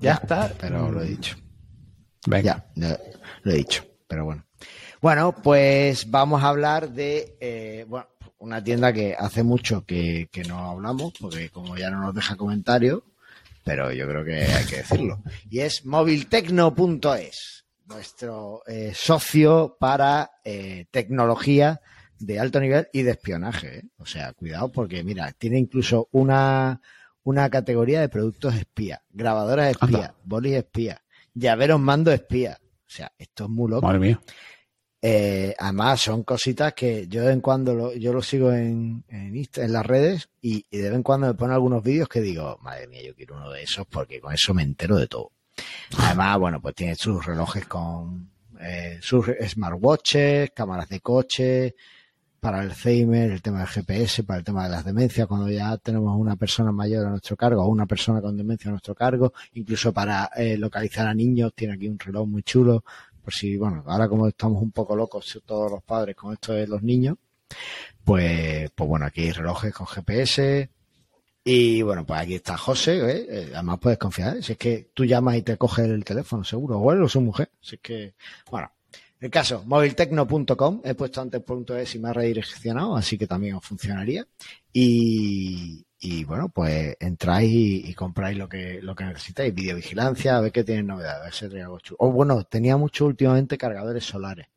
Ya 0.01 0.15
está. 0.15 0.53
Pero 0.59 0.91
lo 0.91 1.01
he 1.01 1.07
dicho. 1.11 1.37
Venga. 2.27 2.67
Ya, 2.75 2.91
ya 2.91 3.01
lo 3.43 3.53
he 3.53 3.57
dicho. 3.57 3.85
Pero 4.07 4.25
bueno. 4.25 4.45
Bueno, 5.01 5.35
pues 5.35 6.11
vamos 6.11 6.43
a 6.43 6.49
hablar 6.49 6.91
de 6.91 7.37
eh, 7.41 7.85
bueno, 7.89 8.07
una 8.39 8.63
tienda 8.63 8.93
que 8.93 9.15
hace 9.19 9.43
mucho 9.43 9.85
que, 9.85 10.29
que 10.31 10.45
no 10.45 10.71
hablamos, 10.71 11.13
porque 11.21 11.51
como 11.51 11.77
ya 11.77 11.91
no 11.91 12.01
nos 12.01 12.15
deja 12.15 12.37
comentarios, 12.37 13.03
pero 13.65 13.93
yo 13.93 14.07
creo 14.07 14.25
que 14.25 14.45
hay 14.45 14.67
que 14.67 14.77
decirlo. 14.77 15.23
Y 15.51 15.61
es 15.61 15.85
moviltecno.es. 15.85 17.65
nuestro 17.87 18.63
eh, 18.67 18.93
socio 18.95 19.77
para 19.81 20.31
eh, 20.45 20.87
tecnología 20.91 21.81
de 22.19 22.39
alto 22.39 22.61
nivel 22.61 22.89
y 22.93 23.03
de 23.03 23.13
espionaje. 23.13 23.79
¿eh? 23.79 23.83
O 23.99 24.07
sea, 24.07 24.33
cuidado 24.35 24.71
porque, 24.71 25.03
mira, 25.03 25.33
tiene 25.33 25.59
incluso 25.59 26.09
una, 26.13 26.81
una 27.23 27.51
categoría 27.51 28.01
de 28.01 28.09
productos 28.09 28.55
espía, 28.55 29.03
grabadoras 29.11 29.71
espía, 29.71 30.15
bolis 30.25 30.55
espía, 30.55 31.03
llaveros 31.35 31.81
mando 31.81 32.13
espía. 32.13 32.59
O 32.63 32.91
sea, 32.91 33.13
esto 33.19 33.45
es 33.45 33.51
muy 33.51 33.71
loco. 33.71 33.87
Madre 33.87 33.99
mía. 33.99 34.21
Eh, 35.07 35.55
además, 35.59 36.01
son 36.01 36.23
cositas 36.23 36.73
que 36.73 37.07
yo 37.09 37.21
de 37.21 37.27
vez 37.27 37.35
en 37.35 37.43
cuando 37.43 37.75
lo, 37.75 37.95
yo 37.95 38.15
lo 38.15 38.23
sigo 38.23 38.53
en, 38.53 39.05
en, 39.09 39.37
Insta, 39.37 39.63
en 39.63 39.75
las 39.75 39.85
redes 39.85 40.31
y, 40.41 40.65
y, 40.71 40.79
de 40.79 40.89
vez 40.89 40.95
en 40.95 41.03
cuando 41.03 41.27
me 41.27 41.35
ponen 41.35 41.53
algunos 41.53 41.83
vídeos 41.83 42.09
que 42.09 42.23
digo, 42.23 42.59
madre 42.63 42.87
mía, 42.87 43.03
yo 43.03 43.15
quiero 43.15 43.35
uno 43.35 43.51
de 43.51 43.63
esos 43.63 43.87
porque 43.87 44.19
con 44.19 44.33
eso 44.33 44.55
me 44.55 44.63
entero 44.63 44.97
de 44.97 45.07
todo. 45.07 45.33
Además, 45.99 46.39
bueno, 46.39 46.63
pues 46.63 46.75
tiene 46.75 46.95
sus 46.95 47.25
relojes 47.25 47.67
con 47.67 48.31
eh, 48.61 48.99
sus 49.03 49.27
smartwatches, 49.47 50.53
cámaras 50.53 50.89
de 50.89 51.01
coche, 51.01 51.75
para 52.45 52.61
el 52.61 52.69
Alzheimer, 52.69 53.31
el 53.31 53.41
tema 53.41 53.61
del 53.61 53.69
GPS, 53.69 54.23
para 54.23 54.41
el 54.41 54.45
tema 54.45 54.65
de 54.65 54.69
las 54.69 54.85
demencias, 54.85 55.27
cuando 55.27 55.49
ya 55.49 55.79
tenemos 55.79 56.15
una 56.15 56.37
persona 56.37 56.73
mayor 56.73 57.07
a 57.07 57.09
nuestro 57.09 57.37
cargo 57.37 57.63
o 57.65 57.69
una 57.69 57.87
persona 57.87 58.21
con 58.21 58.37
demencia 58.37 58.69
a 58.69 58.73
nuestro 58.73 58.95
cargo, 58.95 59.33
incluso 59.55 59.95
para 59.95 60.31
eh, 60.37 60.59
localizar 60.59 61.07
a 61.07 61.15
niños, 61.15 61.55
tiene 61.55 61.73
aquí 61.73 61.89
un 61.89 61.99
reloj 61.99 62.29
muy 62.29 62.43
chulo, 62.43 62.85
por 63.25 63.33
si, 63.33 63.57
bueno, 63.57 63.83
ahora 63.87 64.11
como 64.11 64.29
estamos 64.29 64.61
un 64.61 64.73
poco 64.73 64.95
locos 64.95 65.41
todos 65.47 65.71
los 65.71 65.83
padres 65.83 66.17
con 66.17 66.35
esto 66.35 66.53
de 66.53 66.67
los 66.67 66.83
niños, 66.83 67.17
pues, 68.05 68.71
pues 68.75 68.89
bueno, 68.91 69.07
aquí 69.07 69.23
hay 69.23 69.33
relojes 69.33 69.73
con 69.73 69.87
GPS, 69.87 70.69
y 71.45 71.81
bueno, 71.81 72.05
pues 72.05 72.21
aquí 72.21 72.35
está 72.35 72.59
José, 72.59 72.99
¿eh? 73.11 73.53
además 73.55 73.79
puedes 73.81 73.99
confiar, 73.99 74.43
si 74.43 74.53
es 74.53 74.59
que 74.59 74.91
tú 74.93 75.07
llamas 75.07 75.37
y 75.37 75.43
te 75.43 75.57
coge 75.57 75.87
el 75.87 76.05
teléfono, 76.05 76.45
seguro, 76.45 76.79
o 76.79 76.93
él 76.93 77.03
o 77.03 77.09
su 77.09 77.23
mujer, 77.23 77.51
si 77.63 77.77
es 77.77 77.81
que, 77.81 78.15
bueno, 78.51 78.71
el 79.21 79.31
caso, 79.31 79.63
moviltecno.com, 79.67 80.83
he 80.85 80.95
puesto 80.95 81.21
antes 81.21 81.43
.es 81.79 81.95
y 81.95 81.99
me 81.99 82.09
ha 82.11 82.13
redireccionado, 82.13 82.97
así 82.97 83.17
que 83.17 83.27
también 83.27 83.55
os 83.55 83.65
funcionaría. 83.65 84.27
Y, 84.73 85.87
y 85.99 86.25
bueno, 86.25 86.51
pues 86.51 86.97
entráis 87.01 87.51
y, 87.51 87.89
y, 87.89 87.95
compráis 87.95 88.37
lo 88.37 88.49
que, 88.49 88.81
lo 88.83 88.95
que 88.95 89.05
necesitáis, 89.05 89.55
videovigilancia, 89.55 90.37
a 90.37 90.41
ver 90.41 90.53
qué 90.53 90.65
tienen 90.65 90.87
novedades. 90.89 91.43
O 91.99 92.13
bueno, 92.13 92.45
tenía 92.45 92.77
mucho 92.77 93.07
últimamente 93.07 93.57
cargadores 93.57 94.05
solares, 94.05 94.49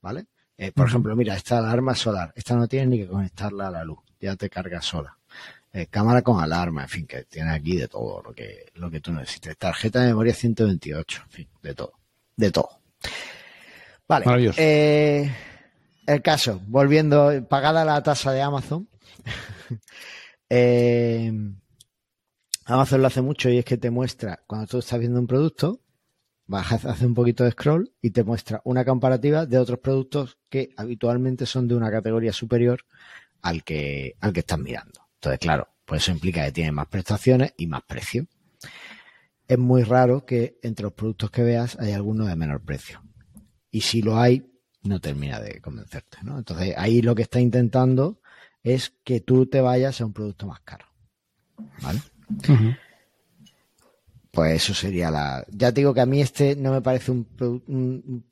¿vale? 0.00 0.26
Eh, 0.56 0.72
por 0.72 0.84
uh 0.84 0.86
-huh. 0.86 0.90
ejemplo, 0.90 1.16
mira, 1.16 1.34
esta 1.36 1.58
alarma 1.58 1.94
solar, 1.94 2.32
esta 2.36 2.54
no 2.54 2.68
tiene 2.68 2.86
ni 2.86 2.98
que 2.98 3.08
conectarla 3.08 3.68
a 3.68 3.70
la 3.70 3.84
luz, 3.84 3.98
ya 4.20 4.36
te 4.36 4.48
carga 4.48 4.80
sola. 4.80 5.18
Eh, 5.72 5.88
cámara 5.88 6.22
con 6.22 6.40
alarma, 6.40 6.82
en 6.82 6.88
fin, 6.88 7.06
que 7.06 7.24
tiene 7.24 7.50
aquí 7.50 7.76
de 7.76 7.88
todo 7.88 8.22
lo 8.22 8.32
que, 8.32 8.70
lo 8.74 8.90
que 8.90 9.00
tú 9.00 9.12
necesites. 9.12 9.58
Tarjeta 9.58 10.00
de 10.00 10.06
memoria 10.06 10.32
128, 10.32 11.22
en 11.24 11.30
fin, 11.30 11.48
de 11.62 11.74
todo, 11.74 11.92
de 12.36 12.50
todo. 12.52 12.80
Vale. 14.08 14.52
Eh, 14.56 15.30
el 16.06 16.22
caso, 16.22 16.60
volviendo, 16.66 17.46
pagada 17.48 17.84
la 17.84 18.02
tasa 18.02 18.32
de 18.32 18.42
Amazon. 18.42 18.88
eh, 20.50 21.32
Amazon 22.66 23.00
lo 23.00 23.06
hace 23.06 23.22
mucho 23.22 23.48
y 23.48 23.58
es 23.58 23.64
que 23.64 23.78
te 23.78 23.90
muestra, 23.90 24.42
cuando 24.46 24.66
tú 24.66 24.78
estás 24.78 24.98
viendo 24.98 25.18
un 25.18 25.26
producto, 25.26 25.80
bajas, 26.46 26.84
hace 26.84 27.06
un 27.06 27.14
poquito 27.14 27.44
de 27.44 27.52
scroll 27.52 27.92
y 28.02 28.10
te 28.10 28.24
muestra 28.24 28.60
una 28.64 28.84
comparativa 28.84 29.46
de 29.46 29.58
otros 29.58 29.78
productos 29.78 30.38
que 30.50 30.70
habitualmente 30.76 31.46
son 31.46 31.66
de 31.66 31.74
una 31.74 31.90
categoría 31.90 32.32
superior 32.32 32.84
al 33.40 33.64
que, 33.64 34.16
al 34.20 34.32
que 34.32 34.40
estás 34.40 34.58
mirando. 34.58 35.00
Entonces, 35.14 35.38
claro, 35.38 35.68
pues 35.86 36.02
eso 36.02 36.12
implica 36.12 36.44
que 36.44 36.52
tiene 36.52 36.72
más 36.72 36.88
prestaciones 36.88 37.54
y 37.56 37.66
más 37.66 37.82
precio. 37.84 38.26
Es 39.48 39.58
muy 39.58 39.82
raro 39.82 40.24
que 40.26 40.58
entre 40.62 40.84
los 40.84 40.92
productos 40.92 41.30
que 41.30 41.42
veas 41.42 41.78
haya 41.78 41.96
alguno 41.96 42.26
de 42.26 42.36
menor 42.36 42.62
precio 42.62 43.02
y 43.74 43.80
si 43.80 44.02
lo 44.02 44.16
hay, 44.16 44.46
no 44.84 45.00
termina 45.00 45.40
de 45.40 45.60
convencerte, 45.60 46.18
¿no? 46.22 46.38
Entonces 46.38 46.74
ahí 46.76 47.02
lo 47.02 47.16
que 47.16 47.22
está 47.22 47.40
intentando 47.40 48.20
es 48.62 48.92
que 49.02 49.20
tú 49.20 49.46
te 49.46 49.60
vayas 49.60 50.00
a 50.00 50.06
un 50.06 50.12
producto 50.12 50.46
más 50.46 50.60
caro, 50.60 50.86
¿vale? 51.82 52.00
Uh 52.28 52.52
-huh. 52.52 52.78
Pues 54.30 54.62
eso 54.62 54.74
sería 54.74 55.10
la... 55.10 55.44
Ya 55.50 55.72
te 55.72 55.80
digo 55.80 55.92
que 55.92 56.02
a 56.02 56.06
mí 56.06 56.20
este 56.20 56.54
no 56.54 56.70
me 56.70 56.82
parece 56.82 57.10
un, 57.10 57.26
un, 57.66 58.24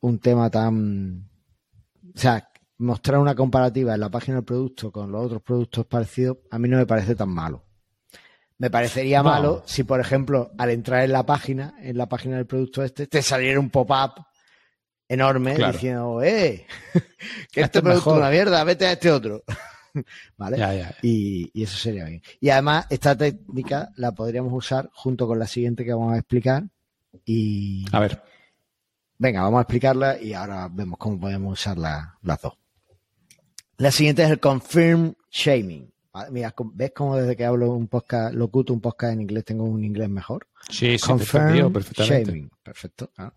un 0.00 0.18
tema 0.20 0.48
tan... 0.48 1.28
O 2.14 2.18
sea, 2.18 2.48
mostrar 2.78 3.18
una 3.18 3.34
comparativa 3.34 3.94
en 3.94 4.00
la 4.00 4.10
página 4.10 4.36
del 4.36 4.44
producto 4.44 4.92
con 4.92 5.10
los 5.10 5.26
otros 5.26 5.42
productos 5.42 5.86
parecidos, 5.86 6.38
a 6.52 6.58
mí 6.60 6.68
no 6.68 6.76
me 6.76 6.86
parece 6.86 7.16
tan 7.16 7.30
malo. 7.30 7.64
Me 8.58 8.70
parecería 8.70 9.24
no. 9.24 9.30
malo 9.30 9.62
si, 9.66 9.82
por 9.82 9.98
ejemplo, 9.98 10.52
al 10.56 10.70
entrar 10.70 11.02
en 11.02 11.10
la 11.10 11.26
página, 11.26 11.74
en 11.80 11.98
la 11.98 12.08
página 12.08 12.36
del 12.36 12.46
producto 12.46 12.84
este, 12.84 13.08
te 13.08 13.22
saliera 13.22 13.58
un 13.58 13.70
pop-up 13.70 14.24
enorme 15.08 15.54
claro. 15.54 15.72
diciendo, 15.72 16.22
eh, 16.22 16.66
que 16.92 17.60
este, 17.60 17.60
este 17.60 17.82
producto 17.82 18.12
es 18.12 18.18
una 18.18 18.30
mierda, 18.30 18.64
vete 18.64 18.86
a 18.86 18.92
este 18.92 19.10
otro. 19.10 19.42
¿Vale? 20.36 20.58
Ya, 20.58 20.74
ya, 20.74 20.80
ya. 20.90 20.96
Y, 21.02 21.50
y, 21.54 21.62
eso 21.62 21.76
sería 21.76 22.04
bien. 22.04 22.22
Y 22.40 22.50
además, 22.50 22.86
esta 22.90 23.16
técnica 23.16 23.90
la 23.96 24.12
podríamos 24.12 24.52
usar 24.52 24.90
junto 24.92 25.26
con 25.26 25.38
la 25.38 25.46
siguiente 25.46 25.84
que 25.84 25.92
vamos 25.92 26.14
a 26.14 26.18
explicar. 26.18 26.64
Y. 27.24 27.84
A 27.92 28.00
ver. 28.00 28.22
Venga, 29.18 29.42
vamos 29.42 29.58
a 29.58 29.62
explicarla 29.62 30.20
y 30.20 30.34
ahora 30.34 30.68
vemos 30.70 30.98
cómo 30.98 31.20
podemos 31.20 31.52
usar 31.52 31.78
la, 31.78 32.18
las 32.22 32.42
dos. 32.42 32.54
La 33.76 33.90
siguiente 33.90 34.24
es 34.24 34.30
el 34.30 34.40
confirm 34.40 35.14
shaming. 35.30 35.92
Mira, 36.30 36.54
¿ves 36.74 36.92
cómo 36.94 37.16
desde 37.16 37.36
que 37.36 37.44
hablo 37.44 37.72
un 37.72 37.88
podcast, 37.88 38.34
locuto 38.34 38.72
un 38.72 38.80
podcast 38.80 39.14
en 39.14 39.22
inglés, 39.22 39.44
tengo 39.44 39.64
un 39.64 39.82
inglés 39.84 40.08
mejor? 40.08 40.46
Sí, 40.68 40.96
sí, 40.98 41.06
confirm 41.06 41.72
perfectamente. 41.72 42.30
shaming. 42.30 42.50
Perfecto. 42.62 43.10
¿Ah? 43.16 43.32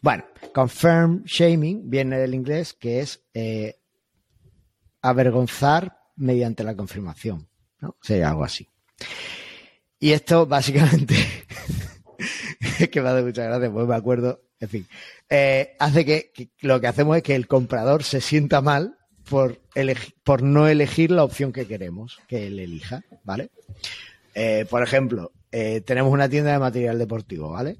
Bueno, 0.00 0.24
confirm 0.52 1.22
shaming 1.24 1.88
viene 1.88 2.18
del 2.18 2.34
inglés 2.34 2.74
que 2.74 3.00
es 3.00 3.22
eh, 3.34 3.76
avergonzar 5.00 5.98
mediante 6.16 6.64
la 6.64 6.74
confirmación, 6.74 7.48
¿no? 7.80 7.96
Sería 8.02 8.30
algo 8.30 8.44
así. 8.44 8.68
Y 9.98 10.12
esto 10.12 10.46
básicamente, 10.46 11.14
es 12.80 12.88
que 12.88 13.00
me 13.00 13.08
hace 13.08 13.22
muchas 13.22 13.46
gracias, 13.46 13.70
pues 13.72 13.86
me 13.86 13.94
acuerdo, 13.94 14.42
en 14.58 14.68
fin, 14.68 14.88
eh, 15.30 15.76
hace 15.78 16.04
que, 16.04 16.50
lo 16.60 16.80
que 16.80 16.88
hacemos 16.88 17.16
es 17.16 17.22
que 17.22 17.36
el 17.36 17.46
comprador 17.46 18.02
se 18.02 18.20
sienta 18.20 18.60
mal 18.60 18.98
por, 19.28 19.60
por 20.24 20.42
no 20.42 20.66
elegir 20.66 21.12
la 21.12 21.24
opción 21.24 21.52
que 21.52 21.66
queremos 21.66 22.18
que 22.26 22.48
él 22.48 22.58
elija, 22.58 23.02
¿vale? 23.22 23.50
Eh, 24.34 24.66
por 24.68 24.82
ejemplo, 24.82 25.32
tenemos 25.84 26.10
una 26.10 26.30
tienda 26.30 26.52
de 26.52 26.58
material 26.58 26.98
deportivo, 26.98 27.50
¿vale? 27.50 27.78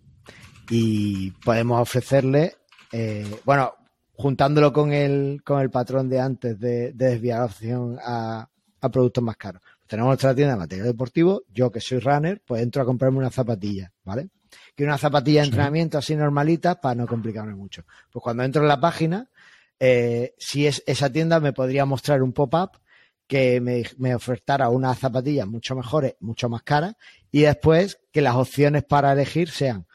Y 0.71 1.31
podemos 1.31 1.81
ofrecerle, 1.81 2.57
eh, 2.93 3.27
bueno, 3.45 3.75
juntándolo 4.15 4.73
con 4.73 4.93
el, 4.93 5.43
con 5.45 5.61
el 5.61 5.71
patrón 5.71 6.09
de 6.09 6.21
antes 6.21 6.59
de, 6.61 6.93
de 6.93 7.11
desviar 7.11 7.41
la 7.41 7.45
opción 7.47 7.99
a, 8.05 8.49
a, 8.81 8.89
productos 8.91 9.25
más 9.25 9.37
caros. 9.37 9.63
Tenemos 9.87 10.11
nuestra 10.11 10.35
tienda 10.35 10.55
de 10.55 10.61
material 10.61 10.87
deportivo, 10.87 11.43
yo 11.53 11.71
que 11.71 11.81
soy 11.81 11.99
runner, 11.99 12.41
pues 12.47 12.63
entro 12.63 12.83
a 12.83 12.85
comprarme 12.85 13.19
una 13.19 13.31
zapatilla, 13.31 13.93
¿vale? 14.05 14.29
Que 14.75 14.85
una 14.85 14.99
zapatilla 14.99 15.41
de 15.41 15.47
entrenamiento 15.47 15.99
así 15.99 16.15
normalita 16.15 16.81
para 16.81 16.95
no 16.95 17.07
complicarme 17.07 17.55
mucho. 17.55 17.85
Pues 18.11 18.23
cuando 18.23 18.43
entro 18.43 18.63
en 18.63 18.69
la 18.69 18.81
página, 18.81 19.29
eh, 19.81 20.35
si 20.39 20.67
es 20.67 20.83
esa 20.87 21.11
tienda 21.11 21.41
me 21.41 21.53
podría 21.53 21.85
mostrar 21.85 22.23
un 22.23 22.33
pop-up 22.33 22.79
que 23.27 23.61
me, 23.61 23.83
me, 23.99 24.15
ofertara 24.15 24.69
unas 24.69 24.99
zapatillas 24.99 25.47
mucho 25.47 25.75
mejores, 25.75 26.17
mucho 26.21 26.49
más 26.49 26.63
caras, 26.63 26.95
y 27.31 27.43
después 27.43 27.99
que 28.13 28.21
las 28.21 28.37
opciones 28.37 28.85
para 28.85 29.13
elegir 29.13 29.51
sean 29.51 29.87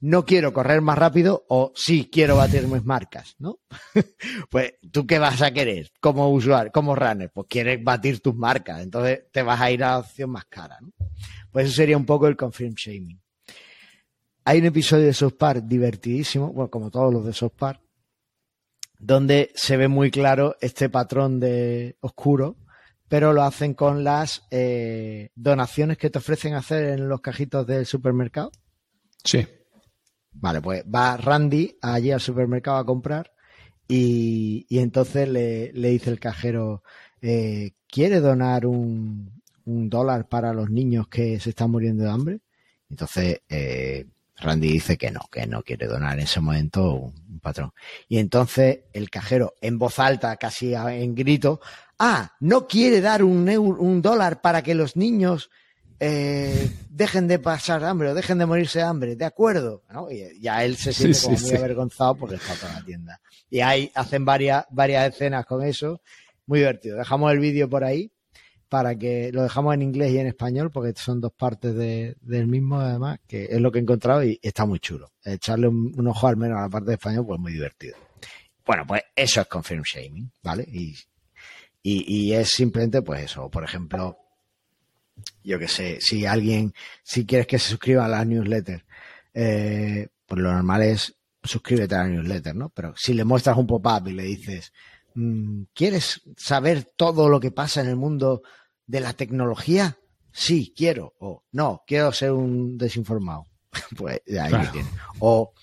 no 0.00 0.24
quiero 0.24 0.52
correr 0.52 0.80
más 0.82 0.98
rápido 0.98 1.44
o 1.48 1.72
sí 1.74 2.08
quiero 2.12 2.36
batir 2.36 2.66
mis 2.66 2.84
marcas, 2.84 3.34
¿no? 3.38 3.60
pues 4.50 4.74
tú 4.92 5.06
qué 5.06 5.18
vas 5.18 5.40
a 5.42 5.50
querer 5.50 5.90
como 6.00 6.30
usuario, 6.30 6.70
como 6.72 6.94
runner, 6.94 7.30
pues 7.32 7.46
quieres 7.48 7.82
batir 7.82 8.20
tus 8.20 8.34
marcas, 8.34 8.82
entonces 8.82 9.24
te 9.32 9.42
vas 9.42 9.60
a 9.60 9.70
ir 9.70 9.82
a 9.82 9.92
la 9.92 9.98
opción 9.98 10.30
más 10.30 10.44
cara, 10.46 10.78
¿no? 10.80 10.92
Pues 11.50 11.66
eso 11.66 11.76
sería 11.76 11.96
un 11.96 12.04
poco 12.04 12.28
el 12.28 12.36
confirm 12.36 12.74
shaming. 12.74 13.20
Hay 14.44 14.58
un 14.58 14.66
episodio 14.66 15.06
de 15.06 15.14
South 15.14 15.36
Park 15.38 15.64
divertidísimo, 15.64 16.52
bueno, 16.52 16.70
como 16.70 16.90
todos 16.90 17.12
los 17.12 17.24
de 17.24 17.32
South 17.32 17.54
Park, 17.58 17.80
donde 18.98 19.50
se 19.54 19.76
ve 19.76 19.88
muy 19.88 20.10
claro 20.10 20.56
este 20.60 20.88
patrón 20.88 21.40
de 21.40 21.96
oscuro, 22.00 22.56
pero 23.08 23.32
lo 23.32 23.42
hacen 23.42 23.74
con 23.74 24.04
las 24.04 24.46
eh, 24.50 25.30
donaciones 25.34 25.96
que 25.96 26.10
te 26.10 26.18
ofrecen 26.18 26.54
hacer 26.54 26.84
en 26.84 27.08
los 27.08 27.20
cajitos 27.20 27.66
del 27.66 27.86
supermercado. 27.86 28.52
Sí. 29.24 29.46
Vale, 30.40 30.60
pues 30.60 30.84
va 30.84 31.16
Randy 31.16 31.78
allí 31.80 32.10
al 32.10 32.20
supermercado 32.20 32.76
a 32.76 32.86
comprar 32.86 33.32
y, 33.88 34.66
y 34.68 34.78
entonces 34.78 35.28
le, 35.28 35.72
le, 35.72 35.90
dice 35.90 36.10
el 36.10 36.20
cajero, 36.20 36.82
eh, 37.22 37.72
¿quiere 37.88 38.20
donar 38.20 38.66
un, 38.66 39.42
un, 39.64 39.88
dólar 39.88 40.28
para 40.28 40.52
los 40.52 40.70
niños 40.70 41.08
que 41.08 41.40
se 41.40 41.50
están 41.50 41.70
muriendo 41.70 42.04
de 42.04 42.10
hambre? 42.10 42.40
Entonces 42.90 43.40
eh, 43.48 44.06
Randy 44.38 44.72
dice 44.72 44.96
que 44.98 45.10
no, 45.10 45.20
que 45.30 45.46
no 45.46 45.62
quiere 45.62 45.86
donar 45.86 46.14
en 46.14 46.24
ese 46.24 46.40
momento 46.40 46.94
un, 46.94 47.14
un, 47.30 47.40
patrón. 47.40 47.72
Y 48.08 48.18
entonces 48.18 48.80
el 48.92 49.08
cajero, 49.08 49.54
en 49.60 49.78
voz 49.78 49.98
alta, 49.98 50.36
casi 50.36 50.74
en 50.74 51.14
grito, 51.14 51.60
ah, 51.98 52.32
no 52.40 52.66
quiere 52.66 53.00
dar 53.00 53.22
un, 53.22 53.48
euro, 53.48 53.80
un 53.80 54.02
dólar 54.02 54.40
para 54.40 54.62
que 54.62 54.74
los 54.74 54.96
niños 54.96 55.50
eh, 56.00 56.70
dejen 56.90 57.28
de 57.28 57.38
pasar 57.38 57.84
hambre 57.84 58.10
o 58.10 58.14
dejen 58.14 58.38
de 58.38 58.46
morirse 58.46 58.80
de 58.80 58.84
hambre, 58.84 59.16
de 59.16 59.24
acuerdo. 59.24 59.82
¿no? 59.90 60.10
Y 60.10 60.40
ya 60.40 60.64
él 60.64 60.76
se 60.76 60.92
siente 60.92 61.20
como 61.22 61.38
muy 61.38 61.56
avergonzado 61.56 62.14
porque 62.16 62.36
está 62.36 62.54
toda 62.54 62.74
la 62.74 62.84
tienda. 62.84 63.20
Y 63.50 63.60
ahí 63.60 63.90
hacen 63.94 64.24
varias, 64.24 64.66
varias 64.70 65.12
escenas 65.14 65.46
con 65.46 65.62
eso, 65.62 66.00
muy 66.46 66.60
divertido. 66.60 66.98
Dejamos 66.98 67.32
el 67.32 67.38
vídeo 67.38 67.68
por 67.68 67.84
ahí 67.84 68.10
para 68.68 68.96
que 68.96 69.30
lo 69.32 69.42
dejamos 69.42 69.74
en 69.74 69.82
inglés 69.82 70.12
y 70.12 70.18
en 70.18 70.26
español, 70.26 70.70
porque 70.72 70.92
son 70.96 71.20
dos 71.20 71.32
partes 71.32 71.74
del 71.74 72.46
mismo, 72.46 72.80
además, 72.80 73.20
que 73.26 73.44
es 73.44 73.60
lo 73.60 73.70
que 73.70 73.78
he 73.78 73.82
encontrado 73.82 74.24
y 74.24 74.38
está 74.42 74.66
muy 74.66 74.80
chulo. 74.80 75.12
Echarle 75.24 75.68
un, 75.68 76.06
ojo 76.06 76.26
al 76.26 76.36
menos 76.36 76.58
a 76.58 76.62
la 76.62 76.68
parte 76.68 76.88
de 76.88 76.94
español, 76.94 77.26
pues 77.26 77.40
muy 77.40 77.52
divertido. 77.52 77.96
Bueno, 78.64 78.84
pues 78.86 79.02
eso 79.14 79.40
es 79.40 79.46
confirm 79.46 79.82
shaming, 79.82 80.32
¿vale? 80.42 80.64
Y, 80.68 80.96
y, 81.82 82.32
es 82.32 82.50
simplemente, 82.50 83.02
pues 83.02 83.22
eso, 83.22 83.48
por 83.48 83.62
ejemplo, 83.62 84.18
yo 85.42 85.58
que 85.58 85.68
sé, 85.68 86.00
si 86.00 86.26
alguien, 86.26 86.74
si 87.02 87.26
quieres 87.26 87.46
que 87.46 87.58
se 87.58 87.70
suscriba 87.70 88.04
a 88.04 88.08
la 88.08 88.24
newsletter, 88.24 88.84
eh, 89.34 90.08
pues 90.26 90.40
lo 90.40 90.52
normal 90.52 90.82
es 90.82 91.14
suscríbete 91.42 91.94
a 91.94 91.98
la 91.98 92.08
newsletter, 92.08 92.56
¿no? 92.56 92.70
Pero 92.70 92.94
si 92.96 93.14
le 93.14 93.24
muestras 93.24 93.56
un 93.56 93.66
pop-up 93.66 94.08
y 94.08 94.12
le 94.12 94.24
dices, 94.24 94.72
Mm, 95.16 95.62
¿Quieres 95.72 96.20
saber 96.36 96.92
todo 96.94 97.30
lo 97.30 97.40
que 97.40 97.50
pasa 97.50 97.80
en 97.80 97.88
el 97.88 97.96
mundo 97.96 98.42
de 98.86 99.00
la 99.00 99.14
tecnología? 99.14 99.98
Sí, 100.30 100.74
quiero. 100.76 101.14
O 101.18 101.42
no, 101.52 101.82
quiero 101.86 102.12
ser 102.12 102.32
un 102.32 102.76
desinformado. 102.76 103.46
pues 103.96 104.20
ahí 104.38 104.52
lo 104.52 104.70
tienes. 104.70 104.92
O 105.20 105.54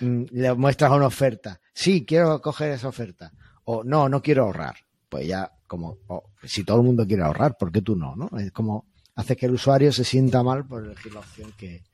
mm, 0.00 0.22
le 0.30 0.54
muestras 0.54 0.92
una 0.92 1.06
oferta. 1.06 1.60
Sí, 1.74 2.06
quiero 2.06 2.40
coger 2.40 2.72
esa 2.72 2.88
oferta. 2.88 3.32
O 3.64 3.84
no, 3.84 4.08
no 4.08 4.22
quiero 4.22 4.44
ahorrar. 4.44 4.76
Pues 5.10 5.26
ya, 5.26 5.52
como, 5.70 5.98
si 6.42 6.64
todo 6.64 6.78
el 6.78 6.82
mundo 6.82 7.06
quiere 7.06 7.22
ahorrar, 7.22 7.56
¿por 7.56 7.70
qué 7.70 7.80
tú 7.80 7.94
no? 7.94 8.16
no? 8.16 8.28
Es 8.40 8.50
como 8.50 8.88
hace 9.14 9.36
que 9.36 9.46
el 9.46 9.52
usuario 9.52 9.92
se 9.92 10.02
sienta 10.02 10.42
mal 10.42 10.66
por 10.66 10.84
elegir 10.84 11.14
la 11.14 11.20
opción 11.20 11.52
que, 11.56 11.84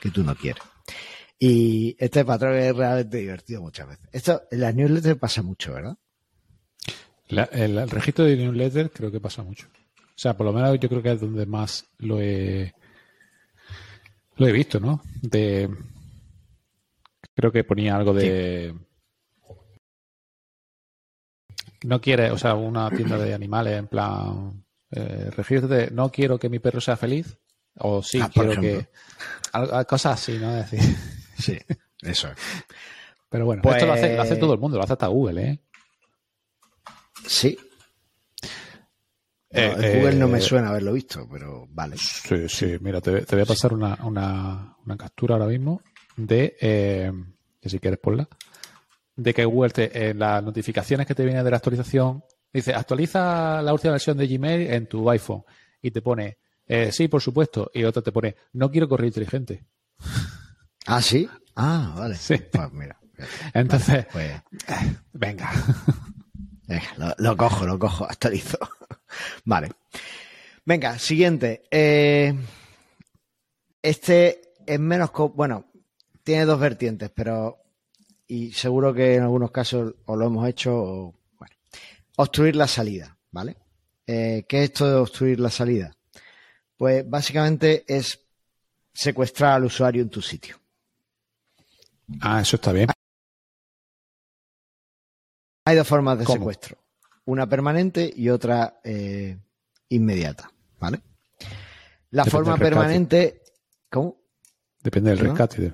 que 0.00 0.10
tú 0.10 0.24
no 0.24 0.34
quieres. 0.34 0.62
Y 1.38 1.94
este 1.98 2.24
patrón 2.24 2.54
es 2.56 2.74
realmente 2.74 3.18
divertido 3.18 3.60
muchas 3.60 3.88
veces. 3.88 4.08
Esto 4.10 4.44
en 4.50 4.60
las 4.60 4.74
newsletters 4.74 5.18
pasa 5.18 5.42
mucho, 5.42 5.74
¿verdad? 5.74 5.98
el, 7.28 7.90
registro 7.90 8.24
de 8.24 8.38
newsletter 8.38 8.90
creo 8.90 9.12
que 9.12 9.20
pasa 9.20 9.42
mucho. 9.42 9.66
O 10.00 10.18
sea, 10.18 10.34
por 10.34 10.46
lo 10.46 10.54
menos 10.54 10.80
yo 10.80 10.88
creo 10.88 11.02
que 11.02 11.12
es 11.12 11.20
donde 11.20 11.44
más 11.44 11.84
lo 11.98 12.18
he 12.22 12.72
lo 14.36 14.46
he 14.46 14.52
visto, 14.52 14.80
¿no? 14.80 15.02
De 15.20 15.68
creo 17.34 17.52
que 17.52 17.64
ponía 17.64 17.96
algo 17.96 18.14
de 18.14 18.74
no 21.84 22.00
quiere, 22.00 22.30
o 22.30 22.38
sea, 22.38 22.54
una 22.54 22.90
tienda 22.90 23.18
de 23.18 23.34
animales 23.34 23.78
en 23.78 23.86
plan 23.86 24.64
eh, 24.90 25.30
no 25.92 26.10
quiero 26.10 26.38
que 26.38 26.48
mi 26.48 26.58
perro 26.58 26.80
sea 26.80 26.96
feliz 26.96 27.38
o 27.78 28.02
sí 28.02 28.20
ah, 28.20 28.30
quiero 28.32 28.60
que 28.60 28.88
cosas 29.86 30.14
así, 30.14 30.38
¿no? 30.38 30.52
decir, 30.52 30.80
sí, 31.38 31.58
eso. 32.02 32.28
Pero 33.28 33.44
bueno, 33.44 33.62
esto 33.64 33.86
lo 33.86 33.92
hace, 33.92 34.14
lo 34.14 34.22
hace 34.22 34.30
pues 34.30 34.40
todo 34.40 34.54
el 34.54 34.60
mundo, 34.60 34.78
lo 34.78 34.84
hace 34.84 34.92
hasta 34.92 35.08
Google, 35.08 35.42
¿eh? 35.42 35.60
Sí. 37.26 37.58
Eh, 39.50 39.96
Google 39.96 40.16
no 40.16 40.28
me 40.28 40.38
eh, 40.38 40.42
suena 40.42 40.68
haberlo 40.68 40.92
visto, 40.92 41.26
pero 41.30 41.66
vale. 41.70 41.96
Sí, 41.96 42.48
sí. 42.48 42.76
Mira, 42.80 43.00
te, 43.00 43.24
voy 43.24 43.40
a 43.40 43.46
pasar 43.46 43.72
una, 43.72 43.98
una, 44.04 44.76
una, 44.84 44.96
captura 44.96 45.34
ahora 45.34 45.46
mismo 45.46 45.82
de, 46.16 46.56
eh, 46.60 47.12
que 47.60 47.68
si 47.68 47.78
quieres 47.78 47.98
ponla, 47.98 48.28
de 49.16 49.34
que 49.34 49.44
Google 49.44 49.70
te, 49.70 50.10
en 50.10 50.18
las 50.18 50.42
notificaciones 50.42 51.06
que 51.06 51.14
te 51.14 51.24
vienen 51.24 51.44
de 51.44 51.50
la 51.50 51.56
actualización, 51.56 52.22
dice, 52.52 52.74
actualiza 52.74 53.62
la 53.62 53.72
última 53.72 53.92
versión 53.92 54.16
de 54.16 54.26
Gmail 54.26 54.70
en 54.70 54.86
tu 54.86 55.08
iPhone 55.10 55.42
y 55.82 55.90
te 55.90 56.02
pone, 56.02 56.38
sí, 56.90 57.08
por 57.08 57.22
supuesto, 57.22 57.70
y 57.72 57.84
otra 57.84 58.02
te 58.02 58.12
pone, 58.12 58.36
no 58.52 58.70
quiero 58.70 58.88
correo 58.88 59.06
inteligente. 59.06 59.64
Ah, 60.86 61.02
sí. 61.02 61.28
Ah, 61.56 61.94
vale. 61.96 62.14
Sí. 62.14 62.36
Pues 62.36 62.72
mira. 62.72 62.96
Entonces, 63.54 64.06
pues... 64.12 64.40
venga. 65.12 65.50
lo, 67.18 67.36
cojo, 67.36 67.66
lo 67.66 67.78
cojo, 67.78 68.04
actualizo. 68.04 68.58
vale. 69.44 69.70
Venga, 70.64 70.98
siguiente. 70.98 71.64
Eh, 71.70 72.34
este 73.82 74.52
es 74.66 74.80
menos. 74.80 75.10
Bueno, 75.34 75.66
tiene 76.22 76.44
dos 76.44 76.60
vertientes, 76.60 77.10
pero. 77.10 77.58
Y 78.28 78.52
seguro 78.52 78.92
que 78.92 79.14
en 79.14 79.22
algunos 79.22 79.50
casos 79.50 79.94
o 80.06 80.16
lo 80.16 80.26
hemos 80.26 80.48
hecho. 80.48 80.74
O, 80.74 81.14
bueno, 81.38 81.54
obstruir 82.16 82.56
la 82.56 82.66
salida, 82.66 83.16
¿vale? 83.30 83.56
Eh, 84.06 84.44
¿Qué 84.48 84.58
es 84.58 84.70
esto 84.70 84.88
de 84.88 84.94
obstruir 84.96 85.40
la 85.40 85.50
salida? 85.50 85.96
Pues 86.76 87.08
básicamente 87.08 87.84
es 87.86 88.20
secuestrar 88.92 89.54
al 89.54 89.64
usuario 89.64 90.02
en 90.02 90.10
tu 90.10 90.22
sitio. 90.22 90.58
Ah, 92.20 92.40
eso 92.40 92.56
está 92.56 92.72
bien. 92.72 92.88
Hay 95.64 95.76
dos 95.76 95.86
formas 95.86 96.18
de 96.18 96.26
secuestro. 96.26 96.78
Una 97.24 97.48
permanente 97.48 98.12
y 98.14 98.28
otra 98.28 98.80
eh, 98.84 99.36
inmediata. 99.88 100.50
¿Vale? 100.78 101.00
La 102.10 102.24
forma 102.24 102.56
permanente. 102.56 103.42
¿Cómo? 103.90 104.16
Depende 104.80 105.10
del 105.10 105.18
rescate, 105.18 105.72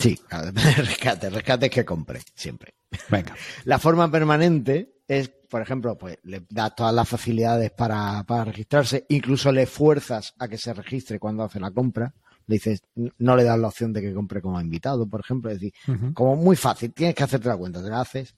Sí, 0.00 0.18
rescate. 0.76 1.30
Rescate 1.30 1.66
es 1.66 1.72
que 1.72 1.84
compre, 1.84 2.20
siempre. 2.34 2.74
Venga. 3.08 3.34
La 3.64 3.78
forma 3.78 4.10
permanente 4.10 5.02
es, 5.06 5.28
por 5.28 5.62
ejemplo, 5.62 5.96
pues 5.96 6.18
le 6.24 6.44
das 6.48 6.74
todas 6.74 6.94
las 6.94 7.08
facilidades 7.08 7.70
para, 7.70 8.24
para 8.24 8.44
registrarse, 8.44 9.06
incluso 9.10 9.52
le 9.52 9.66
fuerzas 9.66 10.34
a 10.38 10.48
que 10.48 10.58
se 10.58 10.72
registre 10.72 11.18
cuando 11.18 11.44
hace 11.44 11.60
la 11.60 11.70
compra 11.70 12.12
le 12.50 12.56
dices, 12.56 12.82
no 13.18 13.36
le 13.36 13.44
das 13.44 13.58
la 13.58 13.68
opción 13.68 13.92
de 13.92 14.02
que 14.02 14.12
compre 14.12 14.42
como 14.42 14.60
invitado, 14.60 15.08
por 15.08 15.20
ejemplo, 15.20 15.52
es 15.52 15.60
decir, 15.60 15.72
como 16.14 16.34
muy 16.34 16.56
fácil, 16.56 16.92
tienes 16.92 17.14
que 17.14 17.22
hacerte 17.22 17.48
la 17.48 17.56
cuenta, 17.56 17.80
te 17.80 17.88
la 17.88 18.00
haces 18.00 18.34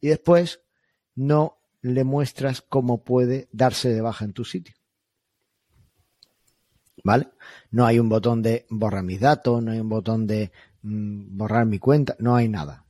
y 0.00 0.06
después 0.06 0.60
no 1.16 1.58
le 1.82 2.04
muestras 2.04 2.62
cómo 2.62 3.02
puede 3.02 3.48
darse 3.50 3.88
de 3.88 4.00
baja 4.00 4.24
en 4.24 4.32
tu 4.32 4.44
sitio. 4.44 4.74
¿Vale? 7.02 7.28
No 7.72 7.86
hay 7.86 7.98
un 7.98 8.08
botón 8.08 8.40
de 8.40 8.66
borrar 8.70 9.02
mis 9.02 9.20
datos, 9.20 9.60
no 9.62 9.72
hay 9.72 9.80
un 9.80 9.88
botón 9.88 10.28
de 10.28 10.52
borrar 10.86 11.66
mi 11.66 11.78
cuenta, 11.78 12.16
no 12.18 12.36
hay 12.36 12.48
nada. 12.48 12.84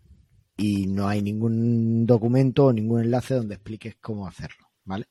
Y 0.56 0.86
no 0.86 1.08
hay 1.08 1.22
ningún 1.22 2.06
documento 2.06 2.66
o 2.66 2.72
ningún 2.72 3.02
enlace 3.02 3.34
donde 3.34 3.54
expliques 3.54 3.96
cómo 4.00 4.26
hacerlo, 4.26 4.68
¿vale? 4.84 5.06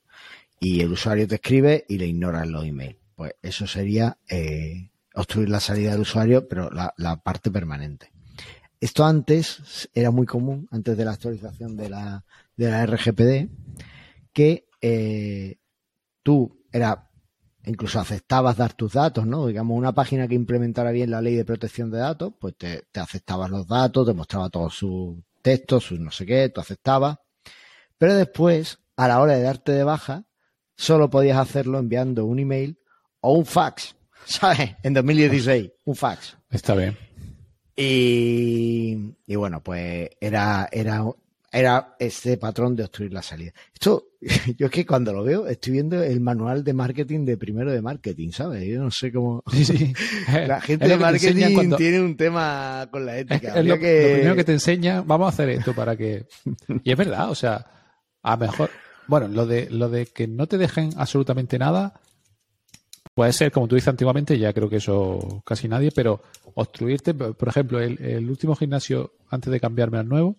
Y 0.60 0.82
el 0.82 0.92
usuario 0.92 1.28
te 1.28 1.36
escribe 1.36 1.86
y 1.88 1.98
le 1.98 2.08
ignoras 2.08 2.48
los 2.48 2.66
emails. 2.66 2.98
Pues 3.16 3.34
eso 3.42 3.68
sería 3.68 4.18
eh, 4.28 4.90
obstruir 5.14 5.50
la 5.50 5.60
salida 5.60 5.92
del 5.92 6.02
usuario, 6.02 6.48
pero 6.48 6.70
la, 6.72 7.22
parte 7.24 7.52
permanente. 7.52 8.12
Esto 8.80 9.06
antes 9.06 9.90
era 9.94 10.12
muy 10.12 10.26
común, 10.26 10.68
antes 10.72 10.98
de 10.98 11.06
la 11.06 11.12
actualización 11.12 11.78
de 11.78 11.90
la, 11.90 12.26
de 12.58 12.72
la 12.72 12.86
RGPD, 12.86 13.50
que 14.34 14.68
eh, 14.82 15.58
tú 16.24 16.60
era 16.72 17.10
incluso 17.66 18.00
aceptabas 18.00 18.58
dar 18.58 18.74
tus 18.74 18.94
datos, 18.94 19.26
¿no? 19.26 19.48
Digamos, 19.48 19.78
una 19.78 19.94
página 19.94 20.28
que 20.28 20.36
implementara 20.36 20.92
bien 20.92 21.12
la 21.12 21.22
ley 21.22 21.36
de 21.36 21.46
protección 21.46 21.92
de 21.92 22.00
datos, 22.00 22.34
pues 22.40 22.56
te, 22.58 22.84
te 22.92 23.00
aceptabas 23.00 23.50
los 23.50 23.68
datos, 23.68 24.08
te 24.08 24.14
mostraba 24.14 24.50
todos 24.50 24.76
sus 24.76 25.16
textos, 25.42 25.84
sus 25.84 26.00
no 26.00 26.12
sé 26.12 26.26
qué, 26.26 26.50
tú 26.50 26.62
aceptabas. 26.62 27.18
Pero 27.98 28.16
después, 28.16 28.80
a 28.98 29.08
la 29.08 29.22
hora 29.22 29.34
de 29.34 29.44
darte 29.44 29.72
de 29.72 29.84
baja, 29.84 30.26
solo 30.76 31.10
podías 31.10 31.38
hacerlo 31.38 31.80
enviando 31.80 32.26
un 32.26 32.40
email 32.40 32.80
o 33.22 33.34
un 33.34 33.46
fax. 33.46 33.96
¿sabes? 34.26 34.76
En 34.84 34.94
2016, 34.94 35.72
un 35.86 35.96
fax. 35.96 36.38
Está 36.50 36.76
bien. 36.76 36.98
Y, 37.76 39.36
bueno, 39.36 39.62
pues 39.62 40.10
era, 40.20 40.70
era, 40.72 41.04
era 41.56 41.96
este 42.00 42.38
patrón 42.38 42.76
de 42.76 42.84
obstruir 42.84 43.14
la 43.14 43.22
salida. 43.22 43.52
Esto, 43.74 44.10
yo 44.58 44.66
es 44.66 44.72
que 44.72 44.86
cuando 44.86 45.14
lo 45.14 45.24
veo, 45.24 45.48
estoy 45.48 45.74
viendo 45.74 46.02
el 46.04 46.20
manual 46.20 46.64
de 46.64 46.74
marketing 46.74 47.26
de 47.26 47.38
primero 47.38 47.72
de 47.72 47.82
marketing, 47.82 48.32
¿sabes? 48.32 48.66
Yo 48.66 48.82
no 48.82 48.92
sé 48.92 49.12
cómo. 49.12 49.44
Sí, 49.52 49.66
sí. 49.66 49.94
La 50.48 50.62
gente 50.62 50.88
de 50.88 50.98
marketing 50.98 51.76
tiene 51.78 52.02
un 52.02 52.18
tema 52.18 52.88
con 52.92 53.06
la 53.06 53.18
ética. 53.18 53.60
Es 53.60 53.66
lo, 53.66 53.80
que... 53.80 54.02
lo, 54.02 54.14
primero 54.16 54.36
que 54.36 54.44
te 54.44 54.54
enseña, 54.54 55.02
vamos 55.02 55.28
a 55.28 55.30
hacer 55.30 55.50
esto 55.50 55.74
para 55.74 55.96
que. 55.96 56.26
Y 56.84 56.92
es 56.92 56.98
verdad, 56.98 57.30
o 57.30 57.36
sea, 57.36 57.66
a 58.22 58.38
mejor. 58.38 58.70
Bueno, 59.08 59.28
lo 59.28 59.46
de, 59.46 59.70
lo 59.70 59.90
de 59.90 60.08
que 60.08 60.28
no 60.28 60.48
te 60.48 60.58
dejen 60.58 60.90
absolutamente 60.98 61.60
nada 61.60 61.94
Puede 63.16 63.32
ser, 63.32 63.50
como 63.50 63.70
tú 63.70 63.76
dices 63.76 63.88
antiguamente, 63.88 64.38
ya 64.38 64.52
creo 64.52 64.70
que 64.70 64.76
eso 64.76 65.42
casi 65.46 65.70
nadie, 65.70 65.90
pero 65.90 66.22
obstruirte, 66.54 67.14
por 67.14 67.48
ejemplo, 67.48 67.80
el, 67.80 68.30
último 68.30 68.58
gimnasio, 68.58 69.14
antes 69.30 69.54
de 69.54 69.62
cambiarme 69.62 70.00
al 70.00 70.10
nuevo, 70.10 70.36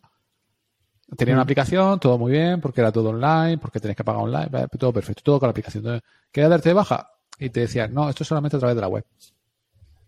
tenía 1.14 1.34
una 1.34 1.42
aplicación, 1.42 2.00
todo 2.00 2.18
muy 2.18 2.32
bien, 2.32 2.60
porque 2.60 2.80
era 2.80 2.90
todo 2.90 3.10
online, 3.10 3.58
porque 3.58 3.78
tenías 3.78 3.96
que 3.96 4.04
pagar 4.04 4.22
online, 4.22 4.48
todo 4.78 4.92
perfecto, 4.92 5.22
todo 5.22 5.38
con 5.38 5.46
la 5.46 5.50
aplicación. 5.52 5.84
Entonces, 5.84 6.08
¿querías 6.32 6.50
darte 6.50 6.70
de 6.70 6.74
baja? 6.74 7.10
Y 7.38 7.50
te 7.50 7.60
decían, 7.60 7.92
no, 7.94 8.08
esto 8.08 8.22
es 8.24 8.28
solamente 8.28 8.56
a 8.56 8.60
través 8.60 8.74
de 8.74 8.80
la 8.80 8.88
web. 8.88 9.04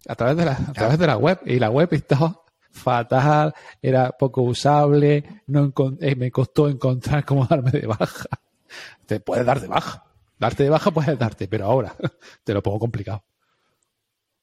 A 0.09 0.15
través 0.15 0.37
de 0.37 0.45
la, 0.45 0.53
a 0.53 0.73
través 0.73 0.99
de 0.99 1.07
la 1.07 1.17
web. 1.17 1.39
Y 1.45 1.59
la 1.59 1.71
web 1.71 1.89
estaba 1.93 2.43
fatal, 2.71 3.55
era 3.81 4.11
poco 4.13 4.43
usable, 4.43 5.43
no 5.47 5.73
eh, 6.01 6.17
me 6.17 6.31
costó 6.31 6.69
encontrar 6.69 7.25
cómo 7.25 7.47
darme 7.51 7.71
de 7.71 7.87
baja. 7.87 8.29
Te 9.07 9.21
puedes 9.21 9.47
dar 9.47 9.61
de 9.61 9.69
baja. 9.69 10.05
Darte 10.39 10.63
de 10.63 10.71
baja 10.71 10.91
puedes 10.91 11.19
darte, 11.19 11.49
pero 11.49 11.67
ahora 11.67 11.95
te 12.45 12.55
lo 12.55 12.63
pongo 12.63 12.79
complicado. 12.79 13.25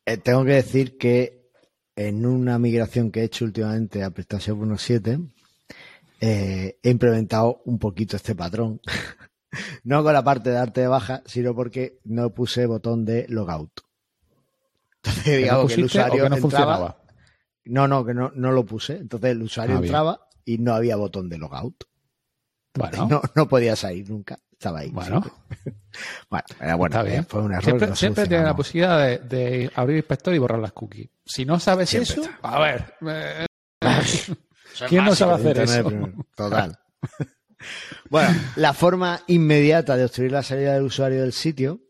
Eh, 0.06 0.18
tengo 0.18 0.44
que 0.44 0.52
decir 0.52 0.98
que 0.98 1.50
en 1.96 2.26
una 2.26 2.60
migración 2.60 3.12
que 3.12 3.22
he 3.22 3.24
hecho 3.24 3.46
últimamente 3.46 4.04
a 4.04 4.10
PrestaShop 4.10 4.60
1.7 4.60 5.32
eh, 6.20 6.80
he 6.82 6.90
implementado 6.90 7.62
un 7.66 7.80
poquito 7.80 8.16
este 8.16 8.36
patrón. 8.36 8.82
no 9.84 10.04
con 10.04 10.14
la 10.14 10.24
parte 10.24 10.50
de 10.50 10.56
darte 10.56 10.82
de 10.82 10.88
baja, 10.88 11.22
sino 11.26 11.56
porque 11.56 12.00
no 12.04 12.30
puse 12.32 12.66
botón 12.66 13.06
de 13.06 13.26
logout. 13.30 13.82
Entonces, 14.98 15.38
digamos 15.38 15.68
que 15.68 15.80
el 15.80 15.86
usuario 15.86 16.30
no 16.30 16.36
entraba. 16.36 16.98
No, 17.66 17.88
no, 17.88 18.06
que 18.06 18.14
no, 18.14 18.32
no 18.36 18.52
lo 18.52 18.66
puse. 18.66 18.98
Entonces 18.98 19.32
el 19.32 19.42
usuario 19.42 19.78
ah, 19.78 19.80
entraba 19.82 20.28
y 20.46 20.58
no 20.58 20.74
había 20.74 20.96
botón 20.96 21.30
de 21.30 21.38
logout. 21.38 21.84
Bueno. 22.74 23.08
No, 23.10 23.22
no 23.36 23.48
podía 23.48 23.76
salir 23.76 24.10
nunca. 24.10 24.40
Estaba 24.52 24.80
ahí. 24.80 24.90
Bueno. 24.90 25.24
bueno, 26.30 26.46
era 26.60 26.76
bueno. 26.76 26.96
Está 26.96 27.04
bien. 27.04 27.26
Fue 27.26 27.42
un 27.42 27.52
error. 27.52 27.64
Siempre, 27.64 27.96
siempre 27.96 28.28
tiene 28.28 28.44
la 28.44 28.56
posibilidad 28.56 29.20
de, 29.20 29.72
abrir 29.76 29.96
el 29.96 30.00
inspector 30.00 30.34
y 30.34 30.38
borrar 30.38 30.60
las 30.60 30.74
cookies. 30.74 31.10
Si 31.26 31.46
no 31.46 31.60
sabes 31.60 31.94
eso, 31.94 32.22
a 32.42 32.60
ver. 32.60 32.96
Eh, 33.08 33.46
¿Quién 34.88 35.06
no 35.06 35.16
sabe 35.16 35.34
hacer 35.34 35.60
eso? 35.60 35.90
Total. 36.36 36.78
bueno, 38.10 38.30
la 38.56 38.74
forma 38.74 39.22
inmediata 39.28 39.96
de 39.96 40.06
obstruir 40.06 40.32
la 40.32 40.44
salida 40.44 40.74
del 40.74 40.84
usuario 40.84 41.22
del 41.22 41.34
sitio 41.34 41.82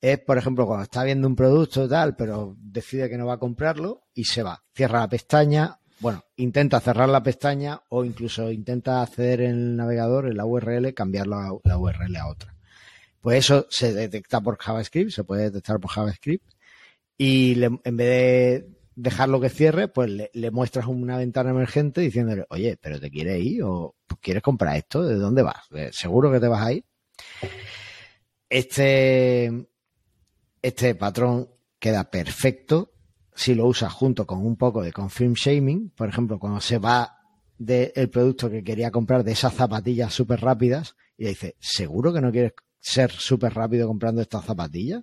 es, 0.00 0.18
por 0.20 0.38
ejemplo, 0.38 0.66
cuando 0.66 0.84
está 0.84 1.04
viendo 1.04 1.26
un 1.26 1.36
producto 1.36 1.84
y 1.84 1.88
tal, 1.88 2.16
pero 2.16 2.56
decide 2.58 3.08
que 3.08 3.18
no 3.18 3.26
va 3.26 3.34
a 3.34 3.38
comprarlo 3.38 4.02
y 4.14 4.24
se 4.24 4.42
va. 4.42 4.62
Cierra 4.74 5.00
la 5.00 5.08
pestaña, 5.08 5.78
bueno, 5.98 6.22
intenta 6.36 6.80
cerrar 6.80 7.08
la 7.08 7.22
pestaña 7.22 7.80
o 7.88 8.04
incluso 8.04 8.50
intenta 8.50 9.02
acceder 9.02 9.40
en 9.40 9.50
el 9.50 9.76
navegador, 9.76 10.28
en 10.28 10.36
la 10.36 10.44
URL, 10.44 10.92
cambiar 10.94 11.26
la, 11.26 11.52
URL 11.52 12.16
a 12.16 12.28
otra. 12.28 12.54
Pues 13.20 13.38
eso 13.38 13.66
se 13.70 13.92
detecta 13.92 14.40
por 14.40 14.58
JavaScript, 14.58 15.10
se 15.10 15.24
puede 15.24 15.44
detectar 15.44 15.80
por 15.80 15.90
JavaScript 15.90 16.44
y 17.18 17.60
en 17.62 17.96
vez 17.96 18.62
de 18.62 18.75
dejarlo 18.96 19.40
que 19.40 19.50
cierre, 19.50 19.88
pues 19.88 20.10
le, 20.10 20.50
muestras 20.50 20.86
una 20.86 21.18
ventana 21.18 21.50
emergente 21.50 22.00
diciéndole, 22.00 22.46
oye, 22.48 22.76
pero 22.80 22.98
te 22.98 23.10
quieres 23.10 23.44
ir 23.44 23.62
o 23.62 23.94
quieres 24.20 24.42
comprar 24.42 24.76
esto, 24.76 25.02
¿de 25.02 25.16
dónde 25.16 25.42
vas? 25.42 25.68
¿Seguro 25.92 26.32
que 26.32 26.40
te 26.40 26.48
vas 26.48 26.66
a 26.66 26.72
ir? 26.72 26.84
Este, 28.48 29.68
este 30.62 30.94
patrón 30.94 31.50
queda 31.78 32.10
perfecto 32.10 32.92
si 33.34 33.54
lo 33.54 33.66
usas 33.66 33.92
junto 33.92 34.26
con 34.26 34.44
un 34.44 34.56
poco 34.56 34.82
de 34.82 34.92
confirm 34.92 35.34
shaming, 35.34 35.90
por 35.90 36.08
ejemplo, 36.08 36.38
cuando 36.38 36.60
se 36.60 36.78
va 36.78 37.18
del 37.58 38.10
producto 38.10 38.50
que 38.50 38.64
quería 38.64 38.90
comprar 38.90 39.24
de 39.24 39.32
esas 39.32 39.54
zapatillas 39.54 40.12
súper 40.12 40.40
rápidas 40.40 40.96
y 41.18 41.24
le 41.24 41.28
dice, 41.30 41.56
¿seguro 41.60 42.12
que 42.12 42.20
no 42.20 42.32
quieres 42.32 42.54
ser 42.80 43.10
súper 43.10 43.52
rápido 43.54 43.86
comprando 43.86 44.22
estas 44.22 44.44
zapatillas? 44.44 45.02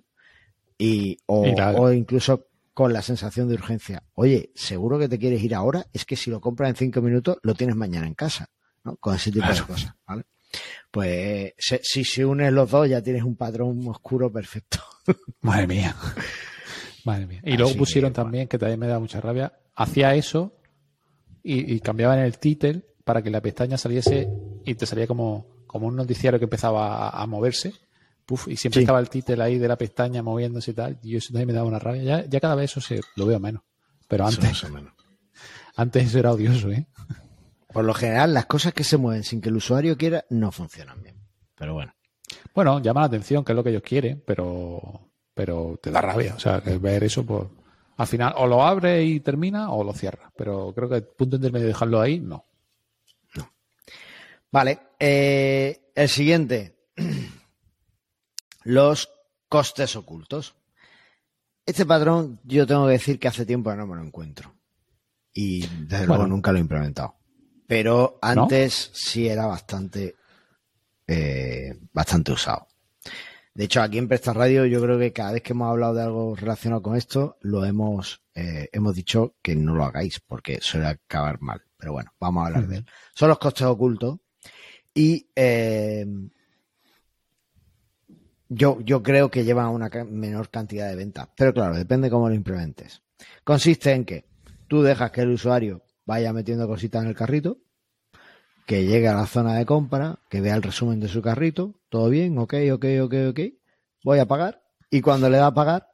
Y, 0.76 1.16
o, 1.26 1.92
incluso 1.92 2.48
con 2.74 2.92
la 2.92 3.02
sensación 3.02 3.48
de 3.48 3.54
urgencia, 3.54 4.02
oye, 4.14 4.50
¿seguro 4.54 4.98
que 4.98 5.08
te 5.08 5.18
quieres 5.18 5.42
ir 5.42 5.54
ahora? 5.54 5.86
Es 5.92 6.04
que 6.04 6.16
si 6.16 6.30
lo 6.30 6.40
compras 6.40 6.70
en 6.70 6.76
cinco 6.76 7.00
minutos, 7.00 7.38
lo 7.42 7.54
tienes 7.54 7.76
mañana 7.76 8.06
en 8.06 8.14
casa, 8.14 8.50
¿no? 8.82 8.96
Con 8.96 9.14
ese 9.14 9.30
tipo 9.30 9.46
de 9.46 9.62
cosas, 9.62 9.94
¿vale? 10.06 10.24
Pues 10.90 11.54
si 11.82 12.04
se 12.04 12.24
unes 12.24 12.52
los 12.52 12.70
dos 12.70 12.88
ya 12.88 13.02
tienes 13.02 13.22
un 13.22 13.36
patrón 13.36 13.80
oscuro 13.88 14.30
perfecto. 14.30 14.78
Madre 15.40 15.66
mía. 15.66 15.96
Madre 17.04 17.26
mía. 17.26 17.40
Y 17.44 17.56
luego 17.56 17.74
pusieron 17.74 18.12
también, 18.12 18.48
que 18.48 18.58
también 18.58 18.80
me 18.80 18.86
da 18.86 18.98
mucha 18.98 19.20
rabia, 19.20 19.52
hacía 19.74 20.14
eso 20.14 20.56
y, 21.42 21.78
cambiaban 21.80 22.20
el 22.20 22.38
título 22.38 22.80
para 23.04 23.22
que 23.22 23.30
la 23.30 23.42
pestaña 23.42 23.76
saliese 23.76 24.30
y 24.64 24.74
te 24.74 24.86
salía 24.86 25.06
como, 25.06 25.64
como 25.66 25.86
un 25.86 25.96
noticiario 25.96 26.38
que 26.38 26.44
empezaba 26.44 27.10
a, 27.10 27.26
moverse. 27.26 27.74
Y 28.46 28.56
siempre 28.56 28.82
estaba 28.82 29.00
el 29.00 29.10
título 29.10 29.42
ahí 29.42 29.58
de 29.58 29.68
la 29.68 29.76
pestaña 29.76 30.22
moviéndose 30.22 30.70
y 30.70 30.74
tal. 30.74 30.98
Y 31.02 31.16
eso 31.16 31.28
también 31.32 31.48
me 31.48 31.52
daba 31.52 31.68
una 31.68 31.78
rabia. 31.78 32.02
Ya, 32.02 32.24
ya 32.24 32.40
cada 32.40 32.54
vez 32.54 32.70
eso 32.70 32.80
se 32.80 33.00
lo 33.16 33.26
veo 33.26 33.38
menos. 33.38 33.62
Pero 34.08 34.26
antes, 34.26 34.64
antes 35.76 36.06
eso 36.06 36.18
era 36.18 36.32
odioso, 36.32 36.70
¿eh? 36.70 36.86
Por 37.72 37.84
lo 37.84 37.94
general, 37.94 38.32
las 38.32 38.46
cosas 38.46 38.72
que 38.72 38.84
se 38.84 38.96
mueven 38.96 39.24
sin 39.24 39.40
que 39.40 39.48
el 39.48 39.56
usuario 39.56 39.96
quiera 39.96 40.24
no 40.30 40.52
funcionan 40.52 41.02
bien. 41.02 41.16
Pero 41.56 41.74
bueno. 41.74 41.94
Bueno, 42.54 42.80
llama 42.80 43.00
la 43.00 43.06
atención, 43.06 43.44
que 43.44 43.52
es 43.52 43.56
lo 43.56 43.64
que 43.64 43.70
ellos 43.70 43.82
quieren, 43.82 44.22
pero, 44.24 45.10
pero 45.34 45.78
te 45.82 45.90
da 45.90 46.00
rabia. 46.00 46.34
O 46.36 46.38
sea, 46.38 46.60
que 46.60 46.78
ver 46.78 47.02
eso, 47.04 47.26
pues 47.26 47.48
al 47.96 48.06
final 48.06 48.34
o 48.36 48.46
lo 48.46 48.62
abre 48.62 49.04
y 49.04 49.20
termina 49.20 49.70
o 49.70 49.84
lo 49.84 49.92
cierra. 49.92 50.32
Pero 50.36 50.72
creo 50.74 50.88
que 50.88 50.96
el 50.96 51.04
punto 51.04 51.36
intermedio 51.36 51.66
de 51.66 51.72
dejarlo 51.72 52.00
ahí, 52.00 52.20
no. 52.20 52.46
No. 53.36 53.50
Vale. 54.50 54.78
Eh, 54.98 55.90
el 55.94 56.08
siguiente. 56.08 56.76
Los 58.64 59.10
costes 59.48 59.94
ocultos. 59.96 60.54
Este 61.64 61.86
patrón 61.86 62.40
yo 62.44 62.66
tengo 62.66 62.86
que 62.86 62.92
decir 62.92 63.18
que 63.18 63.28
hace 63.28 63.46
tiempo 63.46 63.70
que 63.70 63.76
no 63.76 63.86
me 63.86 63.96
lo 63.96 64.02
encuentro. 64.02 64.54
Y 65.32 65.66
desde 65.66 66.06
luego 66.06 66.26
nunca 66.26 66.52
lo 66.52 66.58
he 66.58 66.62
implementado. 66.62 67.16
Pero 67.66 68.18
antes 68.20 68.90
sí 68.92 69.26
era 69.26 69.46
bastante, 69.46 70.16
eh, 71.06 71.78
bastante 71.92 72.32
usado. 72.32 72.68
De 73.54 73.64
hecho, 73.64 73.80
aquí 73.80 73.98
en 73.98 74.08
Presta 74.08 74.32
Radio 74.32 74.66
yo 74.66 74.82
creo 74.82 74.98
que 74.98 75.12
cada 75.12 75.32
vez 75.32 75.42
que 75.42 75.52
hemos 75.52 75.70
hablado 75.70 75.94
de 75.94 76.02
algo 76.02 76.34
relacionado 76.34 76.82
con 76.82 76.96
esto, 76.96 77.38
lo 77.40 77.64
hemos, 77.64 78.22
eh, 78.34 78.68
hemos 78.72 78.96
dicho 78.96 79.36
que 79.40 79.54
no 79.54 79.74
lo 79.76 79.84
hagáis 79.84 80.18
porque 80.18 80.58
suele 80.60 80.88
acabar 80.88 81.40
mal. 81.40 81.62
Pero 81.78 81.92
bueno, 81.92 82.12
vamos 82.18 82.42
a 82.42 82.46
hablar 82.48 82.66
de 82.66 82.76
él. 82.78 82.86
Son 83.14 83.28
los 83.28 83.38
costes 83.38 83.66
ocultos 83.66 84.18
y 84.92 85.28
eh, 85.36 86.04
yo, 88.54 88.80
yo 88.80 89.02
creo 89.02 89.30
que 89.30 89.44
llevan 89.44 89.68
una 89.68 89.90
menor 90.08 90.48
cantidad 90.50 90.88
de 90.88 90.96
ventas. 90.96 91.28
Pero 91.36 91.52
claro, 91.52 91.76
depende 91.76 92.10
cómo 92.10 92.28
lo 92.28 92.34
implementes. 92.34 93.02
Consiste 93.42 93.92
en 93.92 94.04
que 94.04 94.24
tú 94.68 94.82
dejas 94.82 95.10
que 95.10 95.22
el 95.22 95.30
usuario 95.30 95.82
vaya 96.06 96.32
metiendo 96.32 96.66
cositas 96.68 97.02
en 97.02 97.08
el 97.08 97.14
carrito, 97.14 97.58
que 98.66 98.84
llegue 98.84 99.08
a 99.08 99.14
la 99.14 99.26
zona 99.26 99.54
de 99.56 99.66
compra, 99.66 100.20
que 100.28 100.40
vea 100.40 100.54
el 100.54 100.62
resumen 100.62 101.00
de 101.00 101.08
su 101.08 101.20
carrito, 101.22 101.80
todo 101.88 102.08
bien, 102.08 102.38
ok, 102.38 102.54
ok, 102.72 102.84
ok, 103.02 103.14
ok, 103.30 103.40
voy 104.02 104.18
a 104.18 104.26
pagar 104.26 104.62
y 104.90 105.00
cuando 105.00 105.28
le 105.28 105.38
da 105.38 105.48
a 105.48 105.54
pagar, 105.54 105.88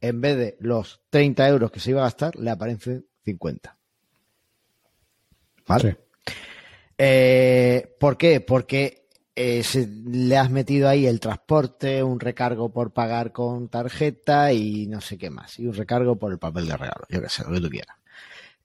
en 0.00 0.20
vez 0.20 0.36
de 0.36 0.56
los 0.60 1.02
30 1.10 1.48
euros 1.48 1.70
que 1.70 1.80
se 1.80 1.90
iba 1.90 2.00
a 2.00 2.04
gastar, 2.04 2.36
le 2.36 2.50
aparecen 2.50 3.06
50. 3.24 3.78
¿Vale? 5.66 5.98
Eh, 6.98 7.96
¿Por 7.98 8.16
qué? 8.16 8.40
Porque 8.40 8.99
eh, 9.42 9.88
le 10.04 10.36
has 10.36 10.50
metido 10.50 10.86
ahí 10.86 11.06
el 11.06 11.18
transporte, 11.18 12.02
un 12.02 12.20
recargo 12.20 12.70
por 12.70 12.92
pagar 12.92 13.32
con 13.32 13.68
tarjeta 13.68 14.52
y 14.52 14.86
no 14.86 15.00
sé 15.00 15.16
qué 15.16 15.30
más. 15.30 15.58
Y 15.58 15.66
un 15.66 15.72
recargo 15.72 16.16
por 16.16 16.30
el 16.30 16.38
papel 16.38 16.66
de 16.66 16.76
regalo, 16.76 17.06
yo 17.08 17.22
que 17.22 17.30
sé, 17.30 17.44
lo 17.44 17.52
que 17.54 17.60
tú 17.60 17.70
quieras. 17.70 17.96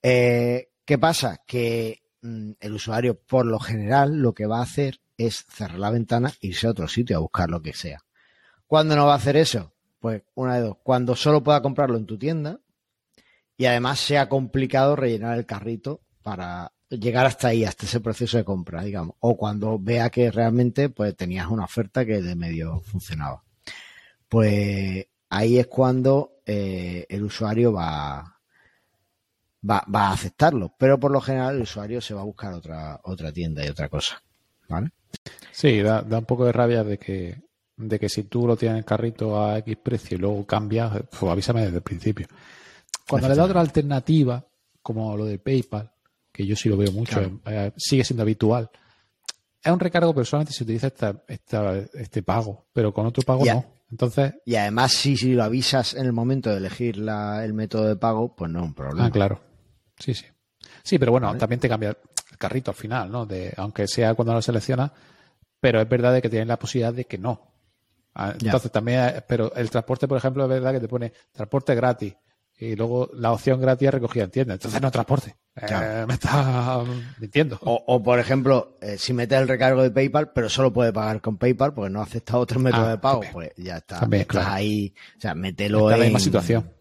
Eh, 0.03 0.71
¿Qué 0.83 0.97
pasa? 0.97 1.41
Que 1.47 2.03
mm, 2.21 2.51
el 2.59 2.73
usuario, 2.73 3.17
por 3.17 3.45
lo 3.45 3.57
general, 3.57 4.17
lo 4.17 4.33
que 4.33 4.47
va 4.47 4.59
a 4.59 4.63
hacer 4.63 4.99
es 5.17 5.45
cerrar 5.49 5.79
la 5.79 5.91
ventana 5.91 6.33
e 6.41 6.47
irse 6.47 6.67
a 6.67 6.71
otro 6.71 6.89
sitio 6.89 7.15
a 7.15 7.21
buscar 7.21 7.49
lo 7.49 7.61
que 7.61 7.71
sea. 7.71 8.03
¿Cuándo 8.67 8.97
no 8.97 9.05
va 9.05 9.13
a 9.13 9.17
hacer 9.17 9.37
eso? 9.37 9.71
Pues 10.01 10.23
una 10.33 10.55
de 10.55 10.61
dos. 10.61 10.77
Cuando 10.83 11.15
solo 11.15 11.41
pueda 11.41 11.61
comprarlo 11.61 11.95
en 11.95 12.05
tu 12.05 12.17
tienda 12.17 12.59
y 13.55 13.65
además 13.65 14.01
sea 14.01 14.27
complicado 14.27 14.97
rellenar 14.97 15.37
el 15.37 15.45
carrito 15.45 16.01
para 16.21 16.73
llegar 16.89 17.25
hasta 17.25 17.49
ahí, 17.49 17.65
hasta 17.65 17.85
ese 17.85 17.99
proceso 17.99 18.37
de 18.37 18.43
compra, 18.43 18.83
digamos. 18.83 19.15
O 19.19 19.37
cuando 19.37 19.79
vea 19.79 20.09
que 20.09 20.31
realmente 20.31 20.89
pues 20.89 21.15
tenías 21.15 21.47
una 21.47 21.65
oferta 21.65 22.05
que 22.05 22.21
de 22.21 22.35
medio 22.35 22.81
funcionaba. 22.81 23.43
Pues 24.27 25.05
ahí 25.29 25.57
es 25.57 25.67
cuando 25.67 26.41
eh, 26.45 27.05
el 27.09 27.23
usuario 27.23 27.73
va, 27.73 28.39
va, 29.69 29.85
va 29.93 30.07
a 30.07 30.13
aceptarlo, 30.13 30.73
pero 30.77 30.99
por 30.99 31.11
lo 31.11 31.21
general 31.21 31.55
el 31.55 31.61
usuario 31.63 32.01
se 32.01 32.13
va 32.13 32.21
a 32.21 32.25
buscar 32.25 32.53
otra, 32.53 32.99
otra 33.03 33.31
tienda 33.31 33.65
y 33.65 33.69
otra 33.69 33.89
cosa. 33.89 34.21
¿Vale? 34.67 34.91
Sí, 35.51 35.81
da, 35.81 36.01
da 36.01 36.19
un 36.19 36.25
poco 36.25 36.45
de 36.45 36.51
rabia 36.51 36.83
de 36.83 36.97
que, 36.97 37.41
de 37.77 37.99
que 37.99 38.09
si 38.09 38.23
tú 38.23 38.47
lo 38.47 38.57
tienes 38.57 38.73
en 38.73 38.79
el 38.79 38.85
carrito 38.85 39.41
a 39.41 39.57
X 39.59 39.77
precio 39.81 40.17
y 40.17 40.19
luego 40.19 40.45
cambias, 40.45 40.91
pues 41.09 41.31
avísame 41.31 41.61
desde 41.61 41.77
el 41.77 41.83
principio. 41.83 42.27
Cuando 43.07 43.29
le 43.29 43.35
da 43.35 43.43
otra 43.43 43.61
alternativa, 43.61 44.43
como 44.81 45.15
lo 45.15 45.25
de 45.25 45.37
PayPal, 45.37 45.91
que 46.35 46.45
yo 46.45 46.55
sí 46.55 46.67
lo 46.67 46.75
veo 46.75 46.91
mucho, 46.91 47.39
eh, 47.45 47.71
sigue 47.77 48.03
siendo 48.03 48.23
habitual. 48.23 48.69
Es 49.63 49.71
un 49.71 49.79
recargo, 49.79 50.13
pero 50.13 50.25
solamente 50.25 50.53
se 50.53 50.63
utiliza 50.63 50.87
esta, 50.87 51.23
esta, 51.27 51.77
este 51.93 52.21
pago, 52.21 52.65
pero 52.73 52.93
con 52.93 53.05
otro 53.05 53.23
pago 53.23 53.45
no. 53.45 53.65
Entonces, 53.89 54.33
y 54.45 54.55
además, 54.55 54.91
si, 54.91 55.15
si 55.15 55.33
lo 55.33 55.43
avisas 55.43 55.93
en 55.93 56.05
el 56.05 56.11
momento 56.11 56.49
de 56.49 56.57
elegir 56.57 56.97
la, 56.97 57.45
el 57.45 57.53
método 57.53 57.87
de 57.87 57.95
pago, 57.95 58.35
pues 58.35 58.51
no 58.51 58.59
es 58.59 58.65
un 58.65 58.73
problema. 58.73 59.07
Ah, 59.07 59.11
claro. 59.11 59.39
Sí, 59.97 60.13
sí. 60.13 60.25
Sí, 60.83 60.99
pero 60.99 61.11
bueno, 61.11 61.35
también 61.37 61.59
te 61.59 61.69
cambia 61.69 61.89
el 61.89 62.37
carrito 62.37 62.71
al 62.71 62.75
final, 62.75 63.11
¿no? 63.11 63.25
De, 63.25 63.53
aunque 63.55 63.87
sea 63.87 64.13
cuando 64.13 64.33
lo 64.33 64.41
seleccionas, 64.41 64.91
pero 65.59 65.79
es 65.79 65.87
verdad 65.87 66.13
de 66.13 66.21
que 66.21 66.29
tienes 66.29 66.47
la 66.47 66.59
posibilidad 66.59 66.93
de 66.93 67.05
que 67.05 67.17
no. 67.17 67.53
Ah, 68.13 68.33
entonces 68.39 68.71
también, 68.71 69.23
pero 69.27 69.53
el 69.55 69.69
transporte, 69.69 70.07
por 70.07 70.17
ejemplo, 70.17 70.43
es 70.43 70.49
verdad 70.49 70.73
que 70.73 70.79
te 70.79 70.87
pone 70.87 71.13
transporte 71.31 71.73
gratis, 71.75 72.15
y 72.57 72.75
luego 72.75 73.09
la 73.13 73.31
opción 73.33 73.59
gratis 73.59 73.91
recogida 73.91 74.23
en 74.25 74.31
tienda. 74.31 74.53
Entonces 74.53 74.81
no 74.81 74.89
transporte. 74.91 75.35
Eh, 75.55 76.05
me 76.07 76.13
está 76.13 76.83
mintiendo. 77.19 77.59
O, 77.61 78.01
por 78.03 78.19
ejemplo, 78.19 78.77
eh, 78.81 78.97
si 78.97 79.13
metes 79.13 79.39
el 79.39 79.47
recargo 79.47 79.83
de 79.83 79.91
PayPal, 79.91 80.31
pero 80.33 80.49
solo 80.49 80.71
puede 80.73 80.91
pagar 80.93 81.21
con 81.21 81.37
PayPal 81.37 81.73
porque 81.73 81.89
no 81.91 82.01
acepta 82.01 82.37
otro 82.37 82.59
método 82.59 82.85
Ah, 82.87 82.91
de 82.91 82.97
pago, 82.97 83.21
también. 83.21 83.33
pues 83.33 83.51
ya 83.57 83.77
está. 83.77 83.99
También, 83.99 84.21
Estás 84.21 84.35
claro. 84.43 84.53
ahí, 84.55 84.93
o 85.17 85.21
sea, 85.21 85.35
mételo 85.35 85.79
Está 85.89 85.93
en 85.95 85.99
la 85.99 86.05
misma 86.05 86.19
situación. 86.19 86.71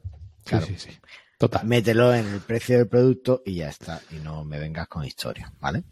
Claro. 0.45 0.67
Sí, 0.67 0.75
sí, 0.79 0.91
sí. 0.91 0.99
Total. 1.37 1.67
mételo 1.67 2.15
en 2.15 2.27
el 2.27 2.41
precio 2.41 2.79
del 2.79 2.87
producto 2.89 3.43
y 3.45 3.57
ya 3.57 3.69
está. 3.69 4.01
Y 4.13 4.17
no 4.17 4.45
me 4.45 4.59
vengas 4.59 4.87
con 4.89 5.05
historia, 5.05 5.53
¿vale? 5.61 5.83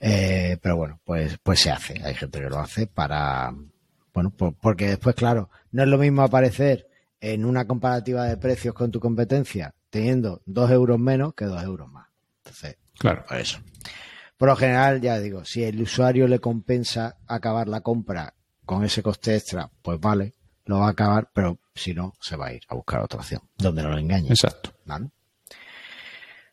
Eh, 0.00 0.56
pero 0.62 0.76
bueno, 0.76 1.00
pues, 1.04 1.38
pues 1.42 1.60
se 1.60 1.70
hace. 1.70 2.00
Hay 2.04 2.14
gente 2.14 2.40
que 2.40 2.48
lo 2.48 2.58
hace 2.58 2.86
para, 2.86 3.52
bueno, 4.14 4.30
por- 4.30 4.54
porque 4.54 4.88
después, 4.88 5.14
claro, 5.14 5.50
no 5.72 5.82
es 5.82 5.88
lo 5.88 5.98
mismo 5.98 6.22
aparecer 6.22 6.87
en 7.20 7.44
una 7.44 7.66
comparativa 7.66 8.24
de 8.24 8.36
precios 8.36 8.74
con 8.74 8.90
tu 8.90 9.00
competencia 9.00 9.74
teniendo 9.90 10.42
dos 10.46 10.70
euros 10.70 10.98
menos 10.98 11.34
que 11.34 11.46
dos 11.46 11.62
euros 11.62 11.90
más. 11.90 12.08
Entonces, 12.44 12.76
Claro. 12.98 13.24
por 13.26 13.38
eso. 13.38 13.58
Por 14.36 14.48
lo 14.48 14.56
general, 14.56 15.00
ya 15.00 15.18
digo, 15.18 15.44
si 15.44 15.64
el 15.64 15.80
usuario 15.82 16.28
le 16.28 16.38
compensa 16.38 17.16
acabar 17.26 17.68
la 17.68 17.80
compra 17.80 18.34
con 18.64 18.84
ese 18.84 19.02
coste 19.02 19.34
extra, 19.36 19.70
pues 19.82 19.98
vale, 19.98 20.34
lo 20.66 20.78
va 20.80 20.86
a 20.88 20.90
acabar, 20.90 21.30
pero 21.32 21.58
si 21.74 21.94
no, 21.94 22.12
se 22.20 22.36
va 22.36 22.46
a 22.48 22.52
ir 22.52 22.62
a 22.68 22.74
buscar 22.74 23.00
otra 23.00 23.18
opción, 23.20 23.40
donde 23.56 23.82
no 23.82 23.88
lo 23.90 23.98
engañe. 23.98 24.28
Exacto. 24.28 24.72
¿Vale? 24.84 25.10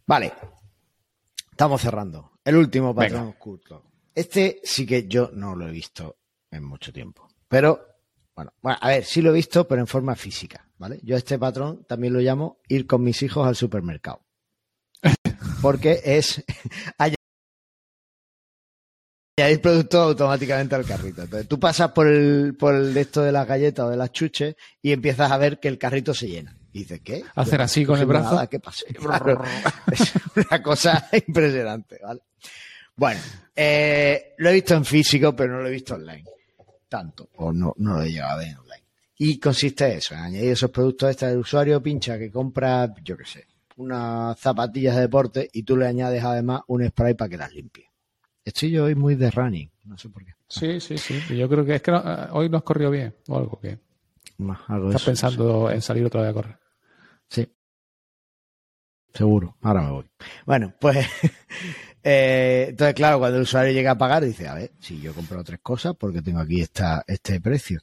Vale. 0.07 0.33
Estamos 1.51 1.81
cerrando. 1.81 2.31
El 2.43 2.55
último 2.57 2.93
patrón 2.93 3.21
Venga. 3.25 3.35
oculto. 3.37 3.83
Este 4.13 4.59
sí 4.63 4.85
que 4.85 5.07
yo 5.07 5.29
no 5.33 5.55
lo 5.55 5.67
he 5.67 5.71
visto 5.71 6.17
en 6.51 6.63
mucho 6.63 6.91
tiempo. 6.93 7.27
Pero, 7.47 7.94
bueno, 8.35 8.53
bueno, 8.61 8.77
a 8.81 8.89
ver, 8.89 9.05
sí 9.05 9.21
lo 9.21 9.29
he 9.31 9.33
visto, 9.33 9.67
pero 9.67 9.81
en 9.81 9.87
forma 9.87 10.15
física, 10.15 10.67
¿vale? 10.77 10.99
Yo 11.03 11.15
a 11.15 11.17
este 11.17 11.39
patrón 11.39 11.85
también 11.87 12.13
lo 12.13 12.19
llamo 12.19 12.59
ir 12.67 12.85
con 12.85 13.01
mis 13.01 13.21
hijos 13.23 13.47
al 13.47 13.55
supermercado. 13.55 14.25
Porque 15.61 16.01
es 16.03 16.43
añadir 19.37 19.61
productos 19.61 20.01
automáticamente 20.01 20.75
al 20.75 20.85
carrito. 20.85 21.23
Entonces, 21.23 21.47
tú 21.47 21.59
pasas 21.59 21.91
por 21.91 22.07
el, 22.07 22.55
por 22.59 22.75
el 22.75 22.93
de 22.93 23.01
esto 23.01 23.21
de 23.21 23.31
las 23.31 23.47
galletas 23.47 23.85
o 23.85 23.89
de 23.89 23.97
las 23.97 24.11
chuches 24.11 24.55
y 24.81 24.91
empiezas 24.91 25.31
a 25.31 25.37
ver 25.37 25.59
que 25.59 25.69
el 25.69 25.77
carrito 25.77 26.13
se 26.13 26.27
llena. 26.27 26.57
Y 26.73 26.79
dices, 26.79 26.99
¿qué? 27.01 27.23
Hacer 27.35 27.61
así 27.61 27.85
con 27.85 27.97
el 27.99 28.05
brazo. 28.05 28.35
nada, 28.35 28.47
¿Qué 28.47 28.59
pasa? 28.59 28.83
Es 29.91 30.13
una 30.35 30.61
cosa 30.61 31.07
impresionante, 31.25 31.99
¿vale? 32.03 32.19
Bueno, 32.97 33.21
eh, 33.55 34.33
lo 34.37 34.49
he 34.49 34.53
visto 34.53 34.73
en 34.73 34.83
físico, 34.83 35.33
pero 35.33 35.53
no 35.53 35.61
lo 35.61 35.69
he 35.69 35.71
visto 35.71 35.95
online. 35.95 36.25
Tanto, 36.87 37.29
o 37.37 37.51
no, 37.51 37.73
no 37.77 37.93
lo 37.95 38.01
he 38.03 38.11
llegado 38.11 38.33
a 38.33 38.37
ver 38.37 38.57
online. 38.57 38.83
Y 39.17 39.39
consiste 39.39 39.95
eso, 39.95 40.13
en 40.13 40.19
añadir 40.21 40.51
esos 40.51 40.69
productos 40.71 41.09
extra 41.09 41.29
del 41.29 41.39
usuario 41.39 41.81
pincha 41.81 42.17
que 42.19 42.29
compra, 42.31 42.93
yo 43.03 43.17
qué 43.17 43.25
sé, 43.25 43.47
unas 43.77 44.37
zapatillas 44.39 44.95
de 44.95 45.01
deporte 45.01 45.49
y 45.53 45.63
tú 45.63 45.75
le 45.77 45.87
añades 45.87 46.23
además 46.23 46.61
un 46.67 46.85
spray 46.87 47.13
para 47.13 47.29
que 47.29 47.37
las 47.37 47.53
limpie. 47.53 47.85
Estoy 48.43 48.71
yo 48.71 48.83
hoy 48.85 48.95
muy 48.95 49.15
de 49.15 49.31
running, 49.31 49.71
no 49.85 49.97
sé 49.97 50.09
por 50.09 50.23
qué. 50.23 50.33
Sí, 50.47 50.79
sí, 50.79 50.97
sí. 50.97 51.19
Yo 51.35 51.49
creo 51.49 51.65
que 51.65 51.75
es 51.75 51.81
que 51.81 51.91
no- 51.91 52.03
eh, 52.05 52.27
hoy 52.31 52.49
no 52.49 52.57
has 52.57 52.63
corrido 52.63 52.91
bien 52.91 53.15
o 53.27 53.37
algo 53.37 53.59
que 53.59 53.79
Más, 54.37 54.59
algo 54.67 54.89
estás 54.89 55.01
eso, 55.01 55.11
pensando 55.11 55.71
en 55.71 55.81
salir 55.81 56.05
otra 56.05 56.21
vez 56.21 56.29
a 56.29 56.33
correr. 56.33 56.59
Sí. 57.29 57.47
Seguro. 59.15 59.55
Ahora 59.61 59.81
me 59.81 59.91
voy. 59.91 60.05
Bueno, 60.45 60.73
pues. 60.79 61.07
eh, 62.03 62.67
entonces, 62.69 62.93
claro, 62.93 63.19
cuando 63.19 63.37
el 63.37 63.43
usuario 63.43 63.73
llega 63.73 63.91
a 63.91 63.97
pagar, 63.97 64.25
dice, 64.25 64.47
a 64.47 64.55
ver, 64.55 64.71
si 64.79 64.99
yo 64.99 65.11
he 65.11 65.13
comprado 65.13 65.43
tres 65.43 65.59
cosas, 65.61 65.95
porque 65.97 66.21
tengo 66.21 66.39
aquí 66.39 66.61
esta, 66.61 67.03
este 67.07 67.39
precio. 67.39 67.79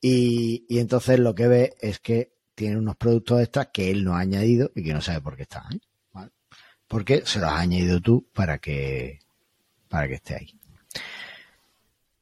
Y, 0.00 0.66
y 0.68 0.78
entonces 0.78 1.18
lo 1.18 1.34
que 1.34 1.48
ve 1.48 1.74
es 1.80 2.00
que 2.00 2.34
tiene 2.54 2.76
unos 2.76 2.96
productos 2.96 3.40
extras 3.40 3.68
que 3.72 3.90
él 3.90 4.04
no 4.04 4.14
ha 4.14 4.20
añadido 4.20 4.70
y 4.74 4.84
que 4.84 4.92
no 4.92 5.00
sabe 5.00 5.22
por 5.22 5.36
qué 5.36 5.42
están 5.42 5.64
ahí. 5.70 5.80
¿vale? 6.12 6.30
Porque 6.86 7.22
se 7.24 7.40
los 7.40 7.48
has 7.48 7.60
añadido 7.60 8.00
tú 8.00 8.28
para 8.34 8.58
que, 8.58 9.20
para 9.88 10.06
que 10.06 10.14
esté 10.14 10.34
ahí. 10.34 10.60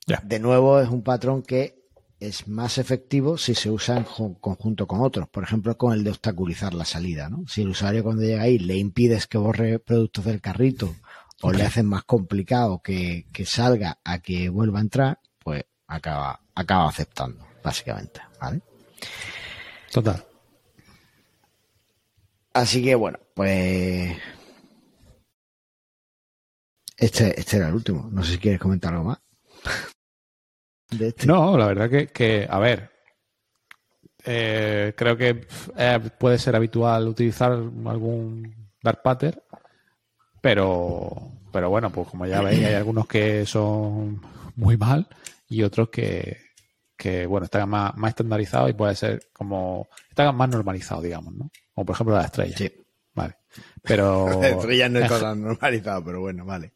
Ya. 0.07 0.21
De 0.25 0.39
nuevo, 0.39 0.81
es 0.81 0.89
un 0.89 1.03
patrón 1.03 1.43
que 1.43 1.82
es 2.23 2.49
más 2.49 2.79
efectivo 2.79 3.37
si 3.37 3.55
se 3.55 3.71
usa 3.71 3.97
en 3.97 4.05
conjunto 4.05 4.87
con 4.87 5.01
otros. 5.03 5.29
Por 5.29 5.43
ejemplo, 5.45 5.77
con 5.77 5.93
el 5.93 6.05
de 6.05 6.11
obstaculizar 6.11 6.75
la 6.75 6.85
salida. 6.85 7.29
¿no? 7.29 7.45
Si 7.49 7.63
el 7.63 7.69
usuario 7.69 8.05
cuando 8.05 8.23
llega 8.23 8.43
ahí 8.43 8.59
le 8.59 8.77
impides 8.77 9.27
que 9.27 9.39
borre 9.39 9.79
productos 9.79 10.25
del 10.25 10.41
carrito 10.41 10.95
o 11.43 11.53
le 11.53 11.65
haces 11.65 11.85
más 11.85 12.05
complicado 12.05 12.81
que, 12.83 13.27
que 13.33 13.45
salga 13.45 13.99
a 14.05 14.21
que 14.21 14.49
vuelva 14.49 14.79
a 14.79 14.83
entrar, 14.83 15.21
pues 15.39 15.65
acaba, 15.87 16.41
acaba 16.55 16.89
aceptando, 16.89 17.45
básicamente. 17.63 18.21
¿vale? 18.41 18.63
Total. 19.91 20.25
Así 22.55 22.83
que 22.83 22.95
bueno, 22.95 23.19
pues 23.35 24.17
este, 26.97 27.39
este 27.41 27.57
era 27.57 27.69
el 27.69 27.75
último. 27.75 28.09
No 28.13 28.23
sé 28.23 28.33
si 28.33 28.39
quieres 28.39 28.61
comentar 28.61 28.93
algo 28.93 29.05
más. 29.05 29.19
De 30.93 31.09
este. 31.09 31.27
No, 31.27 31.57
la 31.57 31.67
verdad 31.67 31.91
que, 31.91 32.07
que 32.09 32.47
a 32.49 32.59
ver, 32.59 32.91
eh, 34.25 34.95
creo 34.97 35.17
que 35.17 35.47
eh, 35.77 36.01
puede 36.19 36.39
ser 36.39 36.55
habitual 36.55 37.09
utilizar 37.09 37.53
algún 37.53 38.71
dark 38.83 39.03
pattern, 39.03 39.41
pero, 40.41 41.33
pero 41.53 41.71
bueno, 41.71 41.91
pues 41.91 42.09
como 42.09 42.27
ya 42.27 42.41
veis, 42.41 42.65
hay 42.65 42.75
algunos 42.75 43.07
que 43.07 43.45
son 43.47 44.21
muy 44.57 44.77
mal 44.77 45.09
y 45.49 45.63
otros 45.63 45.89
que, 45.89 46.39
que 46.97 47.27
bueno, 47.27 47.45
están 47.45 47.69
más, 47.69 47.97
más 47.97 48.11
estandarizados 48.11 48.71
y 48.71 48.75
puede 48.75 48.95
ser 48.95 49.29
como, 49.33 49.89
están 50.09 50.35
más 50.37 50.49
normalizados, 50.49 51.03
digamos, 51.03 51.35
¿no? 51.35 51.51
Como 51.75 51.87
por 51.87 51.95
ejemplo 51.95 52.15
la 52.15 52.25
estrella. 52.25 52.57
Sí. 52.57 52.73
Vale. 53.15 53.37
Pero. 53.83 54.43
Estrella 54.43 54.89
no 54.89 55.01
está 55.01 55.21
tan 55.21 55.43
normalizado, 55.43 56.05
pero 56.05 56.21
bueno, 56.21 56.45
vale. 56.45 56.73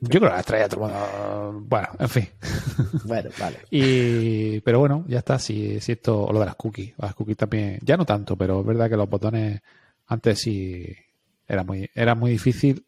Yo 0.00 0.20
creo 0.20 0.30
que 0.30 0.34
la 0.34 0.40
estrella 0.40 0.68
todo 0.68 0.86
el 0.86 0.92
mundo- 0.92 1.66
Bueno, 1.68 1.88
en 1.98 2.08
fin. 2.08 2.28
Bueno, 3.04 3.30
vale. 3.38 3.58
Y, 3.70 4.60
pero 4.60 4.78
bueno, 4.78 5.04
ya 5.08 5.18
está. 5.18 5.38
Si, 5.38 5.80
si 5.80 5.92
esto, 5.92 6.22
o 6.24 6.32
lo 6.32 6.38
de 6.40 6.46
las 6.46 6.54
cookies. 6.54 6.94
Las 6.98 7.14
cookies 7.14 7.36
también, 7.36 7.78
ya 7.82 7.96
no 7.96 8.04
tanto, 8.06 8.36
pero 8.36 8.60
es 8.60 8.66
verdad 8.66 8.88
que 8.88 8.96
los 8.96 9.08
botones 9.08 9.60
antes 10.06 10.38
sí 10.40 10.86
era 11.46 11.64
muy, 11.64 11.90
era 11.94 12.14
muy 12.14 12.30
difícil 12.30 12.84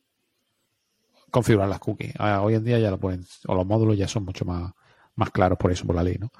configurar 1.31 1.69
las 1.69 1.79
cookies. 1.81 2.15
Ahora, 2.19 2.43
hoy 2.43 2.55
en 2.55 2.65
día 2.65 2.79
ya 2.79 2.91
lo 2.91 2.99
pueden, 2.99 3.25
o 3.47 3.55
los 3.55 3.67
módulos 3.67 3.97
ya 3.99 4.09
son 4.09 4.25
mucho 4.25 4.45
más, 4.45 4.73
más 5.17 5.31
claros 5.31 5.59
por 5.59 5.71
eso, 5.73 5.87
por 5.87 5.97
la 5.97 6.03
ley, 6.03 6.17
¿no? 6.19 6.31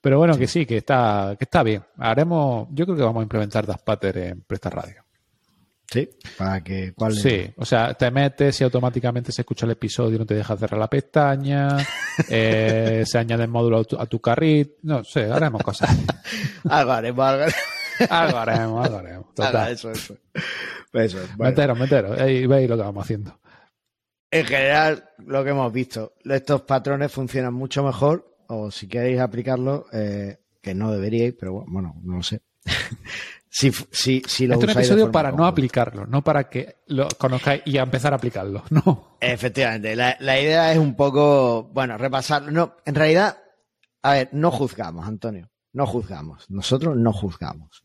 Pero 0.00 0.18
bueno, 0.18 0.36
que 0.36 0.48
sí, 0.48 0.66
que 0.66 0.78
está, 0.78 1.36
que 1.38 1.44
está 1.44 1.62
bien. 1.62 1.82
Haremos, 1.96 2.66
yo 2.72 2.84
creo 2.84 2.96
que 2.96 3.02
vamos 3.04 3.20
a 3.20 3.22
implementar 3.24 3.64
Das 3.66 3.80
Pattern 3.80 4.18
en 4.18 4.40
Presta 4.42 4.68
Radio. 4.68 5.04
Sí, 5.92 6.08
para 6.38 6.64
que. 6.64 6.94
¿cuál 6.94 7.12
es? 7.12 7.20
Sí, 7.20 7.52
o 7.54 7.66
sea, 7.66 7.92
te 7.92 8.10
metes 8.10 8.58
y 8.58 8.64
automáticamente 8.64 9.30
se 9.30 9.42
escucha 9.42 9.66
el 9.66 9.72
episodio, 9.72 10.18
no 10.18 10.24
te 10.24 10.34
deja 10.34 10.56
cerrar 10.56 10.80
la 10.80 10.88
pestaña, 10.88 11.76
eh, 12.30 13.02
se 13.04 13.18
añade 13.18 13.42
el 13.42 13.50
módulo 13.50 13.80
a 13.80 13.84
tu, 13.84 14.00
a 14.00 14.06
tu 14.06 14.18
carrito, 14.18 14.78
no 14.84 15.04
sé, 15.04 15.30
haremos 15.30 15.62
cosas. 15.62 15.90
Algo 16.70 16.92
haremos, 16.92 17.26
algo 17.26 17.42
haremos. 17.42 17.54
algo 18.10 18.38
haremos, 18.38 18.86
algo 18.86 18.96
haremos. 18.96 19.34
Total. 19.34 19.72
eso, 19.72 19.90
eso. 19.90 20.16
Eso, 20.94 21.18
bueno. 21.36 21.50
Meteros, 21.50 21.78
meteros, 21.78 22.18
ahí 22.18 22.46
veis 22.46 22.70
lo 22.70 22.76
que 22.78 22.82
vamos 22.82 23.04
haciendo. 23.04 23.38
En 24.30 24.46
general, 24.46 25.10
lo 25.18 25.44
que 25.44 25.50
hemos 25.50 25.70
visto, 25.70 26.14
estos 26.24 26.62
patrones 26.62 27.12
funcionan 27.12 27.52
mucho 27.52 27.82
mejor, 27.82 28.34
o 28.46 28.70
si 28.70 28.88
queréis 28.88 29.20
aplicarlo, 29.20 29.84
eh, 29.92 30.38
que 30.62 30.74
no 30.74 30.90
deberíais, 30.90 31.34
pero 31.38 31.64
bueno, 31.66 32.00
no 32.02 32.16
lo 32.16 32.22
sé. 32.22 32.40
si, 33.54 33.70
si, 33.90 34.22
si 34.26 34.46
lo 34.46 34.54
Este 34.54 34.64
es 34.64 34.72
un 34.72 34.80
episodio 34.80 35.12
para 35.12 35.30
no 35.30 35.44
aplicarlo, 35.44 36.06
no 36.06 36.24
para 36.24 36.48
que 36.48 36.76
lo 36.86 37.06
conozcáis 37.18 37.62
y 37.66 37.76
a 37.76 37.82
empezar 37.82 38.14
a 38.14 38.16
aplicarlo. 38.16 38.64
No. 38.70 39.18
Efectivamente, 39.20 39.94
la, 39.94 40.16
la 40.20 40.40
idea 40.40 40.72
es 40.72 40.78
un 40.78 40.96
poco, 40.96 41.64
bueno, 41.64 41.98
repasarlo. 41.98 42.50
No, 42.50 42.76
en 42.86 42.94
realidad, 42.94 43.36
a 44.00 44.12
ver, 44.12 44.30
no 44.32 44.50
juzgamos, 44.50 45.06
Antonio, 45.06 45.50
no 45.74 45.86
juzgamos. 45.86 46.48
Nosotros 46.48 46.96
no 46.96 47.12
juzgamos. 47.12 47.84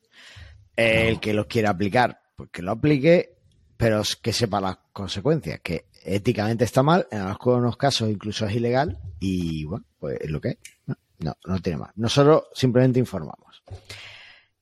El 0.77 1.19
que 1.19 1.33
los 1.33 1.47
quiera 1.47 1.71
aplicar, 1.71 2.21
pues 2.37 2.49
que 2.49 2.61
lo 2.61 2.71
aplique, 2.71 3.37
pero 3.75 4.03
que 4.21 4.31
sepa 4.31 4.61
las 4.61 4.77
consecuencias, 4.93 5.59
que 5.59 5.87
éticamente 6.05 6.63
está 6.63 6.81
mal, 6.81 7.07
en 7.11 7.19
algunos 7.19 7.75
casos 7.75 8.09
incluso 8.09 8.45
es 8.45 8.55
ilegal, 8.55 8.99
y 9.19 9.65
bueno, 9.65 9.85
pues 9.99 10.17
es 10.21 10.29
lo 10.29 10.39
que 10.39 10.49
es. 10.49 10.57
No, 10.85 10.95
no, 11.19 11.35
no 11.45 11.59
tiene 11.59 11.79
más. 11.79 11.91
Nosotros 11.97 12.43
simplemente 12.53 12.99
informamos. 12.99 13.63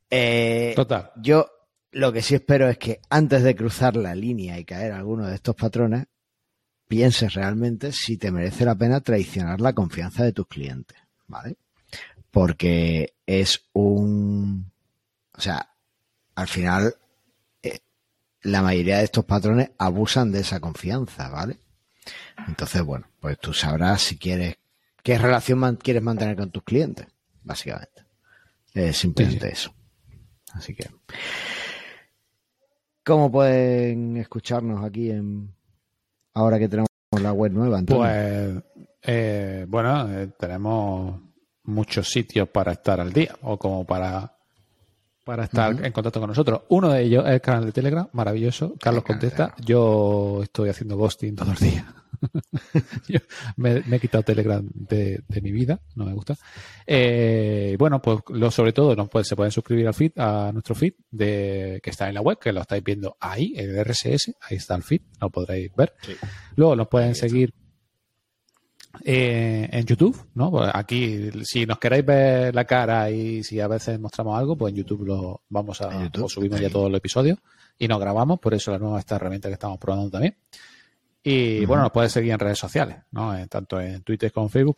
Eh, 0.09 0.73
Total. 0.75 1.11
yo 1.21 1.49
lo 1.91 2.11
que 2.13 2.21
sí 2.21 2.35
espero 2.35 2.69
es 2.69 2.77
que 2.77 2.99
antes 3.09 3.43
de 3.43 3.55
cruzar 3.55 3.95
la 3.95 4.13
línea 4.15 4.59
y 4.59 4.65
caer 4.65 4.91
alguno 4.91 5.27
de 5.27 5.35
estos 5.35 5.55
patrones, 5.55 6.05
pienses 6.87 7.33
realmente 7.33 7.91
si 7.91 8.17
te 8.17 8.31
merece 8.31 8.65
la 8.65 8.75
pena 8.75 9.01
traicionar 9.01 9.59
la 9.61 9.73
confianza 9.73 10.23
de 10.23 10.33
tus 10.33 10.47
clientes, 10.47 10.97
¿vale? 11.27 11.55
Porque 12.31 13.15
es 13.25 13.65
un... 13.73 14.71
O 15.37 15.41
sea, 15.41 15.69
al 16.35 16.47
final 16.47 16.95
eh, 17.63 17.79
la 18.41 18.61
mayoría 18.61 18.97
de 18.99 19.05
estos 19.05 19.25
patrones 19.25 19.71
abusan 19.77 20.31
de 20.31 20.41
esa 20.41 20.59
confianza, 20.59 21.29
¿vale? 21.29 21.57
Entonces, 22.47 22.81
bueno, 22.83 23.07
pues 23.19 23.39
tú 23.39 23.53
sabrás 23.53 24.01
si 24.01 24.17
quieres 24.17 24.57
qué 25.01 25.17
relación 25.17 25.59
man- 25.59 25.77
quieres 25.77 26.03
mantener 26.03 26.35
con 26.35 26.51
tus 26.51 26.63
clientes, 26.63 27.07
básicamente. 27.43 28.03
Es 28.73 28.97
simplemente 28.97 29.51
eso. 29.51 29.73
Así 30.55 30.73
que. 30.73 30.89
¿Cómo 33.03 33.31
pueden 33.31 34.17
escucharnos 34.17 34.83
aquí 34.83 35.11
en 35.11 35.53
ahora 36.33 36.57
que 36.57 36.67
tenemos 36.67 36.89
la 37.11 37.33
web 37.33 37.51
nueva? 37.51 37.81
Pues 37.85 38.63
eh, 39.03 39.65
bueno, 39.67 40.11
eh, 40.11 40.31
tenemos 40.39 41.21
muchos 41.65 42.09
sitios 42.09 42.49
para 42.49 42.71
estar 42.71 42.99
al 42.99 43.13
día 43.13 43.35
o 43.43 43.57
como 43.57 43.85
para 43.85 44.31
para 45.23 45.45
estar 45.45 45.83
en 45.83 45.91
contacto 45.91 46.19
con 46.19 46.29
nosotros. 46.29 46.61
Uno 46.69 46.89
de 46.89 47.01
ellos 47.01 47.25
es 47.25 47.33
el 47.33 47.41
canal 47.41 47.65
de 47.65 47.71
Telegram, 47.71 48.07
maravilloso. 48.13 48.75
Carlos 48.79 49.03
contesta. 49.03 49.55
Yo 49.63 50.41
estoy 50.43 50.69
haciendo 50.69 50.97
ghosting 50.97 51.35
todos 51.35 51.49
los 51.49 51.59
días. 51.59 51.85
me, 53.57 53.83
he 53.91 53.99
quitado 53.99 54.23
Telegram 54.23 54.67
de, 54.73 55.23
mi 55.41 55.51
vida, 55.51 55.79
no 55.95 56.05
me 56.05 56.13
gusta. 56.13 56.35
Eh, 56.85 57.75
bueno, 57.77 58.01
pues 58.01 58.19
lo, 58.29 58.51
sobre 58.51 58.73
todo 58.73 58.95
nos 58.95 59.09
se 59.27 59.35
pueden 59.35 59.51
suscribir 59.51 59.87
al 59.87 59.93
feed, 59.93 60.13
a 60.17 60.51
nuestro 60.51 60.75
feed 60.75 60.93
de, 61.11 61.79
que 61.83 61.89
está 61.89 62.07
en 62.07 62.15
la 62.15 62.21
web, 62.21 62.39
que 62.39 62.51
lo 62.51 62.61
estáis 62.61 62.83
viendo 62.83 63.17
ahí, 63.19 63.53
en 63.55 63.69
el 63.69 63.85
RSS, 63.85 64.33
ahí 64.41 64.57
está 64.57 64.75
el 64.75 64.83
feed, 64.83 65.01
lo 65.21 65.29
podréis 65.29 65.71
ver. 65.75 65.93
Luego 66.55 66.75
nos 66.75 66.87
pueden 66.87 67.15
seguir 67.15 67.53
eh, 69.03 69.67
en 69.71 69.85
YouTube, 69.85 70.17
¿no? 70.35 70.51
Pues 70.51 70.69
aquí, 70.73 71.29
si 71.43 71.65
nos 71.65 71.79
queréis 71.79 72.05
ver 72.05 72.55
la 72.55 72.65
cara 72.65 73.09
y 73.09 73.43
si 73.43 73.59
a 73.59 73.67
veces 73.67 73.99
mostramos 73.99 74.37
algo, 74.37 74.55
pues 74.55 74.71
en 74.71 74.77
YouTube 74.77 75.05
lo 75.05 75.41
vamos 75.49 75.81
a 75.81 76.09
subimos 76.27 76.59
ya 76.59 76.69
todos 76.69 76.89
los 76.89 76.97
episodios 76.97 77.39
y 77.77 77.87
nos 77.87 77.99
grabamos, 77.99 78.39
por 78.39 78.53
eso 78.53 78.71
la 78.71 78.79
nueva 78.79 78.99
esta 78.99 79.15
herramienta 79.17 79.49
que 79.49 79.53
estamos 79.53 79.77
probando 79.79 80.09
también. 80.09 80.37
Y 81.27 81.65
bueno, 81.65 81.81
nos 81.81 81.91
puedes 81.91 82.11
seguir 82.11 82.33
en 82.33 82.39
redes 82.39 82.59
sociales, 82.59 82.97
¿no? 83.09 83.35
Eh, 83.35 83.47
tanto 83.47 83.81
en 83.81 84.03
Twitter 84.03 84.31
como 84.31 84.45
en 84.45 84.51
Facebook. 84.51 84.75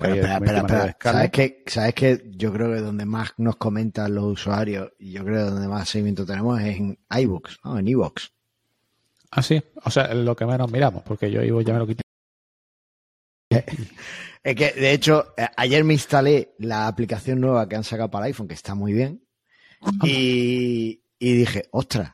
¿Sabes 1.02 1.30
que, 1.30 1.64
¿Sabes 1.68 1.94
que 1.94 2.24
Yo 2.38 2.54
creo 2.54 2.74
que 2.74 2.80
donde 2.80 3.04
más 3.06 3.34
nos 3.36 3.58
comentan 3.58 4.16
los 4.16 4.24
usuarios 4.24 4.94
y 4.98 5.12
yo 5.12 5.26
creo 5.26 5.46
que 5.46 5.52
donde 5.52 5.68
más 5.68 5.90
seguimiento 5.90 6.26
tenemos 6.26 6.62
es 6.62 6.78
en 6.78 6.98
iBooks, 7.10 7.60
¿no? 7.66 7.78
En 7.78 7.88
iBooks. 7.90 8.32
Ah, 9.32 9.44
sí. 9.44 9.62
O 9.84 9.92
sea, 9.92 10.14
lo 10.14 10.38
que 10.38 10.46
menos 10.46 10.72
miramos, 10.72 11.04
porque 11.04 11.30
yo 11.30 11.42
ya 11.62 11.74
me 11.74 11.80
lo 11.80 11.88
quité 11.88 12.02
es 14.44 14.56
que, 14.56 14.72
de 14.72 14.92
hecho, 14.94 15.34
eh, 15.38 15.48
ayer 15.58 15.84
me 15.84 15.94
instalé 15.94 16.56
la 16.60 16.88
aplicación 16.88 17.42
nueva 17.42 17.68
que 17.68 17.76
han 17.76 17.84
sacado 17.84 18.10
para 18.10 18.26
el 18.26 18.32
iPhone, 18.32 18.48
que 18.48 18.54
está 18.54 18.74
muy 18.76 18.94
bien. 18.94 19.22
Y, 20.04 21.02
dije, 21.20 21.68
ostras, 21.72 22.12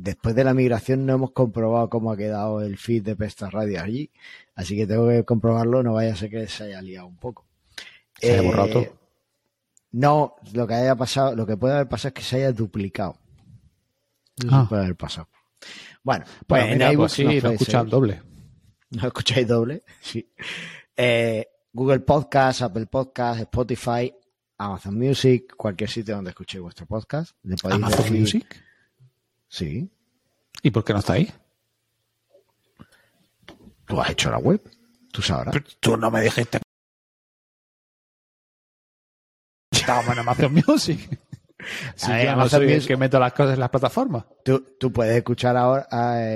después 0.00 0.34
de 0.34 0.44
la 0.44 0.54
migración 0.54 1.04
no 1.04 1.14
hemos 1.14 1.32
comprobado 1.32 1.90
cómo 1.90 2.12
ha 2.12 2.16
quedado 2.16 2.60
el 2.62 2.78
feed 2.78 3.02
de 3.02 3.16
Pesta 3.16 3.50
Radio 3.50 3.82
allí. 3.82 4.10
Así 4.54 4.76
que 4.76 4.86
tengo 4.86 5.08
que 5.08 5.24
comprobarlo, 5.24 5.82
no 5.82 5.94
vaya 5.94 6.12
a 6.12 6.16
ser 6.16 6.30
que 6.30 6.46
se 6.46 6.64
haya 6.64 6.80
liado 6.80 7.06
un 7.08 7.16
poco. 7.16 7.46
¿Se 8.20 8.32
haya 8.32 8.42
borrado? 8.42 8.80
Eh, 8.80 8.92
no, 9.92 10.36
lo 10.52 10.66
que 10.66 10.74
haya 10.74 10.94
pasado, 10.94 11.34
lo 11.34 11.46
que 11.46 11.56
puede 11.56 11.74
haber 11.74 11.88
pasado 11.88 12.08
es 12.08 12.14
que 12.14 12.22
se 12.22 12.36
haya 12.36 12.52
duplicado. 12.52 13.16
No 14.44 14.56
ah. 14.56 14.66
puede 14.68 14.82
haber 14.82 14.96
pasado. 14.96 15.28
Bueno, 16.02 16.24
pues 16.46 16.62
en 16.64 16.72
mira, 16.74 16.92
pues 16.92 17.12
sí, 17.12 17.40
lo 17.40 17.50
escuchan 17.50 17.88
doble. 17.88 18.22
¿No 18.90 19.06
escucháis 19.06 19.48
doble? 19.48 19.82
Sí. 20.00 20.30
Eh, 20.96 21.46
Google 21.72 22.00
Podcast, 22.00 22.62
Apple 22.62 22.86
Podcast, 22.86 23.40
Spotify, 23.40 24.14
Amazon 24.58 24.96
Music, 24.96 25.54
cualquier 25.56 25.90
sitio 25.90 26.14
donde 26.14 26.30
escuchéis 26.30 26.62
vuestro 26.62 26.86
podcast. 26.86 27.36
¿Amazon 27.64 28.18
Music? 28.18 28.67
Sí. 29.48 29.90
¿Y 30.62 30.70
por 30.70 30.84
qué 30.84 30.92
no 30.92 30.98
está 31.00 31.14
ahí? 31.14 31.32
Tú 33.86 34.00
has 34.00 34.10
hecho 34.10 34.30
la 34.30 34.38
web. 34.38 34.60
Tú 35.12 35.22
sabrás. 35.22 35.54
tú 35.80 35.96
no 35.96 36.10
me 36.10 36.20
dijiste. 36.20 36.60
Estábamos 39.70 40.12
en 40.12 40.18
Amazon 40.18 40.54
Music. 40.66 41.20
Si 41.96 42.06
yo 42.06 42.36
no 42.36 42.48
soy 42.48 42.72
el 42.72 42.86
que 42.86 42.96
meto 42.96 43.18
las 43.18 43.32
cosas 43.32 43.54
en 43.54 43.60
las 43.60 43.70
plataformas. 43.70 44.24
Tú, 44.44 44.76
tú 44.78 44.92
puedes 44.92 45.16
escuchar 45.16 45.56
ahora 45.56 45.88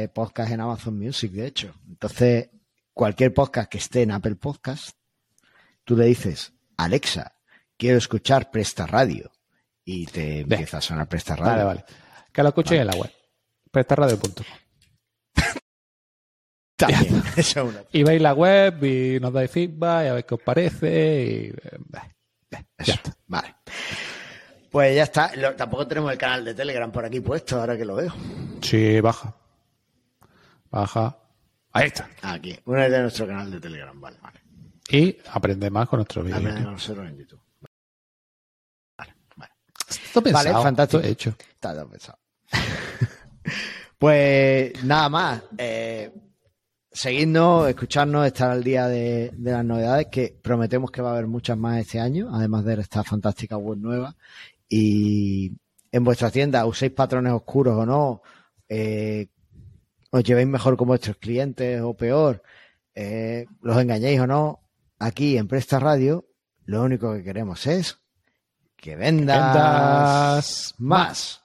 eh, 0.02 0.08
podcast 0.08 0.50
en 0.50 0.60
Amazon 0.60 0.98
Music, 0.98 1.30
de 1.32 1.46
hecho. 1.46 1.74
Entonces, 1.88 2.50
cualquier 2.92 3.32
podcast 3.32 3.70
que 3.70 3.78
esté 3.78 4.02
en 4.02 4.10
Apple 4.10 4.34
Podcast, 4.34 4.96
tú 5.84 5.96
le 5.96 6.06
dices, 6.06 6.52
Alexa, 6.76 7.36
quiero 7.76 7.98
escuchar 7.98 8.50
Presta 8.50 8.86
Radio. 8.86 9.30
Y 9.84 10.06
te 10.06 10.40
empieza 10.40 10.78
a 10.78 10.80
sonar 10.80 11.08
Presta 11.08 11.36
Radio. 11.36 11.52
Vale, 11.52 11.64
vale. 11.64 11.84
Que 12.32 12.42
lo 12.42 12.48
escuche 12.48 12.76
en 12.76 12.86
la 12.86 12.94
web. 12.94 13.10
Prestaradio.com. 13.70 14.44
También. 16.76 17.22
y 17.92 18.02
veis 18.02 18.20
la 18.20 18.34
web 18.34 18.82
y 18.84 19.20
nos 19.20 19.32
dais 19.32 19.50
feedback, 19.50 20.08
a 20.08 20.12
ver 20.14 20.26
qué 20.26 20.34
os 20.34 20.42
parece. 20.42 21.24
Y... 21.24 21.46
Eh, 21.48 21.78
ya 22.84 22.94
está. 22.94 23.16
Vale. 23.26 23.54
Pues 24.70 24.96
ya 24.96 25.02
está. 25.02 25.30
tampoco 25.56 25.86
tenemos 25.86 26.10
el 26.10 26.18
canal 26.18 26.44
de 26.44 26.54
Telegram 26.54 26.90
por 26.90 27.04
aquí 27.04 27.20
puesto, 27.20 27.60
ahora 27.60 27.76
que 27.76 27.84
lo 27.84 27.96
veo. 27.96 28.12
Sí, 28.62 29.00
baja. 29.00 29.34
Baja. 30.70 31.18
Ahí 31.72 31.86
está. 31.88 32.08
Aquí. 32.22 32.58
Una 32.64 32.88
de 32.88 33.00
nuestro 33.02 33.26
canal 33.26 33.50
de 33.50 33.60
Telegram, 33.60 33.98
vale, 34.00 34.18
vale. 34.22 34.40
Y 34.88 35.16
aprende 35.30 35.70
más 35.70 35.88
con 35.88 35.98
nuestro 35.98 36.22
vídeo. 36.22 36.38
Aprende 36.38 36.62
con 36.62 36.72
nosotros 36.72 37.06
en 37.06 37.18
YouTube. 37.18 37.40
Vale, 38.98 39.14
vale. 39.36 39.52
Está 39.88 40.20
pensado. 40.20 40.52
Vale, 40.52 40.62
fantástico. 40.62 41.02
hecho. 41.02 41.34
Está 41.54 41.74
todo 41.74 41.88
pensado. 41.88 42.18
pues 43.98 44.84
nada 44.84 45.08
más. 45.08 45.42
Eh, 45.58 46.12
seguidnos, 46.90 47.68
escucharnos, 47.68 48.26
estar 48.26 48.50
al 48.50 48.62
día 48.62 48.86
de, 48.86 49.30
de, 49.34 49.52
las 49.52 49.64
novedades, 49.64 50.08
que 50.08 50.38
prometemos 50.42 50.90
que 50.90 51.02
va 51.02 51.10
a 51.10 51.12
haber 51.12 51.26
muchas 51.26 51.56
más 51.56 51.80
este 51.80 51.98
año, 51.98 52.30
además 52.34 52.64
de 52.64 52.74
esta 52.74 53.02
fantástica 53.02 53.56
web 53.56 53.78
nueva 53.78 54.14
y 54.68 55.52
en 55.92 56.04
vuestra 56.04 56.30
tienda 56.30 56.64
uséis 56.64 56.92
patrones 56.92 57.34
oscuros 57.34 57.76
o 57.76 57.84
no, 57.84 58.22
eh, 58.68 59.26
os 60.10 60.24
llevéis 60.24 60.48
mejor 60.48 60.78
con 60.78 60.88
vuestros 60.88 61.18
clientes 61.18 61.82
o 61.82 61.94
peor, 61.94 62.42
eh, 62.94 63.44
los 63.60 63.76
engañéis 63.76 64.20
o 64.20 64.26
no, 64.26 64.60
aquí 64.98 65.36
en 65.36 65.46
Presta 65.46 65.78
Radio 65.78 66.26
lo 66.64 66.82
único 66.82 67.12
que 67.12 67.22
queremos 67.22 67.66
es 67.66 67.98
que 68.76 68.96
vendas, 68.96 70.74
más. 70.78 71.41